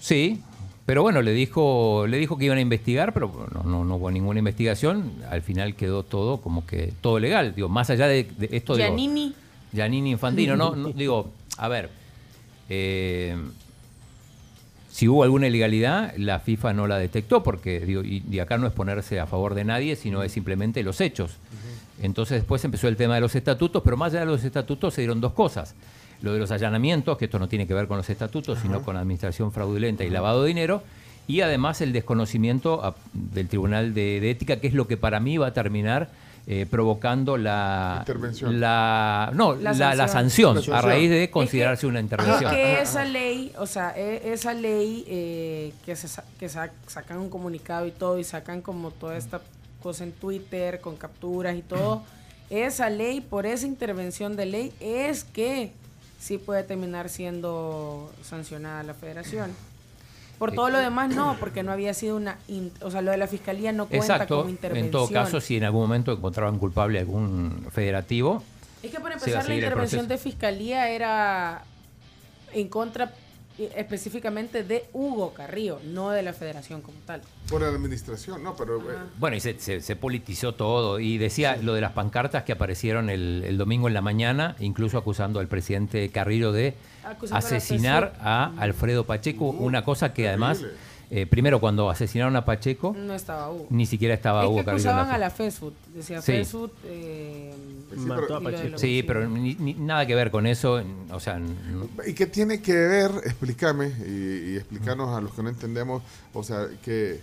[0.05, 0.42] Sí,
[0.84, 4.11] pero bueno, le dijo, le dijo que iban a investigar, pero no, no, no hubo
[4.11, 5.12] ninguna investigación.
[5.30, 7.55] Al final quedó todo como que todo legal.
[7.55, 9.34] Digo, más allá de, de esto digo, Giannini.
[9.72, 11.88] Giannini Infantino, no, no, digo, a ver,
[12.68, 13.34] eh,
[14.90, 18.66] si hubo alguna ilegalidad, la FIFA no la detectó, porque digo, y, y acá no
[18.66, 21.38] es ponerse a favor de nadie, sino es simplemente los hechos.
[22.02, 25.00] Entonces después empezó el tema de los estatutos, pero más allá de los estatutos se
[25.00, 25.74] dieron dos cosas.
[26.24, 28.96] Lo de los allanamientos, que esto no tiene que ver con los estatutos, sino con
[28.96, 30.82] administración fraudulenta y lavado de dinero,
[31.28, 35.20] y además el desconocimiento a- del Tribunal de, de Ética, que es lo que para
[35.20, 36.08] mí va a terminar
[36.46, 38.60] eh, provocando la, Intervención.
[38.60, 40.58] la no La la, la sanción.
[40.72, 42.50] a raíz de Es considerarse que- una intervención.
[42.50, 46.08] Es que esa ley, o sea, e- esa ley eh, que, se,
[46.38, 49.40] que sa- sacan un comunicado y todo, y sacan como toda esta
[49.82, 52.02] cosa en Twitter con capturas y todo,
[52.50, 55.72] esa ley, por esa intervención de ley, es que
[56.24, 59.50] sí puede terminar siendo sancionada la federación.
[60.38, 62.38] Por todo lo demás, no, porque no había sido una.
[62.80, 64.38] o sea, lo de la fiscalía no cuenta Exacto.
[64.38, 64.86] como intervención.
[64.86, 68.42] En todo caso, si en algún momento encontraban culpable a algún federativo,
[68.82, 71.62] Es que por se va a empezar la intervención de fiscalía era
[72.52, 73.12] en contra
[73.59, 77.22] específicamente de Hugo Carrillo, no de la federación como tal.
[77.48, 78.78] Por la administración, no, pero...
[78.80, 80.98] eh, Bueno, y se, se- se politizó todo.
[80.98, 84.98] Y decía lo de las pancartas que aparecieron el, el domingo en la mañana, incluso
[84.98, 86.74] acusando al presidente Carrillo de
[87.05, 89.46] Acusando asesinar a Alfredo Pacheco.
[89.50, 90.62] una cosa que además.
[91.16, 93.66] Eh, primero cuando asesinaron a Pacheco, No estaba Hugo.
[93.70, 95.74] ni siquiera estaba es Hugo que acusaban a la Facebook.
[95.94, 96.32] Decía Sí.
[96.86, 97.54] Eh,
[97.94, 98.78] Sí, Mató pero- a Pacheco.
[98.78, 100.82] Sí, pero ni- ni- nada que ver con eso.
[101.12, 101.40] O sea,
[102.04, 106.02] ¿Y qué tiene que ver, explícame, y, y explícanos a los que no entendemos,
[106.32, 107.20] o sea, que,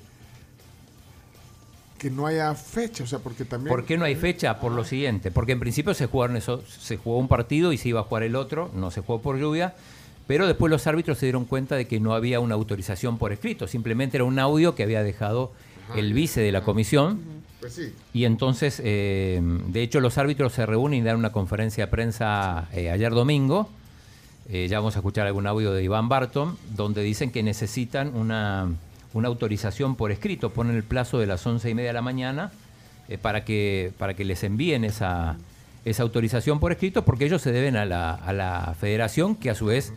[1.97, 3.69] que no haya fecha, o sea, porque también...
[3.69, 4.59] ¿Por qué no hay fecha?
[4.59, 7.89] Por lo siguiente, porque en principio se jugaron eso, se jugó un partido y se
[7.89, 9.75] iba a jugar el otro, no se jugó por lluvia,
[10.31, 13.67] pero después los árbitros se dieron cuenta de que no había una autorización por escrito,
[13.67, 15.51] simplemente era un audio que había dejado
[15.93, 17.19] el vice de la comisión
[17.59, 17.93] Pues sí.
[18.13, 22.69] y entonces, eh, de hecho, los árbitros se reúnen y dan una conferencia de prensa
[22.71, 23.67] eh, ayer domingo.
[24.47, 28.69] Eh, ya vamos a escuchar algún audio de Iván Barton, donde dicen que necesitan una,
[29.13, 30.51] una autorización por escrito.
[30.51, 32.53] Ponen el plazo de las once y media de la mañana
[33.09, 35.35] eh, para, que, para que les envíen esa,
[35.83, 39.55] esa autorización por escrito, porque ellos se deben a la, a la federación, que a
[39.55, 39.91] su vez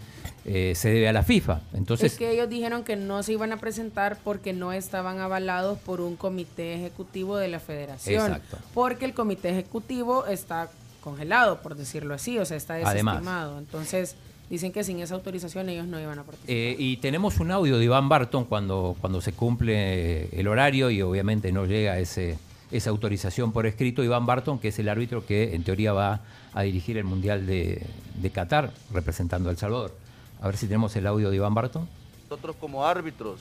[0.46, 1.60] eh, se debe a la FIFA.
[1.72, 5.78] Entonces, es que ellos dijeron que no se iban a presentar porque no estaban avalados
[5.78, 8.26] por un comité ejecutivo de la federación.
[8.26, 8.58] Exacto.
[8.74, 10.70] Porque el comité ejecutivo está
[11.00, 13.16] congelado, por decirlo así, o sea, está Además.
[13.16, 13.58] desestimado.
[13.58, 14.16] Entonces,
[14.50, 16.54] dicen que sin esa autorización ellos no iban a participar.
[16.54, 21.00] Eh, y tenemos un audio de Iván Barton cuando, cuando se cumple el horario y
[21.00, 22.36] obviamente no llega ese,
[22.70, 24.04] esa autorización por escrito.
[24.04, 26.20] Iván Barton, que es el árbitro que en teoría va
[26.52, 30.03] a dirigir el Mundial de, de Qatar representando a El Salvador.
[30.44, 31.88] A ver si tenemos el audio de Iván Barton.
[32.28, 33.40] Nosotros como árbitros,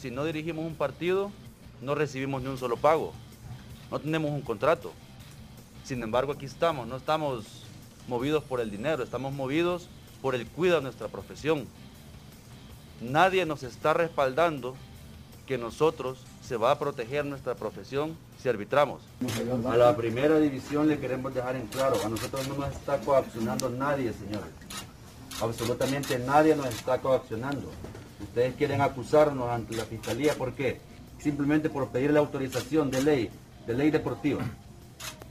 [0.00, 1.32] si no dirigimos un partido,
[1.82, 3.12] no recibimos ni un solo pago.
[3.90, 4.92] No tenemos un contrato.
[5.82, 7.64] Sin embargo, aquí estamos, no estamos
[8.06, 9.88] movidos por el dinero, estamos movidos
[10.22, 11.66] por el cuidado de nuestra profesión.
[13.00, 14.76] Nadie nos está respaldando
[15.44, 19.02] que nosotros se va a proteger nuestra profesión si arbitramos.
[19.68, 23.70] A la primera división le queremos dejar en claro, a nosotros no nos está coaccionando
[23.70, 24.52] nadie, señores.
[25.40, 27.70] Absolutamente nadie nos está coaccionando.
[28.20, 30.80] Ustedes quieren acusarnos ante la fiscalía, ¿por qué?
[31.20, 33.30] Simplemente por pedir la autorización de ley,
[33.66, 34.40] de ley deportiva.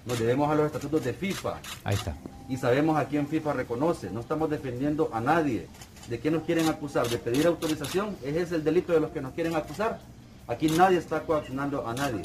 [0.05, 2.15] Nos debemos a los estatutos de FIFA Ahí está.
[2.47, 4.09] y sabemos a quién FIFA reconoce.
[4.09, 5.67] No estamos defendiendo a nadie.
[6.07, 7.09] ¿De qué nos quieren acusar?
[7.09, 8.15] ¿De pedir autorización?
[8.23, 9.99] ¿Ese es el delito de los que nos quieren acusar?
[10.47, 12.21] Aquí nadie está coaccionando a nadie.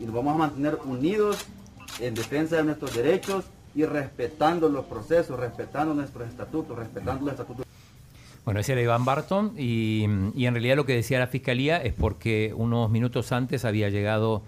[0.00, 1.38] Y nos vamos a mantener unidos
[2.00, 7.66] en defensa de nuestros derechos y respetando los procesos, respetando nuestros estatutos, respetando los estatutos.
[8.44, 11.94] Bueno, ese era Iván Barton y, y, en realidad lo que decía la Fiscalía es
[11.94, 14.42] porque unos minutos antes había llegado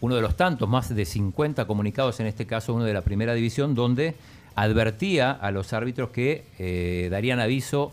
[0.00, 3.34] uno de los tantos, más de 50 comunicados, en este caso uno de la primera
[3.34, 4.14] división, donde
[4.54, 7.92] advertía a los árbitros que eh, darían aviso,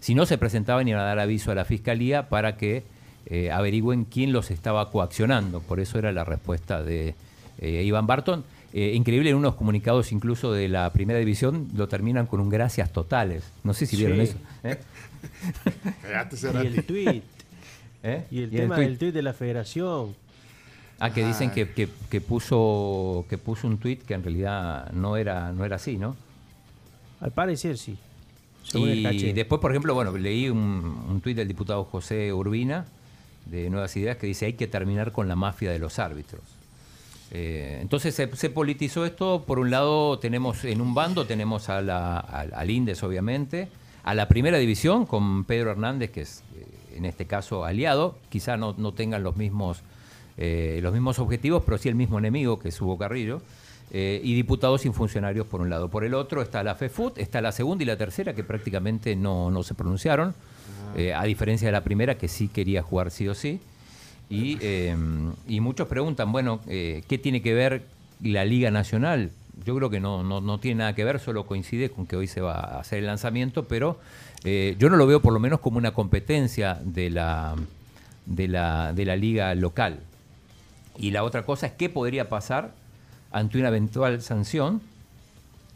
[0.00, 2.84] si no se presentaban, iban a dar aviso a la Fiscalía para que
[3.26, 5.60] eh, averigüen quién los estaba coaccionando.
[5.60, 7.14] Por eso era la respuesta de
[7.58, 8.44] eh, Iván Barton.
[8.72, 13.42] Increíble, en unos comunicados incluso de la primera división lo terminan con un gracias totales.
[13.64, 14.36] No sé si vieron eso.
[16.62, 17.22] y el tweet.
[18.30, 20.14] Y el tema del tweet de la federación.
[20.98, 25.52] Ah, que dicen que, que, puso que puso un tuit que en realidad no era
[25.52, 26.16] no era así, ¿no?
[27.20, 27.98] Al parecer sí.
[28.72, 32.86] y después, por ejemplo, bueno, leí un, un tuit del diputado José Urbina
[33.46, 36.59] de Nuevas Ideas que dice hay que terminar con la mafia de los árbitros.
[37.32, 39.44] Eh, entonces se, politizó esto.
[39.46, 43.68] Por un lado tenemos en un bando tenemos a la, al Indes, obviamente,
[44.02, 48.18] a la primera división con Pedro Hernández, que es eh, en este caso aliado.
[48.28, 49.82] Quizá no, no tengan los mismos
[50.42, 53.42] eh, los mismos objetivos, pero sí el mismo enemigo, que es Hugo Carrillo,
[53.90, 55.88] eh, y diputados sin funcionarios por un lado.
[55.88, 59.50] Por el otro está la FEFUT, está la segunda y la tercera, que prácticamente no,
[59.50, 60.94] no se pronunciaron, ah.
[60.96, 63.60] eh, a diferencia de la primera, que sí quería jugar sí o sí.
[64.30, 64.58] Y,
[65.48, 67.82] y muchos preguntan, bueno, ¿qué tiene que ver
[68.22, 69.32] la Liga Nacional?
[69.66, 72.28] Yo creo que no, no, no, tiene nada que ver, solo coincide con que hoy
[72.28, 73.98] se va a hacer el lanzamiento, pero
[74.44, 77.56] yo no lo veo por lo menos como una competencia de la,
[78.26, 79.98] de la, de la liga local.
[80.96, 82.72] Y la otra cosa es qué podría pasar
[83.32, 84.80] ante una eventual sanción.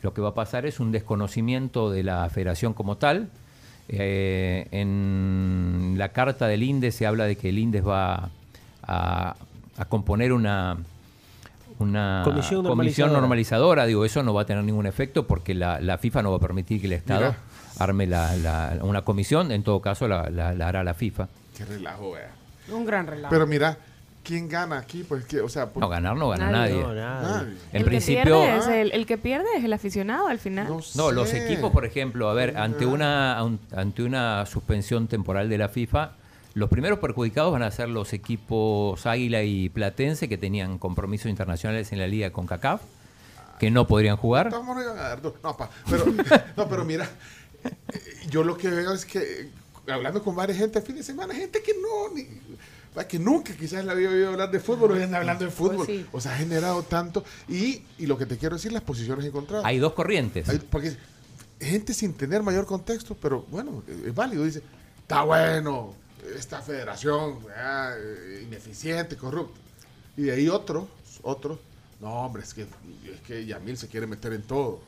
[0.02, 3.30] Lo que va a pasar es un desconocimiento de la federación como tal.
[3.88, 8.30] Eh, en la carta del INDES se habla de que el INDES va
[8.86, 9.36] a,
[9.88, 10.76] componer una,
[11.78, 13.86] una comisión, normalizadora.
[13.86, 16.80] Digo, eso no va a tener ningún efecto porque la, FIFA no va a permitir
[16.80, 17.34] que el Estado
[17.78, 18.08] arme
[18.82, 19.50] una comisión.
[19.52, 21.28] En todo caso, la, hará la FIFA.
[21.56, 22.30] Qué relajo, vea.
[22.72, 23.30] Un gran relajo.
[23.30, 23.76] Pero mira,
[24.22, 25.04] ¿quién gana aquí?
[25.04, 26.80] Pues que, o sea, no ganar no gana nadie.
[26.80, 30.68] En el principio, que es el, que pierde es el aficionado al final.
[30.94, 35.68] No, los equipos, por ejemplo, a ver, ante una ante una suspensión temporal de la
[35.68, 36.12] FIFA,
[36.54, 41.92] los primeros perjudicados van a ser los equipos Águila y Platense que tenían compromisos internacionales
[41.92, 42.80] en la liga con CACAF,
[43.58, 44.50] que no podrían jugar.
[44.50, 44.64] No,
[45.90, 46.04] pero,
[46.56, 47.08] no, pero mira,
[47.64, 47.70] eh,
[48.30, 49.50] yo lo que veo es que
[49.88, 52.26] hablando con varias gente el fin de semana, gente que no ni,
[53.02, 56.06] que nunca quizás le había oído hablar de fútbol, hoy anda hablando de pues fútbol.
[56.12, 57.24] O sea, ha generado tanto.
[57.48, 59.66] Y, lo que te quiero decir, las posiciones encontradas.
[59.66, 60.48] Hay dos corrientes.
[60.70, 60.96] porque
[61.60, 64.44] gente sin tener mayor contexto, pero bueno, es válido.
[64.44, 64.62] Dice,
[65.02, 65.94] está bueno,
[66.36, 67.38] esta federación,
[68.42, 69.60] ineficiente, corrupta.
[70.16, 70.84] Y de ahí otros,
[71.22, 71.58] otros,
[72.00, 74.80] no, hombre, es que, es que Yamil se quiere meter en todo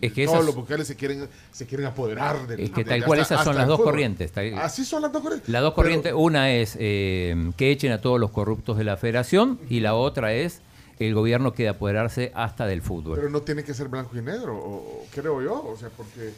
[0.00, 3.20] es que todos los vocales se quieren, se quieren apoderar de Es que tal cual
[3.20, 4.32] esas son las dos corrientes.
[4.56, 5.48] Así son las dos corrientes.
[5.48, 9.58] Las dos corrientes, una es eh, que echen a todos los corruptos de la federación
[9.68, 10.62] y la otra es
[10.98, 13.16] el gobierno quiere apoderarse hasta del fútbol.
[13.16, 16.32] Pero no tiene que ser blanco y negro, o, creo yo, o sea, porque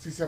[0.00, 0.24] si se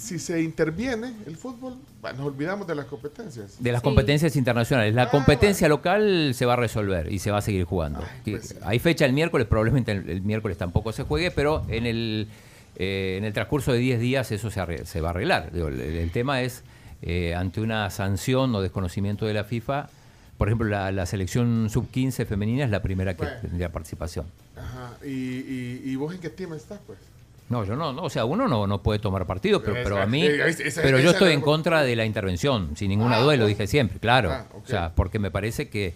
[0.00, 3.62] si se interviene el fútbol, nos olvidamos de las competencias.
[3.62, 4.94] De las competencias internacionales.
[4.94, 8.02] La ah, competencia local se va a resolver y se va a seguir jugando.
[8.24, 12.28] Pues hay fecha el miércoles, probablemente el, miércoles tampoco se juegue, pero en el,
[12.76, 15.50] eh, en el transcurso de 10 días eso se, se va a arreglar.
[15.54, 16.62] el, tema es,
[17.02, 19.90] eh, ante una sanción o desconocimiento de la FIFA,
[20.38, 24.24] por ejemplo, la, selección sub-15 femenina es la primera que tendría participación.
[24.56, 24.96] Ajá.
[25.04, 26.98] ¿Y, y, y vos en qué tema estás, pues?
[27.50, 30.06] No, yo no, no, o sea, uno no, no puede tomar partido, pero, pero a
[30.06, 30.24] mí,
[30.76, 33.66] pero yo estoy en contra de la intervención, sin ninguna ah, duda, y lo dije
[33.66, 35.92] siempre, claro, ah, o sea, porque me parece que,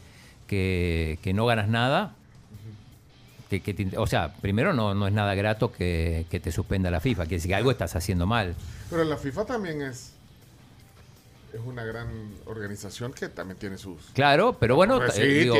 [0.48, 2.16] que, no ganas nada,
[3.48, 7.38] que, o sea, primero no, no es nada grato que, te suspenda la FIFA, que
[7.38, 8.56] si algo estás haciendo mal.
[8.90, 10.13] Pero la FIFA también es
[11.54, 12.08] es una gran
[12.46, 14.06] organización que también tiene sus...
[14.12, 15.00] Claro, pero bueno...
[15.16, 15.50] Eh,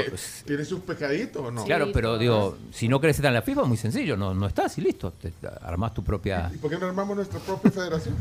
[0.44, 1.64] tiene, sus pecaditos, ¿no?
[1.64, 4.76] Claro, pero digo, si no querés estar en la FIFA, muy sencillo, no, no estás
[4.78, 5.12] y listo.
[5.12, 6.50] Te, armás tu propia...
[6.52, 8.16] ¿Y por qué no armamos nuestra propia federación?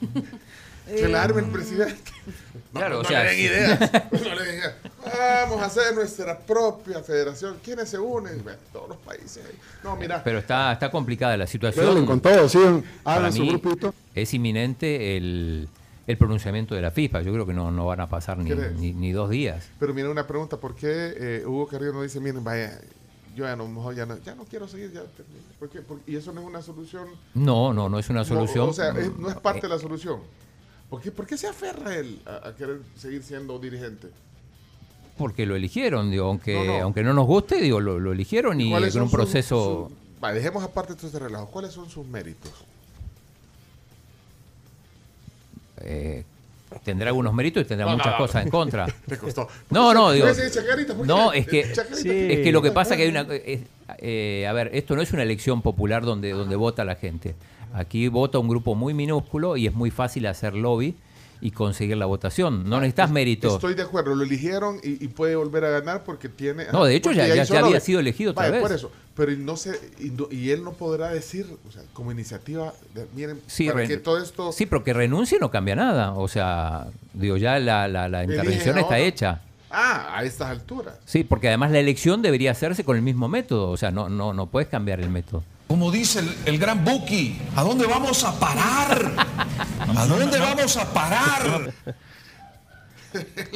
[0.86, 2.12] que la arme el presidente.
[2.72, 3.80] claro, o sea, le den ideas.
[4.12, 4.60] no le den
[5.04, 7.58] Vamos a hacer nuestra propia federación.
[7.62, 8.42] ¿Quiénes se unen?
[8.72, 9.44] todos los países.
[9.84, 10.22] No, mira.
[10.24, 12.06] Pero está, está complicada la situación.
[12.06, 12.58] con todo, sí,
[13.04, 13.94] hagan su grupito.
[14.14, 15.68] Es inminente el
[16.08, 17.20] el pronunciamiento de la FIFA.
[17.20, 18.50] Yo creo que no, no van a pasar ni,
[18.94, 19.68] ni, dos días.
[19.78, 22.80] Pero mira una pregunta, ¿por qué eh, Hugo Carrillo no dice, miren, vaya,
[23.36, 25.02] yo ya no, ya no, ya no quiero seguir, ya
[26.06, 27.08] ¿Y eso no es una solución?
[27.34, 28.70] No, no, no es una solución.
[28.70, 30.20] o sea, no es parte de la solución.
[30.88, 34.08] ¿Por qué, por qué se aferra él a, a querer seguir siendo dirigente?
[35.18, 36.82] Porque lo eligieron, digo, aunque no, no.
[36.84, 39.88] aunque no nos guste, digo, lo, lo eligieron y con un proceso...
[39.90, 40.20] Su, su...
[40.20, 41.48] Vale, dejemos aparte relajo.
[41.48, 42.52] ¿Cuáles son sus méritos?
[45.82, 46.24] Eh,
[46.84, 48.86] tendrá algunos méritos y tendrá no, muchas no, cosas en contra.
[49.06, 49.48] Te costó.
[49.70, 50.26] No, no, digo.
[51.04, 51.64] No, es que,
[51.94, 52.10] sí.
[52.10, 53.22] es que lo que pasa que hay una.
[53.22, 53.60] Es,
[53.98, 57.34] eh, a ver, esto no es una elección popular donde, donde vota la gente.
[57.74, 60.94] Aquí vota un grupo muy minúsculo y es muy fácil hacer lobby
[61.40, 62.68] y conseguir la votación.
[62.68, 63.54] No ah, necesitas mérito.
[63.54, 66.66] Estoy de acuerdo, lo eligieron y, y, puede volver a ganar porque tiene...
[66.72, 68.62] No, de hecho ya, ya, ya había sido elegido otra Vaya, vez.
[68.62, 72.12] por eso, pero no sé, y, no, y, él no podrá decir, o sea, como
[72.12, 74.52] iniciativa, de, miren, sí, para que todo esto...
[74.52, 76.12] Sí, pero que renuncie no cambia nada.
[76.12, 79.40] O sea, digo, ya la, la, la intervención está hecha.
[79.70, 80.94] Ah, a estas alturas.
[81.04, 83.70] Sí, porque además la elección debería hacerse con el mismo método.
[83.70, 85.42] O sea, no, no, no puedes cambiar el método.
[85.68, 89.12] Como dice el, el, gran Buki, ¿a dónde vamos a parar?
[89.96, 91.72] ¿A dónde vamos a parar?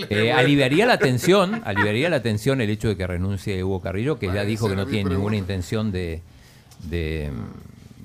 [0.09, 4.27] Eh, aliviaría la tensión, aliviaría la tensión el hecho de que renuncie Hugo Carrillo, que
[4.27, 6.23] ya dijo que no tiene ninguna intención de,
[6.85, 7.31] de,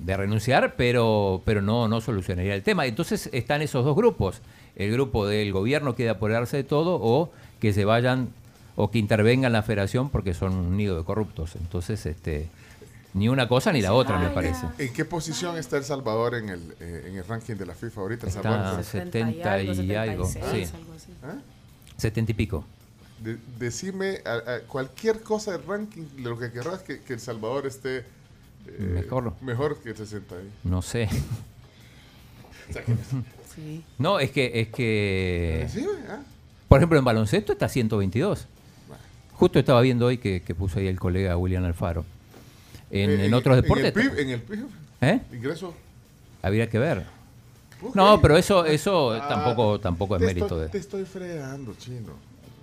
[0.04, 2.84] de, renunciar, pero, pero no, no solucionaría el tema.
[2.84, 4.42] Entonces están esos dos grupos,
[4.76, 8.28] el grupo del gobierno que quiere apoderarse de todo o que se vayan
[8.76, 11.56] o que intervengan la federación porque son un nido de corruptos.
[11.56, 12.48] Entonces, este
[13.14, 14.66] ni una cosa ni la otra, me parece.
[14.78, 18.00] ¿En qué posición está El Salvador en el, eh, en el ranking de la FIFA
[18.02, 18.22] ahorita?
[18.24, 20.26] El está Salvador, 70 y algo, 76, y algo.
[20.26, 20.38] Sí.
[20.38, 20.68] ¿Eh?
[21.24, 21.34] ¿Ah?
[21.96, 22.64] 70 y pico.
[23.22, 27.66] De, decime a, a cualquier cosa del ranking, lo que querrás que, que El Salvador
[27.66, 28.04] esté eh,
[28.78, 29.34] mejor.
[29.40, 30.50] mejor que 60 ahí.
[30.64, 31.08] No sé.
[32.68, 32.94] o sea, que
[33.54, 33.84] sí.
[33.98, 34.60] No, es que...
[34.60, 36.20] Es que decime, ¿ah?
[36.68, 38.46] Por ejemplo, en baloncesto está 122.
[38.86, 39.02] Bueno.
[39.32, 42.04] Justo estaba viendo hoy que, que puso ahí el colega William Alfaro.
[42.90, 43.94] En, Eh, en, otros deportes.
[43.94, 44.66] En el PIB, en el PIB
[45.00, 45.20] ¿Eh?
[45.32, 45.74] ingreso.
[46.42, 47.04] Habría que ver.
[47.80, 47.90] Okay.
[47.94, 50.68] No, pero eso, eso ah, tampoco, tampoco es mérito estoy, de.
[50.68, 52.12] Te estoy fregando, chino.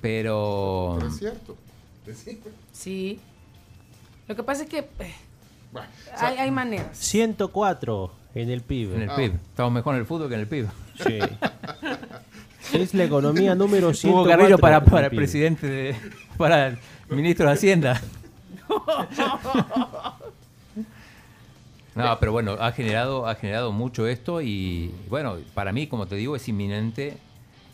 [0.02, 0.96] Pero.
[0.98, 1.56] Pero es cierto.
[2.74, 3.20] Sí.
[4.28, 5.14] Lo que pasa es que eh,
[5.72, 5.88] bueno,
[6.18, 6.98] hay, hay, maneras.
[6.98, 8.96] 104 en el PIB.
[8.96, 9.16] En el ah.
[9.16, 9.34] PIB.
[9.34, 10.68] Estamos mejor en el fútbol que en el PIB.
[11.04, 11.20] Sí.
[12.74, 14.10] es la economía número 104.
[14.12, 15.96] Hugo Carrillo para, para el presidente, de,
[16.38, 16.78] para el
[17.10, 18.02] ministro de Hacienda.
[21.96, 26.16] No, pero bueno, ha generado, ha generado mucho esto y bueno, para mí, como te
[26.16, 27.18] digo, es inminente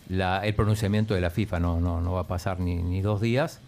[0.07, 1.59] la, el pronunciamiento de la FIFA.
[1.59, 3.59] No, no, no va a pasar ni, ni dos días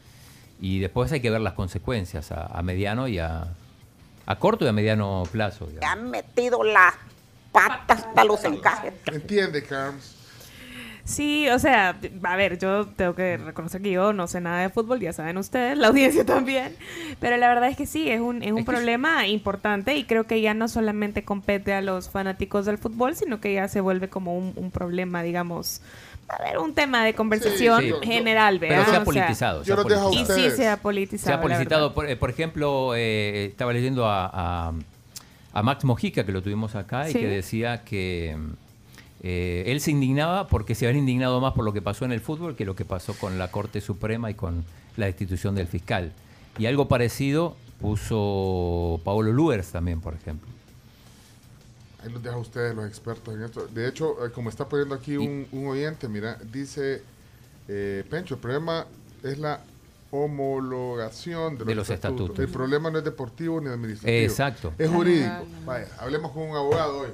[0.62, 3.48] y después hay que ver las consecuencias a, a mediano y a,
[4.28, 5.66] a, corto y a mediano plazo.
[5.66, 5.90] Digamos.
[5.90, 6.94] Han metido las
[7.52, 8.94] patas para los encajes.
[9.08, 10.13] Entiende, Carms.
[11.06, 14.70] Sí, o sea, a ver, yo tengo que reconocer que yo no sé nada de
[14.70, 16.76] fútbol, ya saben ustedes, la audiencia también,
[17.20, 20.24] pero la verdad es que sí, es un, es un es problema importante y creo
[20.26, 24.08] que ya no solamente compete a los fanáticos del fútbol, sino que ya se vuelve
[24.08, 25.82] como un, un problema, digamos,
[26.30, 28.78] a ver, un tema de conversación sí, sí, general, ¿verdad?
[28.86, 29.62] Pero se ha politizado.
[29.62, 30.40] O sea, se ha politizado.
[30.40, 31.28] Y sí se ha politizado.
[31.28, 31.94] Se ha politizado.
[31.94, 34.74] Por, por, ejemplo, eh, estaba leyendo a, a,
[35.52, 38.38] a, Max Mojica, que lo tuvimos acá, y que decía que
[39.24, 42.20] eh, él se indignaba porque se habían indignado más por lo que pasó en el
[42.20, 44.66] fútbol que lo que pasó con la Corte Suprema y con
[44.98, 46.12] la destitución del fiscal.
[46.58, 50.50] Y algo parecido puso Paolo Luers también, por ejemplo.
[52.04, 53.66] Ahí los deja a ustedes los expertos en esto.
[53.68, 57.02] De hecho, eh, como está poniendo aquí un, un oyente, mira, dice
[57.70, 58.86] eh, Pencho, el problema
[59.24, 59.62] es la
[60.12, 62.24] homologación de los, de los estatutos.
[62.26, 62.46] estatutos.
[62.46, 64.22] El problema no es deportivo ni administrativo.
[64.22, 64.74] Exacto.
[64.78, 65.46] Es jurídico.
[65.66, 67.10] Vaya, hablemos con un abogado hoy.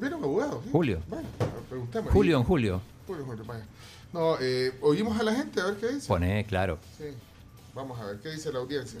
[0.00, 0.60] ¿Viene un abogado?
[0.64, 0.70] ¿sí?
[0.72, 1.00] Julio.
[1.08, 1.28] Bueno,
[1.68, 2.12] preguntemos.
[2.12, 2.80] Julio en julio.
[3.06, 3.64] Julio, julio, vaya.
[4.12, 6.08] No, eh, oímos a la gente a ver qué dice.
[6.08, 6.78] Pone, claro.
[6.98, 7.04] Sí.
[7.74, 9.00] Vamos a ver qué dice la audiencia.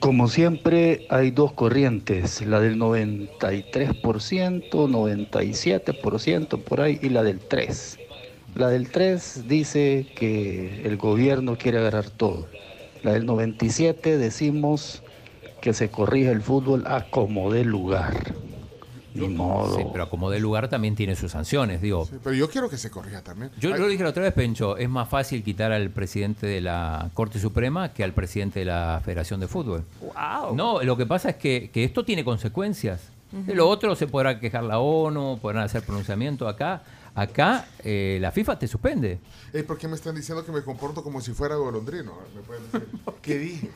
[0.00, 3.30] Como siempre, hay dos corrientes, la del 93%,
[4.70, 7.98] 97% por ahí, y la del 3%.
[8.56, 12.48] La del 3 dice que el gobierno quiere agarrar todo.
[13.02, 15.02] La del 97 decimos
[15.60, 18.34] que se corrige el fútbol a como dé lugar.
[19.16, 19.76] Ni modo.
[19.76, 22.06] Sí, pero como de lugar también tiene sus sanciones, digo.
[22.06, 23.50] Sí, pero yo quiero que se corrija también.
[23.58, 27.10] Yo lo dije la otra vez, Pencho, es más fácil quitar al presidente de la
[27.14, 29.84] Corte Suprema que al presidente de la Federación de Fútbol.
[30.00, 30.54] Wow.
[30.54, 33.00] No, lo que pasa es que, que esto tiene consecuencias.
[33.32, 33.44] Uh -huh.
[33.46, 36.82] De lo otro se podrá quejar la ONU, podrán hacer pronunciamiento acá.
[37.16, 39.18] Acá eh, la FIFA te suspende.
[39.52, 42.12] Hey, ¿Por qué me están diciendo que me comporto como si fuera golondrino?
[42.34, 42.88] ¿Me pueden decir?
[43.22, 43.70] ¿Qué dije?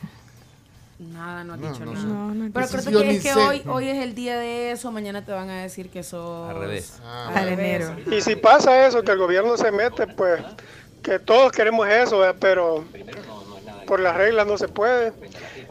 [1.01, 2.05] Nada, no has No, dicho no nada.
[2.05, 5.25] No, no, Pero creo que es que hoy, hoy es el día de eso, mañana
[5.25, 6.45] te van a decir que eso...
[6.45, 6.99] Al revés.
[7.03, 7.95] Ah, Al enero.
[8.11, 10.41] Y si pasa eso, que el gobierno se mete, pues
[11.01, 12.35] que todos queremos eso, ¿eh?
[12.39, 12.85] pero
[13.87, 15.11] por las reglas no se puede.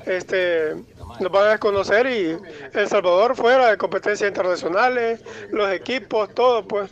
[0.05, 0.74] Este,
[1.20, 2.36] nos van a desconocer y
[2.73, 6.90] El Salvador fuera de competencias internacionales, los equipos, todo, pues.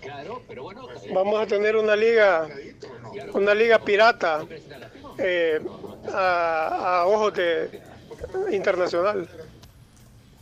[1.13, 2.47] Vamos a tener una liga,
[3.33, 4.45] una liga pirata
[5.19, 5.61] eh,
[6.13, 7.88] a, a ojos de
[8.53, 9.29] internacional.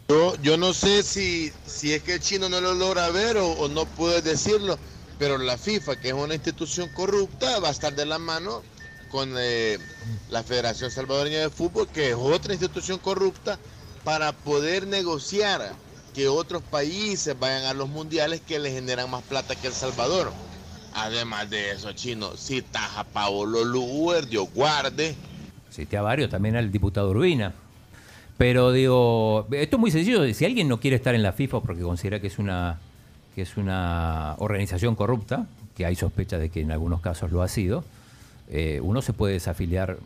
[0.09, 3.49] Yo, yo no sé si, si es que el chino no lo logra ver o,
[3.53, 4.79] o no puede decirlo,
[5.19, 8.63] pero la FIFA, que es una institución corrupta, va a estar de la mano
[9.11, 9.79] con eh,
[10.31, 13.59] la Federación Salvadoreña de Fútbol, que es otra institución corrupta,
[14.05, 15.73] para poder negociar
[16.15, 20.33] que otros países vayan a los mundiales que le generan más plata que El Salvador.
[20.95, 25.15] Además de eso, chino, si taja Paolo Luer, Dios guarde.
[25.71, 27.55] Cité a varios, también al diputado Urbina.
[28.39, 30.33] Pero digo, esto es muy sencillo.
[30.35, 32.79] Si alguien no quiere estar en la FIFA porque considera que es una,
[33.35, 37.49] que es una organización corrupta, que hay sospecha de que en algunos casos lo ha
[37.49, 37.83] sido,
[38.49, 39.97] eh, uno se puede desafiliar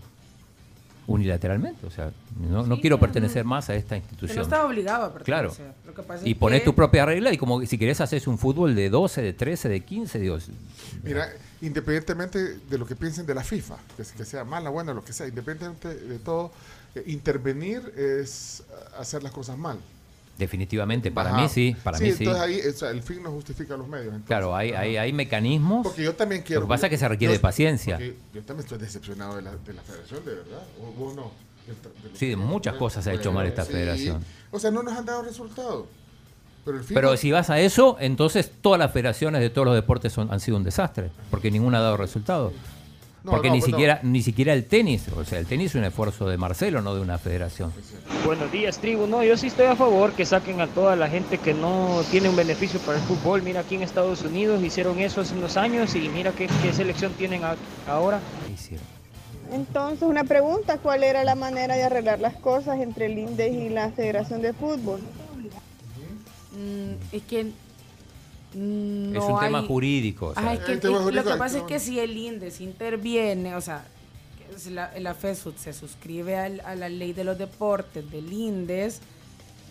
[1.07, 1.85] unilateralmente.
[1.87, 4.37] O sea, no, no quiero pertenecer más a esta institución.
[4.37, 5.49] no está obligado a Claro.
[5.49, 5.75] pertenecer.
[5.87, 8.29] Lo que pasa Y es pones que- tu propia regla y como si querés haces
[8.29, 10.49] un fútbol de 12, de 13, de 15, Dios.
[11.03, 11.29] Mira,
[11.63, 15.13] independientemente de lo que piensen de la FIFA, que, que sea mala, buena, lo que
[15.13, 16.53] sea, independientemente de todo,
[16.95, 18.63] eh, intervenir es
[18.99, 19.79] hacer las cosas mal.
[20.39, 21.43] Definitivamente, para Ajá.
[21.43, 22.25] mí sí, para mí sí.
[22.25, 24.07] entonces ahí o sea, el fin no justifica los medios.
[24.07, 24.27] entonces.
[24.27, 25.87] Claro, hay, hay, hay mecanismos.
[25.87, 26.63] Porque yo también quiero.
[26.63, 27.99] Lo que pasa es que se requiere yo- de paciencia.
[27.99, 30.63] Yo también estoy decepcionado de la, de la federación, de verdad.
[30.83, 31.31] ¿O vos no?
[31.67, 33.73] De Sí, de muchas cosas ha hecho mal esta Sí.
[33.73, 34.25] federación.
[34.51, 35.85] O sea, no nos han dado resultados.
[36.65, 39.67] Pero el fin Pero no- si vas a eso, entonces todas las federaciones de todos
[39.67, 42.53] los deportes son, han sido un desastre, porque ninguna ha dado resultado.
[43.23, 43.77] No, porque no, ni pues no.
[43.77, 46.95] siquiera ni siquiera el tenis, o sea, el tenis es un esfuerzo de Marcelo, no
[46.95, 47.71] de una federación.
[48.25, 49.07] Buenos días, tribu.
[49.07, 52.31] No, yo sí estoy a favor que saquen a toda la gente que no tiene
[52.31, 53.43] un beneficio para el fútbol.
[53.43, 57.13] Mira, aquí en Estados Unidos hicieron eso hace unos años y mira qué, qué selección
[57.13, 57.57] tienen a-
[57.87, 58.21] ahora.
[59.53, 63.69] Entonces, una pregunta, ¿cuál era la manera de arreglar las cosas entre el INDES y
[63.69, 65.01] la Federación de Fútbol?
[66.53, 67.47] Mm, es que
[68.55, 70.27] mm, es un tema jurídico.
[70.29, 72.17] o sea, Ajá, es que- El tema es- lo que pasa es que- si el
[72.17, 73.85] INDES interviene, o sea,
[74.71, 79.01] la, la FESUD se suscribe al- a la ley de los deportes del INDES,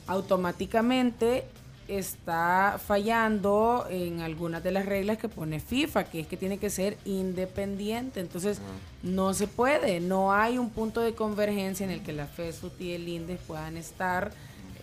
[0.08, 1.46] automáticamente
[1.88, 6.70] está fallando en algunas de las reglas que pone FIFA, que es que tiene que
[6.70, 8.20] ser independiente.
[8.20, 8.60] Entonces,
[9.02, 12.92] no se puede, no hay un punto de convergencia en el que la FESUD y
[12.92, 14.32] el INDES puedan estar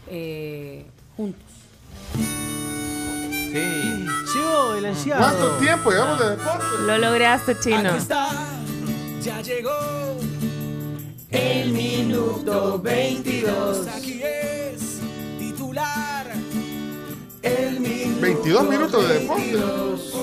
[0.09, 0.85] eh,
[1.17, 1.43] juntos.
[3.53, 4.07] Sí.
[4.35, 5.23] Llegó el anciano.
[5.23, 6.65] ¿Cuánto tiempo llevamos de deporte?
[6.87, 7.89] Lo lograste, chino.
[7.91, 8.29] Aquí está,
[9.23, 9.73] ya llegó
[11.31, 13.87] el minuto 22.
[13.89, 15.01] Aquí es
[15.39, 16.27] titular.
[17.43, 19.43] El minuto 22 minutos de deporte.
[19.43, 20.15] 22.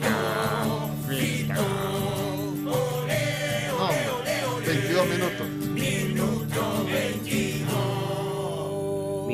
[0.00, 0.63] No,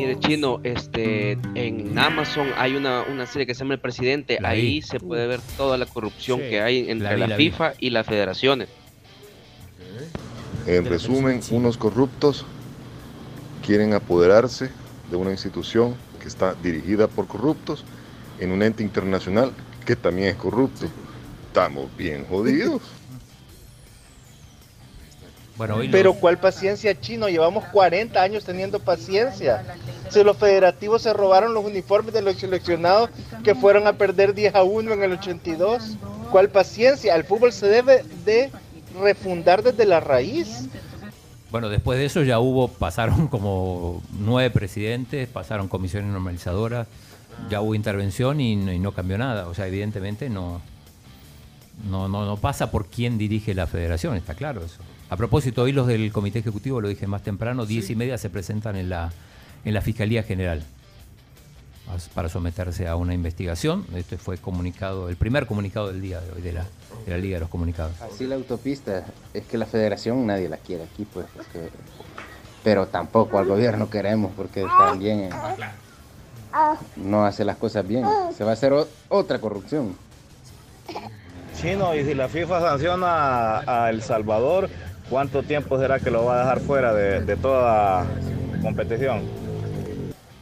[0.01, 4.39] Mire, Chino, este, en Amazon hay una, una serie que se llama El Presidente.
[4.41, 4.83] La Ahí vi.
[4.83, 7.51] se puede ver toda la corrupción Sí, que hay entre la vi, la, la vi.
[7.51, 8.69] FIFA y las federaciones.
[10.67, 12.47] En resumen, unos corruptos
[13.67, 14.71] quieren apoderarse
[15.11, 17.85] de una institución que está dirigida por corruptos
[18.39, 19.53] en un ente internacional
[19.85, 20.87] que también es corrupto.
[21.49, 22.81] Estamos bien jodidos.
[25.61, 27.29] Bueno, hoy lo- Pero ¿cuál paciencia chino?
[27.29, 29.63] Llevamos 40 años teniendo paciencia.
[30.09, 33.11] Si los federativos se robaron los uniformes de los seleccionados
[33.45, 35.99] que fueron a perder 10 a 1 en el 82.
[36.31, 37.15] ¿Cuál paciencia?
[37.15, 38.51] El fútbol se debe de
[39.03, 40.65] refundar desde la raíz.
[41.51, 46.87] Bueno, después de eso ya hubo, pasaron como nueve presidentes, pasaron comisiones normalizadoras,
[47.51, 49.47] ya hubo intervención y, no- y no cambió nada.
[49.47, 50.63] O sea, evidentemente no,
[51.91, 54.79] no, no, no pasa por quién dirige la federación, está claro eso.
[55.11, 58.31] A propósito, hoy los del Comité Ejecutivo, lo dije más temprano, diez y media se
[58.31, 59.11] presentan en la,
[59.65, 60.63] en la Fiscalía General
[62.15, 63.85] para someterse a una investigación.
[63.97, 66.65] Este fue comunicado, el primer comunicado del día de hoy de la,
[67.05, 68.01] de la Liga de los Comunicados.
[68.01, 69.05] Así la autopista,
[69.35, 71.69] es que la federación nadie la quiere aquí, pues, porque-
[72.63, 75.31] pero tampoco al gobierno queremos, porque tambiin eh,
[76.97, 78.05] no hace las cosas bien.
[78.37, 79.97] Se va a hacer o- otra corrupción.
[81.57, 84.69] Chino, y si la FIFA sanciona a, a El Salvador,
[85.11, 88.07] ¿cuánto tiempo será que lo va a dejar fuera de, de toda
[88.63, 89.23] competición?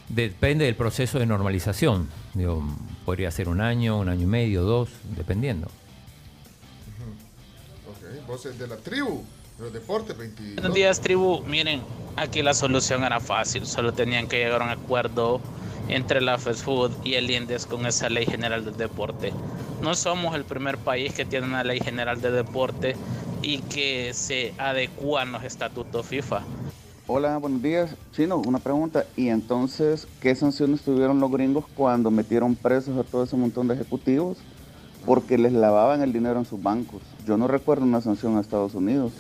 [0.08, 2.08] Depende del proceso de normalización.
[2.34, 2.62] Digo,
[3.04, 5.66] podría ser un año, un año y medio, dos, dependiendo.
[7.88, 9.24] Ok, voces de la tribu,
[9.56, 10.56] de los deportes, 22.
[10.56, 11.42] Buenos días, tribu.
[11.46, 11.82] Miren,
[12.16, 13.66] aquí la solución era fácil.
[13.66, 15.40] Solo tenían que llegar a un acuerdo
[15.88, 19.32] entre la Fast Food y el INDES con esa ley general del deporte.
[19.82, 22.94] no somos el primer país que tiene una ley general de deporte
[23.42, 26.42] y que se adecúan los estatutos FIFA.
[27.06, 27.94] Hola, buenos días.
[28.12, 29.06] Chino, una pregunta.
[29.16, 33.74] ¿Y entonces qué sanciones tuvieron los gringos cuando metieron presos a todo ese montón de
[33.74, 34.38] ejecutivos?
[35.06, 37.00] Porque les lavaban el dinero en sus bancos.
[37.26, 39.12] Yo no recuerdo una sanción a Estados Unidos.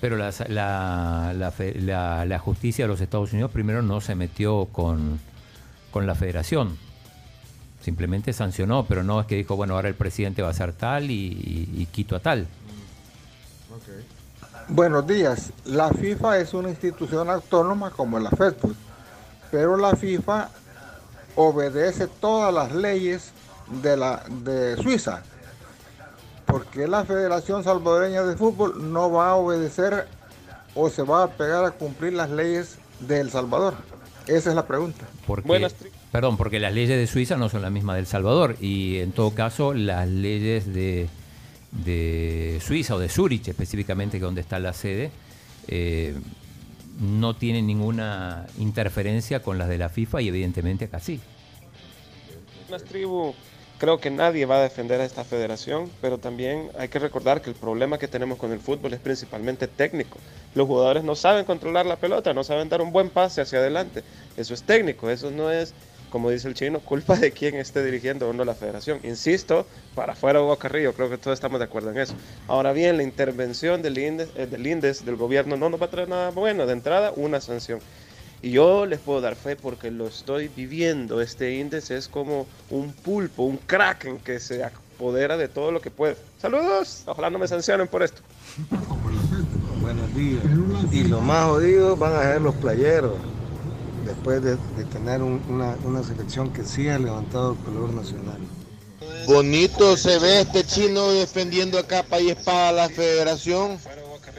[0.00, 5.18] Pero la, la, la, la, justicia de los Estados Unidos primero no se metió con,
[5.90, 6.76] con la federación.
[7.80, 11.10] Simplemente sancionó, pero no es que dijo, bueno, ahora el presidente va a ser tal
[11.10, 12.46] y, quito a tal.
[14.68, 15.52] Buenos días.
[15.64, 18.76] La FIFA es una institución autónoma como la FEDPUS,
[19.50, 20.48] pero la FIFA
[21.36, 23.32] obedece todas las leyes
[23.82, 25.22] de, la, de Suiza.
[26.46, 30.06] porque la Federación Salvadoreña de Fútbol no va a obedecer
[30.74, 33.74] o se va a pegar a cumplir las leyes de El Salvador?
[34.26, 35.04] Esa es la pregunta.
[36.10, 39.12] perdón, porque las leyes de Suiza no son las mismas de El Salvador y en
[39.12, 41.08] todo caso las leyes de
[41.84, 45.10] de Suiza o de Zurich específicamente, que es donde está la sede,
[45.68, 46.14] eh,
[47.00, 51.20] no tienen ninguna interferencia con las de la FIFA y evidentemente acá sí.
[52.70, 53.34] Las tribu,
[53.78, 57.50] creo que nadie va a defender a esta federación, pero también hay que recordar que
[57.50, 60.18] el problema que tenemos con el fútbol es principalmente técnico.
[60.54, 64.04] Los jugadores no saben controlar la pelota, no saben dar un buen pase hacia adelante.
[64.36, 65.74] Eso es técnico, eso no es
[66.14, 69.00] como dice el chino, culpa de quien esté dirigiendo o no la federación.
[69.02, 69.66] Insisto,
[69.96, 72.14] para afuera Hugo Carrillo, creo que todos estamos de acuerdo en eso.
[72.46, 75.90] Ahora bien, la intervención del INDES, eh, del, INDES, del gobierno, no nos va a
[75.90, 76.66] traer nada bueno.
[76.66, 77.80] De entrada, una sanción.
[78.42, 81.20] Y yo les puedo dar fe porque lo estoy viviendo.
[81.20, 85.90] Este índice es como un pulpo, un kraken que se apodera de todo lo que
[85.90, 86.16] puede.
[86.40, 88.22] Saludos, ojalá no me sancionen por esto.
[89.80, 90.44] Buenos días.
[90.92, 93.14] Y lo más jodido van a ser los playeros
[94.04, 94.56] después de,
[94.92, 98.38] tener una, selección que sí ha levantado el color nacional.
[99.26, 103.78] Bonito se ve este chino defendiendo a capa y espada a la federación.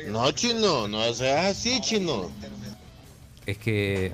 [0.07, 2.29] No, chino, no seas así, chino.
[3.45, 4.13] Es que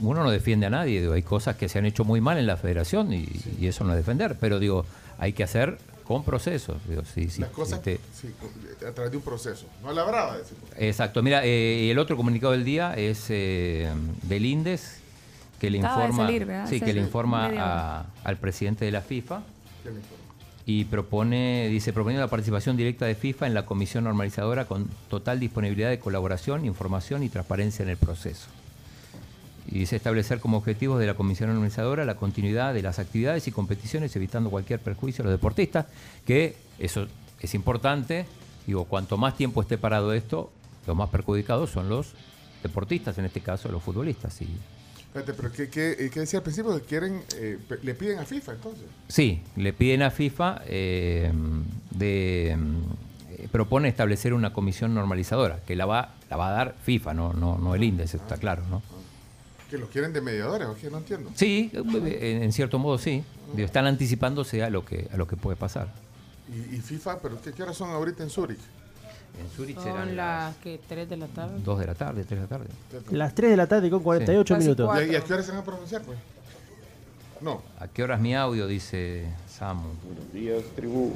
[0.00, 2.56] uno no defiende a nadie, hay cosas que se han hecho muy mal en la
[2.56, 3.28] federación y,
[3.60, 4.84] y eso no es defender, pero digo,
[5.18, 6.76] hay que hacer con procesos.
[7.14, 8.00] sí, sí, Las cosas este
[8.86, 10.36] a través de un proceso, no a la brava.
[10.78, 11.22] Exacto.
[11.22, 13.90] Mira, eh, el otro comunicado del día es eh,
[14.22, 14.98] del INDES,
[15.60, 16.28] que le informa,
[16.66, 19.42] sí, que le informa al presidente de la FIFA
[20.64, 25.40] y propone, dice, propone la participación directa de FIFA en la comisión normalizadora con total
[25.40, 28.48] disponibilidad de colaboración, información y transparencia en el proceso
[29.66, 33.52] y dice establecer como objetivos de la comisión organizadora la continuidad de las actividades y
[33.52, 35.86] competiciones, evitando cualquier perjuicio a los deportistas,
[36.26, 37.06] que eso
[37.40, 38.26] es importante.
[38.66, 40.50] Digo, cuanto más tiempo esté parado esto,
[40.86, 42.14] los más perjudicados son los
[42.62, 44.40] deportistas, en este caso los futbolistas.
[44.42, 44.48] Y,
[44.98, 46.74] Espérate, pero ¿qué, qué, qué decía al principio?
[46.74, 48.84] Que quieren, eh, ¿Le piden a FIFA entonces?
[49.08, 51.30] Sí, le piden a FIFA eh,
[51.90, 52.56] de
[53.30, 57.34] eh, propone establecer una comisión normalizadora, que la va, la va a dar FIFA, no,
[57.34, 58.80] no, no el índice, está claro, ¿no?
[59.72, 60.90] ¿Que los quieren de mediadores o qué?
[60.90, 61.30] No entiendo.
[61.34, 63.24] Sí, en, cierto modo sí.
[63.56, 65.88] Están anticipándose a lo que, a lo que puede pasar.
[66.70, 67.20] ¿Y, FIFA?
[67.20, 68.58] ¿Pero qué, horas son ahorita en Zurich?
[69.40, 71.58] En Zurich son las que 3 de la tarde.
[71.64, 72.66] 2 de la tarde, 3 de la tarde.
[73.12, 74.90] Las 3 de la tarde con 48 minutos.
[75.08, 76.18] ¿Y a qué horas se van a pronunciar, pues?
[77.40, 77.62] No.
[77.78, 78.66] ¿A qué horas mi audio?
[78.66, 79.88] Dice Samu.
[80.04, 81.14] Buenos días, tribu.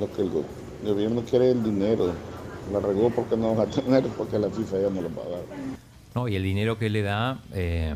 [0.00, 0.30] Lo que el
[0.82, 2.12] gobierno quiere es el dinero.
[2.72, 5.28] La regó porque no va a tener, porque la FIFA ya no lo va a
[5.28, 5.87] dar.
[6.26, 7.94] Y el dinero que le da, eh,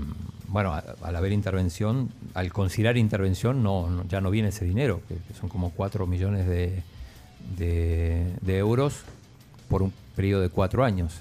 [0.49, 5.49] bueno, al haber intervención, al considerar intervención, no, ya no viene ese dinero, que, son
[5.49, 6.83] como 4 millones de,
[7.57, 9.01] de, euros
[9.69, 11.15] por un periodo de cuatro años.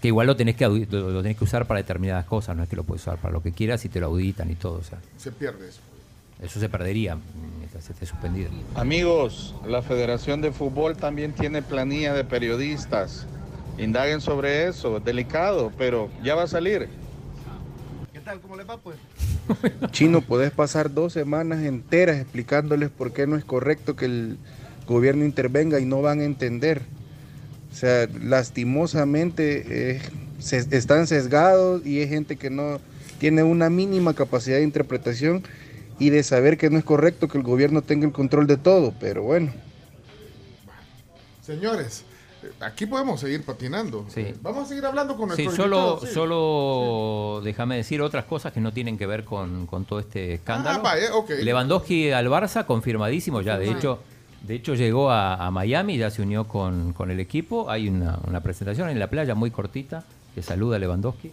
[0.00, 2.76] Que igual lo tenés que, lo, tenés que usar para determinadas cosas, no es que
[2.76, 4.78] lo puedes usar para lo que quieras y te lo auditan y todo.
[4.78, 4.98] O sea.
[5.16, 5.80] Se pierde eso.
[6.42, 7.16] Eso se perdería
[7.58, 8.50] mientras esté suspendido.
[8.74, 13.26] Amigos, la Federación de Fútbol también tiene planilla de periodistas
[13.78, 16.88] indaguen sobre eso, delicado, pero ya va a salir.
[18.12, 18.40] ¿Qué tal?
[18.40, 18.96] ¿Cómo le va pues?
[19.90, 24.38] Chino, puedes pasar dos semanas enteras explicándoles por qué no es correcto que el
[24.86, 26.82] gobierno intervenga y no van a entender.
[27.72, 30.02] O sea, lastimosamente eh,
[30.38, 32.80] se, están sesgados y hay gente que no
[33.18, 35.42] tiene una mínima capacidad de interpretación
[35.98, 38.94] y de saber que no es correcto que el gobierno tenga el control de todo,
[39.00, 39.52] pero bueno.
[41.42, 42.04] Señores,
[42.60, 44.06] aquí podemos seguir patinando.
[44.42, 48.72] Vamos a seguir hablando con nuestro sí, solo, solo déjame decir otras cosas que no
[48.72, 50.82] tienen que ver con, todo este escándalo.
[50.84, 50.96] Ah,
[51.42, 53.58] Lewandowski al Barça, confirmadísimo ya.
[53.58, 54.00] De hecho,
[54.42, 57.70] de hecho llegó a, Miami, ya se unió con, el equipo.
[57.70, 60.04] Hay una, presentación en la playa muy cortita
[60.34, 61.32] que saluda a Lewandowski.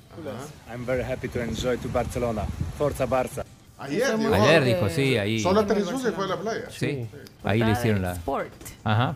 [0.69, 2.45] I'm very happy to enjoy to Barcelona.
[2.77, 3.43] Forza Barça.
[3.79, 4.33] Ayer, dijo.
[4.33, 5.39] Ayer dijo, sí, ahí.
[5.39, 6.69] Solo aterrizó se fue a la playa.
[6.69, 7.07] Sí,
[7.43, 8.13] ahí le hicieron la.
[8.13, 8.53] Sport.
[8.83, 9.15] Ajá.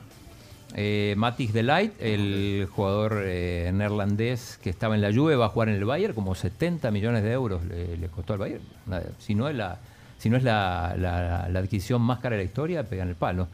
[0.78, 5.50] Eh, Matis de Light, el jugador eh, neerlandés que estaba en la Juve, va a
[5.50, 8.62] jugar en el Bayern, como 70 millones de euros le, le costó al Bayern.
[8.86, 9.80] Una- si no es, la,
[10.18, 13.48] si no es la, la- la adquisición más cara de la historia, pegan el palo.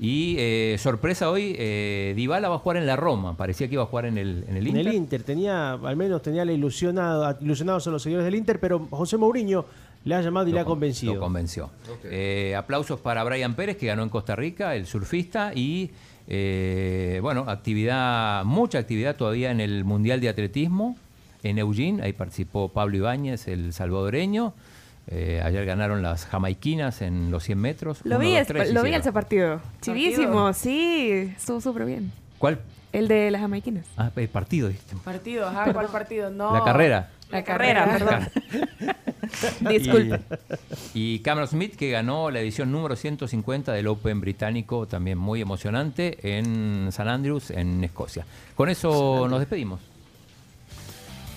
[0.00, 3.36] Y eh, sorpresa hoy, eh, Dybala va a jugar en la Roma.
[3.36, 4.86] Parecía que iba a jugar en el, en el En Inter.
[4.86, 8.86] el Inter tenía, al menos tenía la ilusionado, ilusionados son los seguidores del Inter, pero
[8.90, 9.64] José Mourinho
[10.04, 11.14] le ha llamado y le ha convencido.
[11.14, 11.70] Lo convenció.
[12.04, 15.90] Eh, aplausos para Brian Pérez, que ganó en Costa Rica, el surfista, y
[16.28, 20.96] eh, bueno, actividad, mucha actividad todavía en el Mundial de Atletismo
[21.42, 22.02] en Eugene.
[22.02, 24.52] Ahí participó Pablo Ibáñez, el salvadoreño.
[25.10, 28.00] Eh, ayer ganaron las jamaiquinas en los 100 metros.
[28.04, 29.60] Lo Uno, vi, dos, es- tres lo vi ese partido.
[29.80, 31.32] Chivísimo, sí.
[31.36, 32.12] Estuvo súper bien.
[32.38, 32.58] ¿Cuál?
[32.92, 33.84] El de las jamaiquinas.
[33.96, 34.68] Ah, el partido.
[34.68, 34.96] dijiste.
[35.04, 36.30] Partido, ajá, ¿cuál partido?
[36.30, 36.52] No.
[36.54, 37.10] La carrera.
[37.30, 38.28] La carrera, perdón.
[39.60, 40.20] Y- Disculpe.
[40.94, 46.18] Y, Cameron Smith, que ganó la edición número 150 del Open británico, también muy emocionante,
[46.38, 48.24] en San Andrews, en Escocia.
[48.54, 49.80] Con eso nos despedimos.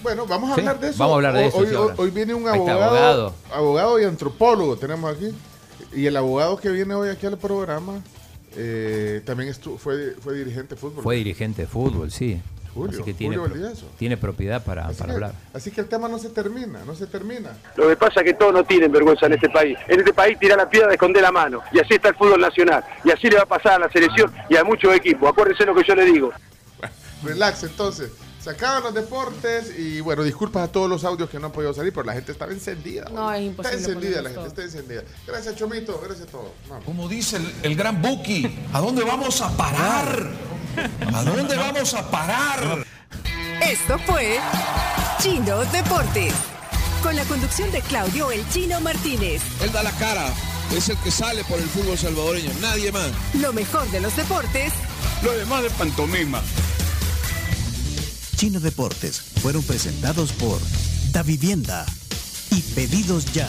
[0.04, 0.98] Bueno, vamos a Sí, hablar de eso.
[1.00, 1.96] vamos a hablar de eso, Hoy, sí, ahora.
[1.98, 3.36] hoy viene un abogado.
[3.54, 5.28] abogado y antropólogo tenemos aquí.
[5.94, 8.02] Y el abogado que viene hoy aquí al programa
[8.56, 11.04] eh, también fue, fue dirigente de fútbol.
[11.04, 12.42] Fue dirigente de fútbol, sí.
[12.74, 13.70] Julio, Así que tiene, Julio
[14.00, 15.34] tiene propiedad para, Así para que, hablar.
[15.54, 17.58] así que el tema no se termina, no se termina.
[17.76, 19.78] Lo que pasa es que todos no tienen vergüenza en este país.
[19.90, 21.62] En este país tira la piedra, esconde la mano.
[21.74, 22.82] Y así está el fútbol nacional.
[23.04, 25.30] Y así le va a pasar a la selección y a muchos equipos.
[25.30, 26.32] Acuérdense lo que yo le digo.
[27.24, 28.12] Relax, entonces.
[28.44, 31.74] Se acaban los deportes y bueno, disculpas a todos los audios que no han podido
[31.76, 33.06] salir, pero la gente estaba encendida.
[33.12, 33.38] No, hoy.
[33.38, 35.04] es imposible Está encendida, la gente está encendida.
[35.28, 36.50] Gracias, Chomito, gracias a todos.
[36.68, 36.86] Vamos.
[36.86, 40.32] Como dice el, el gran Buki, ¿a dónde vamos a parar?
[41.14, 42.86] ¿A dónde vamos a parar?
[43.62, 44.40] Esto fue
[45.20, 46.34] Chino Deportes.
[47.04, 49.42] Con la conducción de Claudio El Chino Martínez.
[49.62, 50.28] Él da la cara,
[50.76, 53.12] es el que sale por el fútbol salvadoreño, nadie más.
[53.36, 54.72] Lo mejor de los deportes
[55.24, 56.42] Lo demás de pantomima.
[58.42, 60.58] Chino Deportes fueron presentados por
[61.12, 61.86] Da Vivienda
[62.50, 63.48] y Pedidos Ya.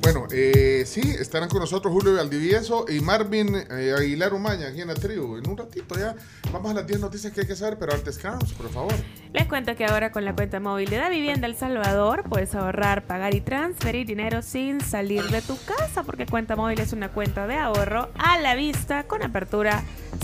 [0.00, 4.86] Bueno, eh, sí, estarán con nosotros Julio Valdivieso y Marvin eh, Aguilar Umaña aquí en
[4.86, 5.38] la tribu.
[5.38, 6.14] En un ratito ya
[6.52, 8.94] vamos a las 10 noticias que hay que saber, pero antes, Carlos, por favor.
[9.32, 13.08] Les cuento que ahora con la cuenta móvil de Da Vivienda El Salvador puedes ahorrar,
[13.08, 17.48] pagar y transferir dinero sin salir de tu casa porque cuenta móvil es una cuenta
[17.48, 19.82] de ahorro a la vista con apertura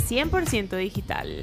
[0.09, 1.43] 100% digital.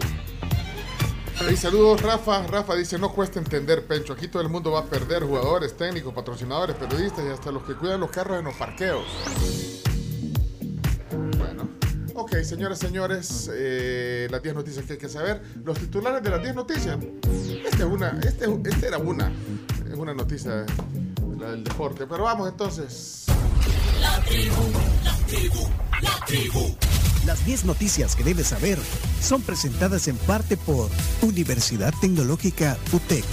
[1.42, 2.48] Y saludos, Rafa.
[2.48, 4.14] Rafa dice, no cuesta entender, Pencho.
[4.14, 7.76] Aquí todo el mundo va a perder jugadores, técnicos, patrocinadores, periodistas y hasta los que
[7.76, 9.06] cuidan los carros en los parqueos.
[11.38, 11.70] Bueno.
[12.16, 15.42] Ok, señores, señores, eh, las 10 noticias que hay que saber.
[15.64, 16.98] Los titulares de las 10 noticias.
[17.66, 19.32] Esta es una, este, este era una,
[19.88, 20.66] es una noticia,
[21.38, 22.08] la del deporte.
[22.08, 23.26] Pero vamos entonces.
[24.00, 24.72] La tribu,
[25.04, 25.70] la tribu,
[26.02, 26.76] la tribu.
[27.26, 28.78] Las 10 noticias que debes saber
[29.20, 30.90] son presentadas en parte por
[31.24, 33.26] Universidad Tecnológica UTEC.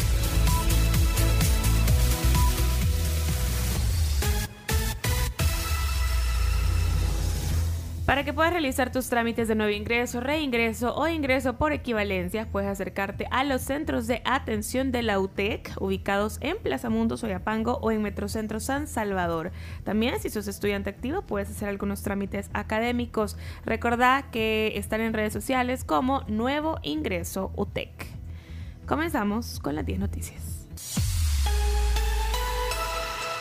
[8.06, 12.68] Para que puedas realizar tus trámites de nuevo ingreso, reingreso o ingreso por equivalencias, puedes
[12.68, 17.92] acercarte a los centros de atención de la UTEC, ubicados en Plaza Mundo, Soyapango o
[17.92, 19.52] en Metrocentro San Salvador.
[19.84, 23.36] También, si sos estudiante activo, puedes hacer algunos trámites académicos.
[23.64, 28.08] Recordá que están en redes sociales como Nuevo Ingreso UTEC.
[28.84, 31.11] Comenzamos con las 10 noticias.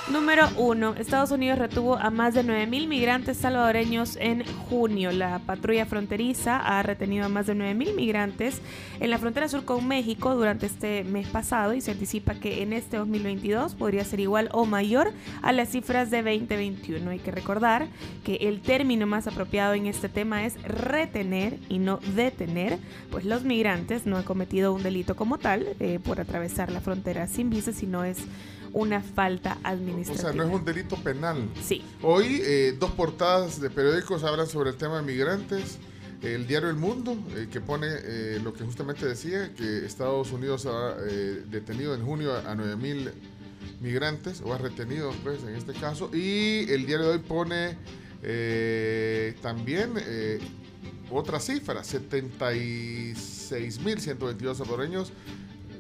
[0.10, 0.96] Número 1.
[0.98, 5.12] Estados Unidos retuvo a más de 9.000 migrantes salvadoreños en junio.
[5.12, 8.62] La patrulla fronteriza ha retenido a más de 9.000 migrantes
[9.00, 12.74] en la frontera sur con México durante este mes pasado y se anticipa que en
[12.74, 15.14] este 2022 podría ser igual o mayor
[15.44, 17.12] a las cifras de 2021.
[17.12, 17.88] Hay que recordar
[18.26, 22.80] que el término más apropiado en este tema es retener y no detener,
[23.12, 27.28] pues los migrantes no han cometido un delito como tal eh, por atravesar la frontera
[27.28, 28.18] sin visa, sino es
[28.74, 30.32] una falta O administrativa.
[30.32, 31.50] sea, no es un delito penal.
[31.64, 31.82] Sí.
[32.02, 35.78] Hoy eh, dos portadas de periódicos hablan sobre el tema de migrantes.
[36.22, 40.68] El diario El Mundo, eh, que pone eh, lo que justamente decía, que Estados Unidos
[40.68, 43.12] ha eh, detenido en junio a, a 9.000
[43.82, 46.12] migrantes, o ha retenido, pues, en este caso.
[46.14, 47.76] Y el diario de hoy pone
[48.22, 49.94] eh, también
[51.10, 55.12] otra cifra, 76.122 salvadoreños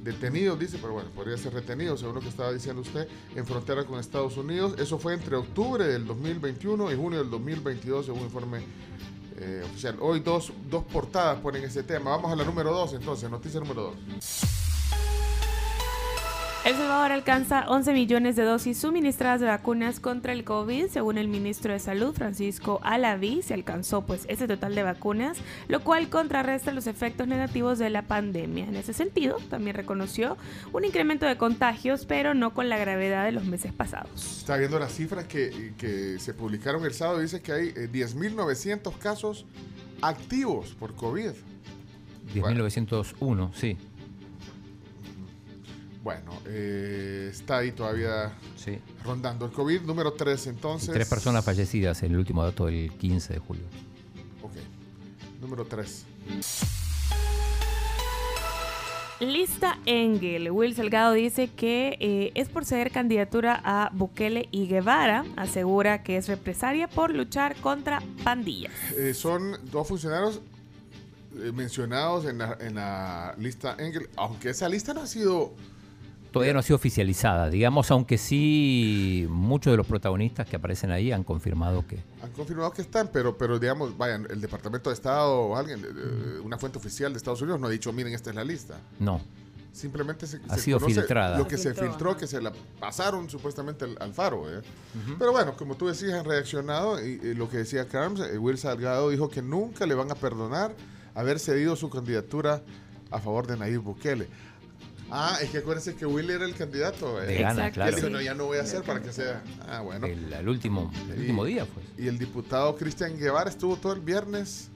[0.03, 3.85] detenidos, dice, pero bueno, podría ser retenidos, según lo que estaba diciendo usted, en frontera
[3.85, 4.75] con Estados Unidos.
[4.77, 8.61] Eso fue entre octubre del 2021 y junio del 2022, según informe
[9.37, 9.97] eh, oficial.
[10.01, 12.11] Hoy dos, dos portadas ponen ese tema.
[12.11, 14.60] Vamos a la número 2, entonces, noticia número 2.
[16.63, 21.27] El Salvador alcanza 11 millones de dosis suministradas de vacunas contra el COVID, según el
[21.27, 25.39] ministro de Salud Francisco Alaví, se alcanzó pues ese total de vacunas,
[25.69, 28.65] lo cual contrarresta los efectos negativos de la pandemia.
[28.65, 30.37] En ese sentido, también reconoció
[30.71, 34.37] un incremento de contagios, pero no con la gravedad de los meses pasados.
[34.41, 37.21] Está viendo las cifras que, que se publicaron el sábado.
[37.21, 39.47] Dice que hay eh, 10.900 casos
[40.03, 41.31] activos por COVID.
[42.35, 43.77] 10.901, sí.
[46.03, 48.31] Bueno, eh, está ahí todavía
[49.03, 49.81] rondando el COVID.
[49.81, 50.91] Número 3, entonces.
[50.91, 53.63] Tres personas fallecidas en el último dato del 15 de julio.
[54.41, 54.53] Ok.
[55.39, 56.05] Número 3.
[59.19, 60.49] Lista Engel.
[60.49, 65.23] Will Salgado dice que eh, es por ceder candidatura a Bukele y Guevara.
[65.35, 68.73] Asegura que es represaria por luchar contra pandillas.
[68.97, 70.41] Eh, son dos funcionarios
[71.37, 75.53] eh, mencionados en la, en la lista Engel, aunque esa lista no ha sido
[76.31, 81.11] Todavía no ha sido oficializada, digamos, aunque sí muchos de los protagonistas que aparecen ahí
[81.11, 81.99] han confirmado que...
[82.23, 86.39] Han confirmado que están, pero, pero digamos, vayan, el Departamento de Estado o alguien, eh,
[86.43, 88.79] una fuente oficial de Estados Unidos no ha dicho, miren, esta es la lista.
[88.99, 89.19] No.
[89.73, 91.37] Simplemente se, Ha se sido filtrada.
[91.37, 94.49] Lo que Se se filtró, que se la pasaron supuestamente al, al faro.
[94.49, 94.61] ¿eh?
[95.17, 98.57] Pero bueno, como tú decías, han reaccionado y, y lo que decía Carms, eh, Will
[98.57, 100.73] Salgado dijo que nunca le van a perdonar
[101.15, 102.61] haber cedido su candidatura
[103.11, 104.27] a favor de Nayib Bukele.
[105.11, 107.21] Ah, es que acuérdense que Will era el candidato.
[107.21, 107.27] ¿eh?
[107.27, 107.73] De gana, Exacto.
[107.75, 107.89] claro.
[107.89, 109.43] Él dijo, no, ya no voy a hacer para que sea.
[109.67, 110.05] Ah, bueno.
[110.07, 111.85] El, el último, el último día, pues.
[111.97, 114.69] Y el diputado Cristian Guevara estuvo todo el viernes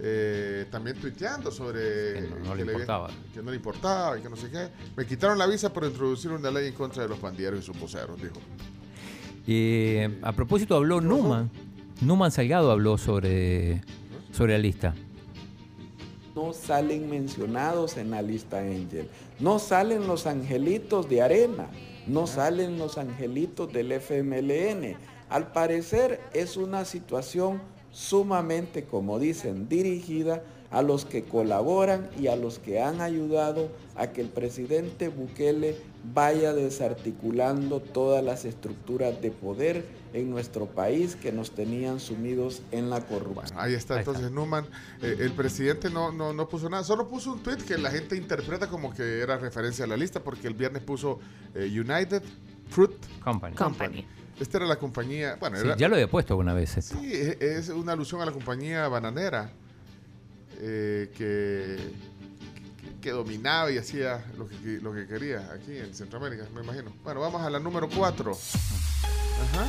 [0.00, 1.80] eh, también tuiteando sobre
[2.14, 3.10] Que no- no le importaba.
[3.32, 4.68] que no le importaba y que no sé qué.
[4.96, 7.78] Me quitaron la visa por introducir una ley en contra de los pandilleros y sus
[7.78, 8.34] voceros, dijo.
[9.46, 11.50] Eh, a propósito, habló Numan.
[12.00, 13.82] Numan Salgado habló sobre,
[14.32, 14.94] sobre la lista.
[16.34, 19.08] No salen mencionados en la lista Angel.
[19.38, 21.68] No salen los angelitos de arena,
[22.06, 24.96] no salen los angelitos del FMLN.
[25.28, 27.60] Al parecer es una situación
[27.92, 34.08] sumamente, como dicen, dirigida a los que colaboran y a los que han ayudado a
[34.08, 35.76] que el presidente Bukele
[36.12, 39.84] vaya desarticulando todas las estructuras de poder
[40.14, 43.58] en nuestro país que nos tenían sumidos en la corrupción.
[43.60, 44.64] Ahí está, entonces Numan.
[45.02, 48.16] eh, el presidente no, no, no puso nada, solo puso un tweet que la gente
[48.16, 51.18] interpreta como que era referencia a la lista, porque el viernes puso
[51.54, 52.22] eh, United
[52.70, 52.92] Fruit
[53.22, 53.56] Company.
[53.56, 54.06] Company.
[54.40, 56.96] Esta era la compañía, bueno, Sí, era- ya lo había puesto alguna vez esto.
[57.00, 59.50] Sí, es, es una alusión a la compañía bananera
[60.60, 61.76] eh, que,
[62.80, 66.92] que, que dominaba y hacía lo que, lo que quería aquí en Centroamérica, me imagino.
[67.02, 68.30] Bueno, vamos a la número 4.
[68.32, 69.66] Ajá.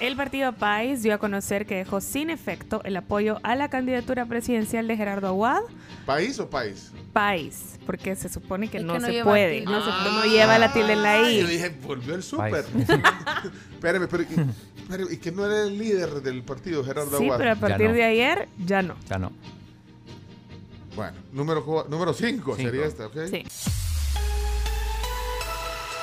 [0.00, 4.24] El partido País dio a conocer que dejó sin efecto el apoyo a la candidatura
[4.24, 5.60] presidencial de Gerardo Aguad.
[6.06, 6.90] ¿País o país?
[7.12, 10.32] País, porque se supone que Es no que no se puede, no, se- Ah, no
[10.32, 11.40] lleva la tilde en la I.
[11.42, 12.64] Yo dije, volvió el súper.
[13.74, 14.26] Espérame, pero, y,
[14.88, 17.38] pero, ¿y que no era el líder del partido, Gerardo Sí, Aguad?
[17.38, 18.94] pero a partir de ayer ya no.
[19.08, 19.32] Ya no.
[20.96, 22.14] Bueno, número 5 número
[22.56, 23.16] sería esta, ¿ok?
[23.30, 23.44] Sí.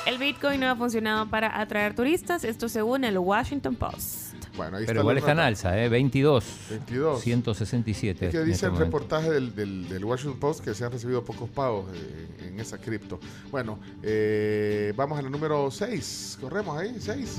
[0.07, 4.35] El Bitcoin no ha funcionado para atraer turistas, esto según el Washington Post.
[4.55, 5.89] Bueno, ahí Pero está igual está en alza, ¿eh?
[5.89, 6.45] 22.
[6.69, 7.21] 22.
[7.21, 8.25] 167.
[8.27, 8.85] Es que en dice este el momento.
[8.97, 12.77] reportaje del, del, del Washington Post que se han recibido pocos pagos eh, en esa
[12.77, 13.19] cripto.
[13.51, 16.37] Bueno, eh, vamos a la número 6.
[16.39, 17.37] Corremos ahí, 6.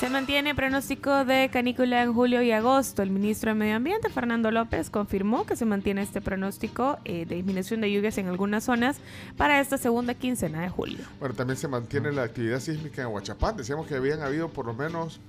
[0.00, 3.02] Se mantiene pronóstico de canícula en julio y agosto.
[3.02, 7.34] El ministro de Medio Ambiente, Fernando López, confirmó que se mantiene este pronóstico eh, de
[7.34, 8.96] disminución de lluvias en algunas zonas
[9.36, 11.04] para esta segunda quincena de julio.
[11.18, 13.58] Bueno, también se mantiene la actividad sísmica en Huachapán.
[13.58, 15.20] Decíamos que habían habido por lo menos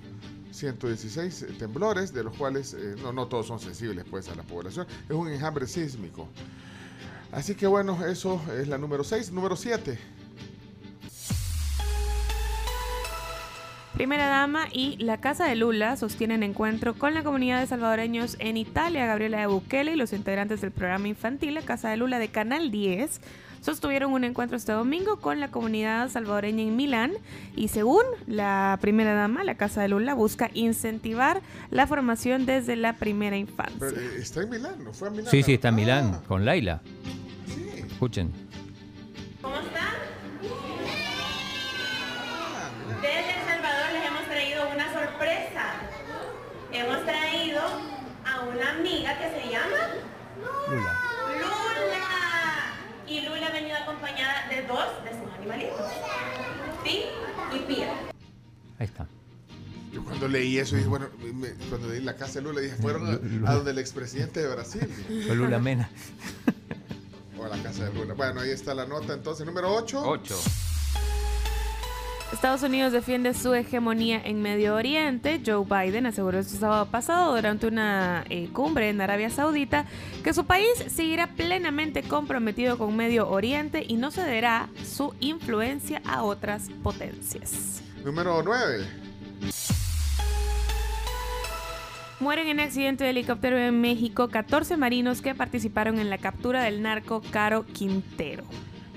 [0.52, 4.88] 116 temblores, de los cuales eh, no, no todos son sensibles pues a la población.
[5.10, 6.30] Es un enjambre sísmico.
[7.34, 9.34] Así que bueno, eso es la número 6.
[9.34, 10.21] Número 7.
[13.94, 18.58] Primera Dama y la Casa de Lula sostienen encuentro con la comunidad de salvadoreños en
[18.58, 19.06] Italia.
[19.06, 22.72] Gabriela de Bukele y los integrantes del programa infantil La Casa de Lula de Canal
[22.72, 23.22] 10
[23.62, 27.12] sostuvieron un encuentro este domingo con la comunidad salvadoreña en Milán
[27.56, 32.94] y según la primera dama, la Casa de Lula busca incentivar la formación desde la
[32.94, 33.76] primera infancia.
[33.80, 35.28] Pero, eh, está en Milán, ¿no fue a Milán?
[35.30, 36.82] Sí, sí, está en Ah, Milán, con Laila.
[37.92, 38.32] Escuchen.
[39.44, 39.54] ¿Cómo?
[43.02, 45.64] Desde El Salvador les hemos traído una sorpresa.
[46.82, 47.62] Hemos traído
[48.26, 49.78] a una amiga que se llama
[50.70, 51.00] Lula.
[51.40, 52.74] Lula.
[53.08, 55.80] Y Lula ha venido acompañada de dos de sus animalitos.
[56.84, 57.04] Pi
[57.56, 57.94] y Pía.
[58.80, 59.06] Ahí está.
[59.92, 63.08] Yo cuando leí eso dije, bueno, me- cuando leí la casa de Lula dije, fueron
[63.46, 64.88] a, a donde el expresidente de Brasil.
[65.28, 65.90] Fue Lula Mena.
[67.38, 68.14] O la casa de Luna.
[68.14, 69.46] Bueno, ahí está la nota entonces.
[69.46, 70.02] Número 8.
[70.06, 70.36] 8.
[72.32, 75.42] Estados Unidos defiende su hegemonía en Medio Oriente.
[75.46, 79.86] Joe Biden aseguró este sábado pasado durante una eh, cumbre en Arabia Saudita
[80.24, 86.24] que su país seguirá plenamente comprometido con Medio Oriente y no cederá su influencia a
[86.24, 87.84] otras potencias.
[88.04, 88.86] Número 9.
[92.22, 96.82] Mueren en accidente de helicóptero en México 14 marinos que participaron en la captura del
[96.82, 98.46] narco Caro Quintero.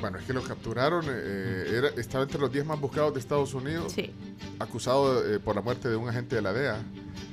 [0.05, 3.55] Bueno, es que lo capturaron, eh, era, estaba entre los 10 más buscados de Estados
[3.55, 3.90] Unidos,
[4.59, 6.78] acusado eh, por la muerte de un agente de la DEA,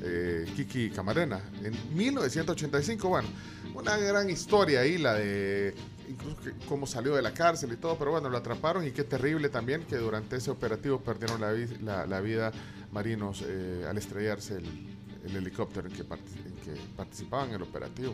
[0.01, 3.09] eh, Kiki Camarena, en 1985.
[3.09, 3.27] Bueno,
[3.75, 5.75] una gran historia ahí, la de
[6.07, 9.03] incluso que- cómo salió de la cárcel y todo, pero bueno, lo atraparon y qué
[9.03, 12.53] terrible también que durante ese operativo perdieron la, vi- la- la vida
[12.93, 14.87] marinos eh, al estrellarse el,
[15.25, 18.13] el helicóptero en que, parti- en que participaban en el operativo.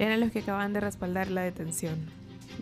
[0.00, 2.17] Eran los que acaban de respaldar la detención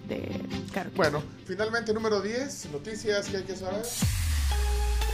[0.09, 0.41] de
[0.73, 3.83] Caro Bueno, finalmente número 10, noticias que hay que saber.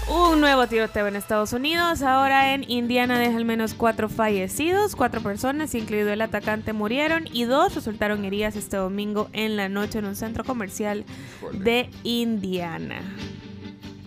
[0.09, 2.03] Un nuevo tiroteo en Estados Unidos.
[2.03, 4.97] Ahora en Indiana deja al menos cuatro fallecidos.
[4.97, 10.01] Cuatro personas, incluido el atacante, murieron y dos resultaron heridas este domingo en la noche
[10.01, 11.05] en un centro comercial
[11.53, 13.01] de Indiana.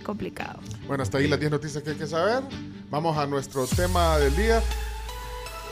[0.03, 0.59] Complicado.
[0.85, 2.43] Bueno, hasta ahí las 10 noticias que hay que saber.
[2.91, 4.61] Vamos a nuestro tema del día.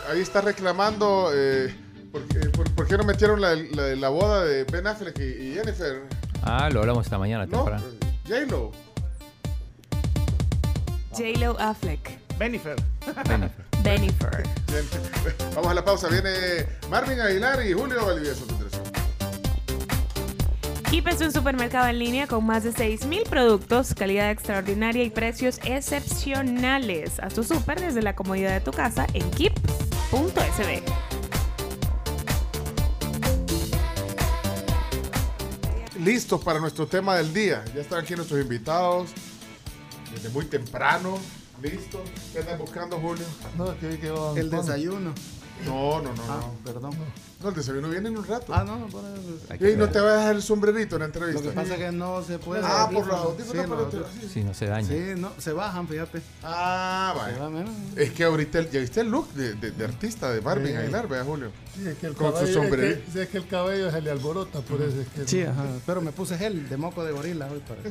[0.09, 1.75] Ahí está reclamando eh,
[2.13, 5.23] por, qué- por- por qué no metieron la, la- la boda de Ben Affleck y,
[5.23, 6.03] y Jennifer.
[6.43, 7.83] Ah, lo hablamos esta mañana No, temprano.
[8.27, 8.71] J-Lo.
[11.11, 12.19] J-Lo Affleck.
[12.37, 12.75] Benifer.
[13.83, 14.43] Benifer.
[14.67, 14.85] Bien.
[15.55, 16.07] Vamos a la pausa.
[16.09, 16.29] Viene
[16.89, 18.45] Marvin Aguilar y Julio Valdivieso.
[20.89, 25.59] Keep es un supermercado en línea con más de 6.000 productos, calidad extraordinaria y precios
[25.63, 27.19] excepcionales.
[27.19, 30.83] Haz tu super desde la comodidad de tu casa en keep.sb.
[36.03, 37.63] Listos para nuestro tema del día.
[37.73, 39.11] Ya están aquí nuestros invitados.
[40.13, 41.17] Desde muy temprano.
[41.61, 42.01] Listos.
[42.33, 43.23] ¿Qué andan buscando, Julio?
[43.57, 45.13] No, que, que va- El desayuno.
[45.65, 46.23] No, no, no.
[46.29, 46.53] Ah, no.
[46.71, 46.91] perdón.
[47.41, 48.53] No, el desayuno viene en un rato.
[48.53, 49.55] Ah, no, por eso.
[49.59, 51.41] Y ahí no te va a dejar el sombrerito en la entrevista.
[51.41, 52.61] Lo que pasa es que no se puede.
[52.63, 53.51] Ah, por los audífonos.
[53.63, 54.31] Sí, los te- audífonos.
[54.33, 54.87] Sí, no se daña.
[54.87, 56.21] Sí, no, se bajan, fíjate.
[56.41, 57.65] Ah, vaya.
[57.97, 60.73] Es que ahorita, el- ya viste el look de, de- de artista de Marvin Sí.
[60.75, 61.51] Aguilar, vea, Julio.
[61.75, 63.05] Sí, es que el Con su cabello, es sombrerito.
[63.05, 65.27] que, sí, es que el cabello se le alborota, por eso es que.
[65.27, 65.65] Sí, ajá.
[65.85, 67.81] Pero me puse gel de moco de gorila hoy para,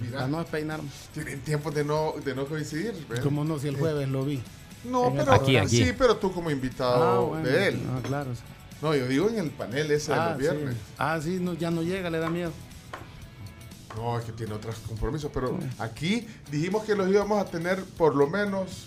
[0.00, 0.12] Mira.
[0.12, 0.88] para no despeinarme.
[1.14, 2.94] Tienen tiempo de no, de no coincidir.
[3.08, 3.20] vea.
[3.22, 4.42] Como no, si el jueves lo vi.
[4.84, 5.68] No, pero Aquí, aquí.
[5.84, 7.48] sí, pero tú como invitado Ah, bueno.
[7.48, 7.80] de él.
[7.90, 8.30] Ah, claro.
[8.80, 10.74] No, yo digo en el panel ese de Ah, los viernes.
[10.74, 10.80] sí.
[10.98, 12.52] Ah, sí, no, ya no llega, le da miedo.
[13.96, 18.14] No, es que tiene otros compromisos, pero aquí dijimos que los íbamos a tener por
[18.14, 18.86] lo menos,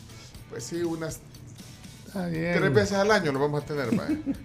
[0.49, 1.19] pues sí, unas
[2.13, 3.89] tres veces al año los vamos a tener.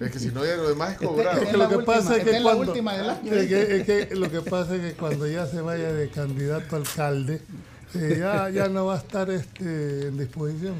[0.00, 1.40] Es que si no, ya lo demás es cobrado.
[1.42, 3.32] Es que lo que pasa es que la cuando, última del año.
[3.32, 6.74] es que- es que lo que pasa es que cuando ya se vaya de candidato
[6.74, 7.40] a alcalde,
[7.94, 10.74] eh, ya, ya no va a estar este, en disposición.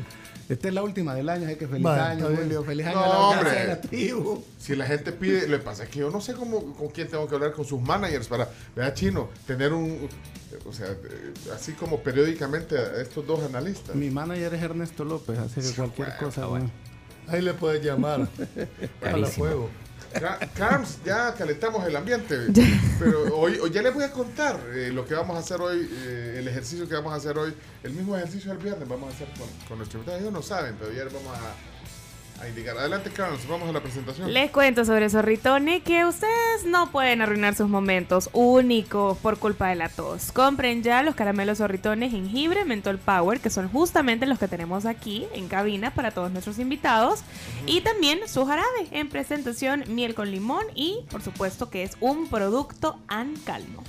[0.48, 2.36] Esta es la última del año, así que feliz Vale, año.
[2.36, 2.62] Julio.
[2.64, 3.44] Feliz año No, a la hombre.
[3.50, 4.44] casa de la tribu.
[4.58, 7.08] Si la gente pide, lo que pasa es que yo no sé cómo, con quién
[7.08, 10.08] tengo que hablar con sus managers para, vea, chino, tener un,
[10.64, 13.94] o sea, eh, así como periódicamente a estos dos analistas.
[13.96, 16.46] Mi manager es Ernesto López, así que cualquier cosa.
[16.46, 16.70] bueno.
[17.28, 18.28] Ahí le puedes llamar.
[19.00, 19.68] Para fuego.
[20.12, 22.36] Ca- Carms, ya calentamos el ambiente,
[22.98, 25.88] pero hoy, hoy ya les voy a contar eh, lo que vamos a hacer hoy,
[26.04, 29.14] eh, el ejercicio que vamos a hacer hoy, el mismo ejercicio del viernes vamos a
[29.16, 30.20] hacer con, con nuestros invitados.
[30.22, 31.52] Ellos no saben, pero ya vamos a,
[32.40, 32.76] a indicar.
[32.76, 34.32] Adelante, Carms, vamos a la presentación.
[34.32, 39.76] Les cuento sobre Zorritone que ustedes no pueden arruinar sus momentos únicos por culpa de
[39.76, 40.32] la tos.
[40.32, 45.26] Compren ya los caramelos Zorritones jengibre mentol power, que son justamente los que tenemos aquí
[45.34, 47.20] en cabina para todos nuestros invitados.
[47.66, 52.28] Y también su jarabe en presentación miel con limón y por supuesto que es un
[52.28, 53.82] producto Ancalmo.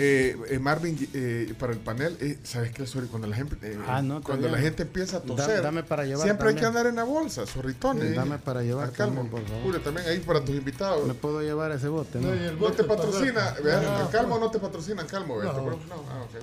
[0.00, 2.86] Eh, eh, Marvin, eh, para el panel, eh, ¿sabes qué?
[2.86, 5.82] Sorry, cuando la gente, eh, Ah, no, cuando la gente empieza a Da- toser, dame
[5.82, 8.14] para llevar siempre hay que andar en la bolsa, zorritones.
[8.14, 9.62] Dame para llevar Calmo, también, por favor.
[9.64, 11.06] Julio, también ahí para tus invitados.
[11.06, 12.28] Me puedo llevar ese bote, ¿no?
[12.28, 15.42] No, y el No bote te patrocina, vean, al Calmo no te patrocina, Calmo.
[15.42, 15.52] No.
[15.52, 15.74] No,
[16.10, 16.42] ah, ok.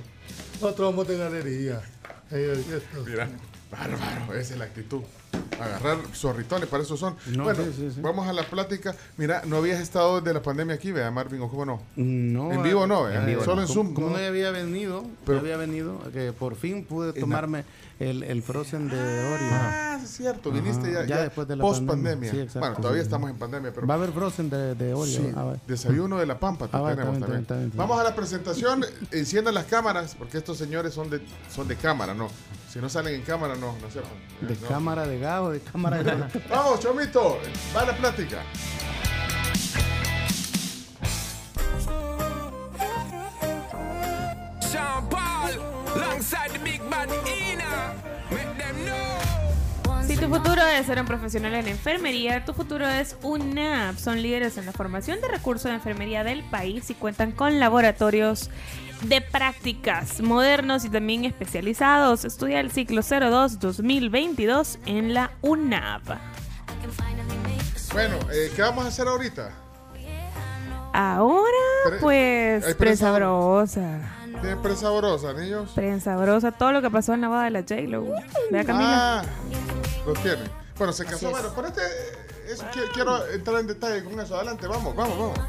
[0.62, 1.82] Nosotros vamos de galería.
[3.06, 3.30] Mira,
[3.72, 5.02] bárbaro, esa es la actitud.
[5.60, 7.16] Agarrar zorritones, para eso son.
[7.28, 8.02] No, bueno, sí, sí, sí.
[8.02, 8.96] vamos a la plática.
[9.18, 11.42] Mira, no habías estado desde la pandemia aquí, ¿verdad, Marvin?
[11.42, 11.82] ¿O cómo no?
[11.96, 12.52] No.
[12.52, 13.62] En vivo no, en vivo Solo no.
[13.64, 14.18] en Zoom, Como ¿no?
[14.18, 17.64] no había venido, Pero- había venido, que por fin pude tomarme
[18.00, 19.50] el, el Frozen de Oreo.
[19.52, 22.12] Ah, es cierto, viniste ya, ya ya después de la post pandemia.
[22.12, 22.32] pandemia.
[22.32, 25.06] Sí, exacto, bueno, todavía estamos en pandemia, pero Va a haber Frozen de, de Oreo.
[25.06, 27.46] Sí, Ah, desayuno de la pampa Ah, tenemos también.
[27.48, 27.72] bien.
[27.76, 31.22] Vamos a la presentación, enciendan las cámaras, porque estos señores son de,
[31.54, 32.28] son de cámara, ¿no?
[32.76, 34.12] Si no salen en cámara, no, no sepan.
[34.42, 36.12] ¿De cámara de gas o de cámara de
[36.50, 37.40] Vamos, Chomito,
[37.74, 38.42] va la plática.
[50.06, 53.98] Si tu futuro es ser un profesional en enfermería, tu futuro es UNAP.
[53.98, 58.50] Son líderes en la formación de recursos de enfermería del país y cuentan con laboratorios
[59.04, 62.26] de prácticas modernos y también especializados.
[62.26, 66.04] Estudia el ciclo 02-2022 en la UNAP.
[67.94, 69.52] Bueno, eh, ¿qué vamos a hacer ahorita?
[70.94, 71.44] Ahora,
[71.90, 73.12] Pre- pues, ¿hay prensa prensa?
[73.14, 74.00] brosa.
[74.42, 75.72] ¿Tienen prensa sabrosa, niños?
[75.76, 78.06] Prensa brosa, todo lo que pasó en la boda de la J-Lo.
[78.52, 79.20] Vea, Camila.
[79.22, 79.24] Ah,
[80.06, 80.50] lo tienen.
[80.78, 81.32] Bueno, se casó.
[81.32, 81.50] Bueno,
[82.50, 84.36] eso, qui- quiero entrar en detalle con eso.
[84.36, 85.40] Adelante, vamos, vamos, vamos.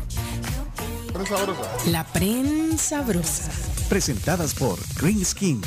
[1.24, 1.90] Prensa.
[1.90, 3.50] La prensa brosa.
[3.88, 5.62] Presentadas por Green Skin.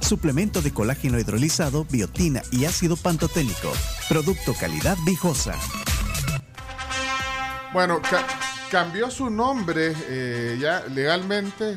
[0.00, 3.72] Suplemento de colágeno hidrolizado, biotina y ácido pantoténico.
[4.08, 5.54] Producto calidad viejosa.
[7.72, 8.26] Bueno, ca-
[8.70, 11.76] cambió su nombre eh, ya legalmente.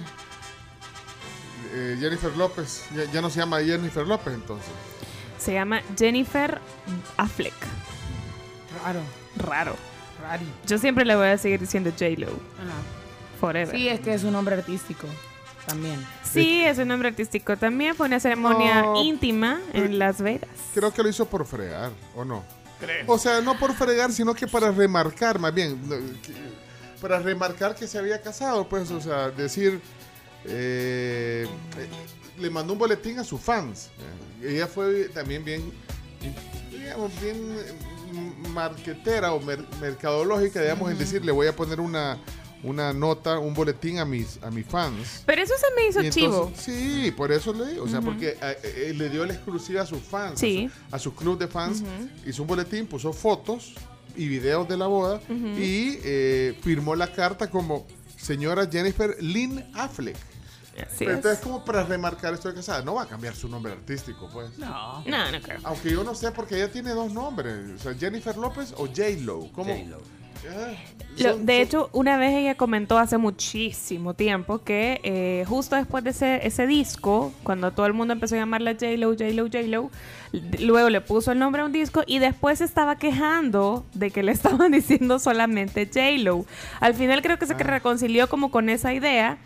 [1.73, 2.83] Eh, Jennifer López.
[2.95, 4.69] Ya, ya no se llama Jennifer López entonces.
[5.39, 6.59] Se llama Jennifer
[7.17, 7.53] Affleck.
[8.83, 8.99] Raro.
[9.37, 9.75] Raro.
[10.21, 10.45] Rari.
[10.65, 12.29] Yo siempre le voy a seguir diciendo J-Lo.
[13.39, 13.75] Forever.
[13.75, 15.07] Sí, es que es un nombre artístico
[15.67, 15.99] también.
[16.23, 17.57] Sí, es un nombre artístico.
[17.57, 19.01] También fue una ceremonia No.
[19.03, 20.49] íntima en Las Vegas.
[20.73, 22.43] Creo que lo hizo por fregar, ¿o no?
[23.07, 25.79] O sea, no por fregar, sino que para remarcar, más bien.
[27.01, 29.81] Para remarcar que se había casado, pues, o sea, decir.
[30.45, 31.47] eh,
[31.77, 31.87] eh,
[32.37, 33.89] le mandó un boletín a sus fans.
[34.43, 35.71] Eh, Ella fue también bien.
[36.71, 37.55] digamos, bien
[38.53, 42.17] marquetera o mer- mercadológica, digamos, en decir, le voy a poner una.
[42.63, 45.21] Una nota, un boletín a mis, a mis fans.
[45.25, 46.47] Pero eso se me hizo Y chivo.
[46.47, 46.65] entonces-
[47.03, 47.83] Sí, por eso le digo.
[47.83, 48.07] O sea, Ujú.
[48.09, 50.39] porque eh, eh, le dio la exclusiva a sus fans.
[50.39, 50.69] Sí.
[50.87, 51.83] A, su, a su club de fans.
[52.25, 53.73] Hizo un boletín, puso fotos
[54.15, 55.21] y videos de la boda.
[55.29, 57.85] Y eh, firmó la carta como
[58.17, 60.15] señora Jennifer Lynn Affleck.
[60.75, 61.15] Así Pero es.
[61.17, 64.57] entonces, como para remarcar esto de casada, no va a cambiar su nombre artístico, pues.
[64.57, 65.03] No.
[65.05, 65.59] No, no creo.
[65.63, 67.55] Aunque yo no sé, porque ella tiene dos nombres.
[67.75, 69.51] O sea, Jennifer López o J-Lo.
[69.53, 69.73] ¿Cómo?
[69.73, 70.01] Ah, Lo-
[71.17, 76.09] son- de hecho, una vez ella comentó hace muchísimo tiempo que eh, justo después de
[76.09, 79.91] ese, ese disco, cuando todo el mundo empezó a llamarla J-Lo, J-Lo, J-Lo,
[80.59, 84.23] luego le puso el nombre a un disco y después se estaba quejando de que
[84.23, 86.45] le estaban diciendo solamente J-Lo.
[86.81, 87.57] Al final creo que se Ah.
[87.57, 89.37] reconcilió como con esa idea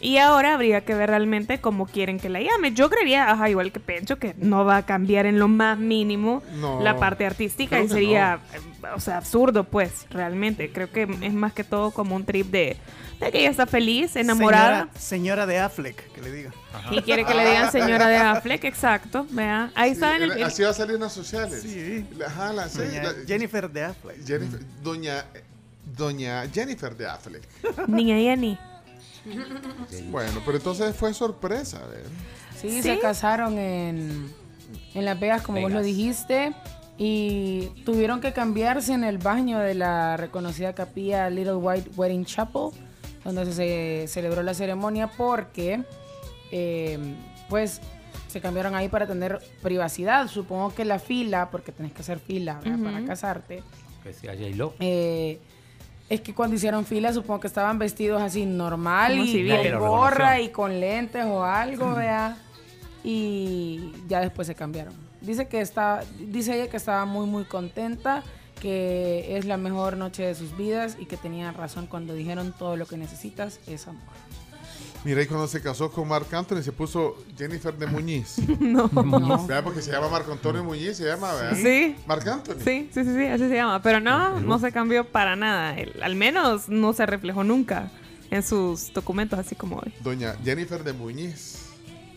[0.00, 2.72] y ahora habría que ver realmente cómo quieren que la llame.
[2.72, 6.42] Yo creería, ajá, igual que Pencho, que no va a cambiar en lo más mínimo
[6.54, 8.58] No, la parte artística y sería, eh,
[8.94, 10.70] o sea, absurdo, pues, realmente.
[10.72, 12.76] Creo que es más que todo como un trip de,
[13.20, 14.88] de que ella está feliz, enamorada.
[14.94, 16.50] Señora, señora de Affleck, que le diga.
[16.90, 19.26] Y quiere que le digan señora de Affleck, exacto.
[19.30, 20.42] Vea, ahí está en el.
[20.42, 21.62] Así va a salir en las sociales.
[21.62, 22.06] Sí.
[22.24, 24.24] Ajá, la, sí, Doña la- Jennifer de Affleck.
[24.26, 25.24] Jennifer- doña,
[25.96, 27.42] doña Jennifer de Affleck.
[27.88, 28.58] Niña Jenny.
[30.10, 31.80] Bueno, pero entonces fue sorpresa.
[31.86, 32.04] ¿ver?
[32.60, 32.82] Sí, ¿Sí?
[32.82, 34.32] se casaron en,
[34.94, 36.52] en Las Vegas, como vos lo dijiste.
[36.96, 42.70] Y tuvieron que cambiarse en el baño de la reconocida capilla Little White Wedding Chapel,
[43.24, 45.84] donde se celebró la ceremonia, porque
[46.50, 46.98] eh,
[47.48, 47.80] pues
[48.26, 50.26] se cambiaron ahí para tener privacidad.
[50.26, 53.62] Supongo que la fila, porque tenés que hacer fila para casarte.
[54.02, 54.74] Que sea J-Lo.
[54.80, 55.38] Eh,
[56.08, 60.40] es que cuando hicieron fila, supongo que estaban vestidos así normal Como y con gorra
[60.40, 62.38] y con lentes o algo, vea.
[63.04, 64.94] Y ya después se cambiaron.
[65.20, 68.22] Dice que está, dice ella que estaba muy muy contenta,
[68.60, 72.76] que es la mejor noche de sus vidas y que tenía razón cuando dijeron todo
[72.76, 74.02] lo que necesitas es amor.
[75.08, 78.36] Mira, y cuando se casó con Marc Anthony se puso Jennifer de Muñiz.
[78.60, 78.88] No.
[79.46, 79.64] ¿Verdad?
[79.64, 81.56] Porque se llama Marco Antonio Muñiz, se llama, ¿verdad?
[81.62, 81.96] Sí.
[82.06, 82.56] Marc Anthony.
[82.62, 83.80] Sí, sí, sí, sí, así se llama.
[83.80, 85.78] Pero no, no se cambió para nada.
[85.78, 87.90] El- al menos no se reflejó nunca
[88.30, 89.94] en sus documentos, así como hoy.
[90.00, 91.54] Doña Jennifer de Muñiz.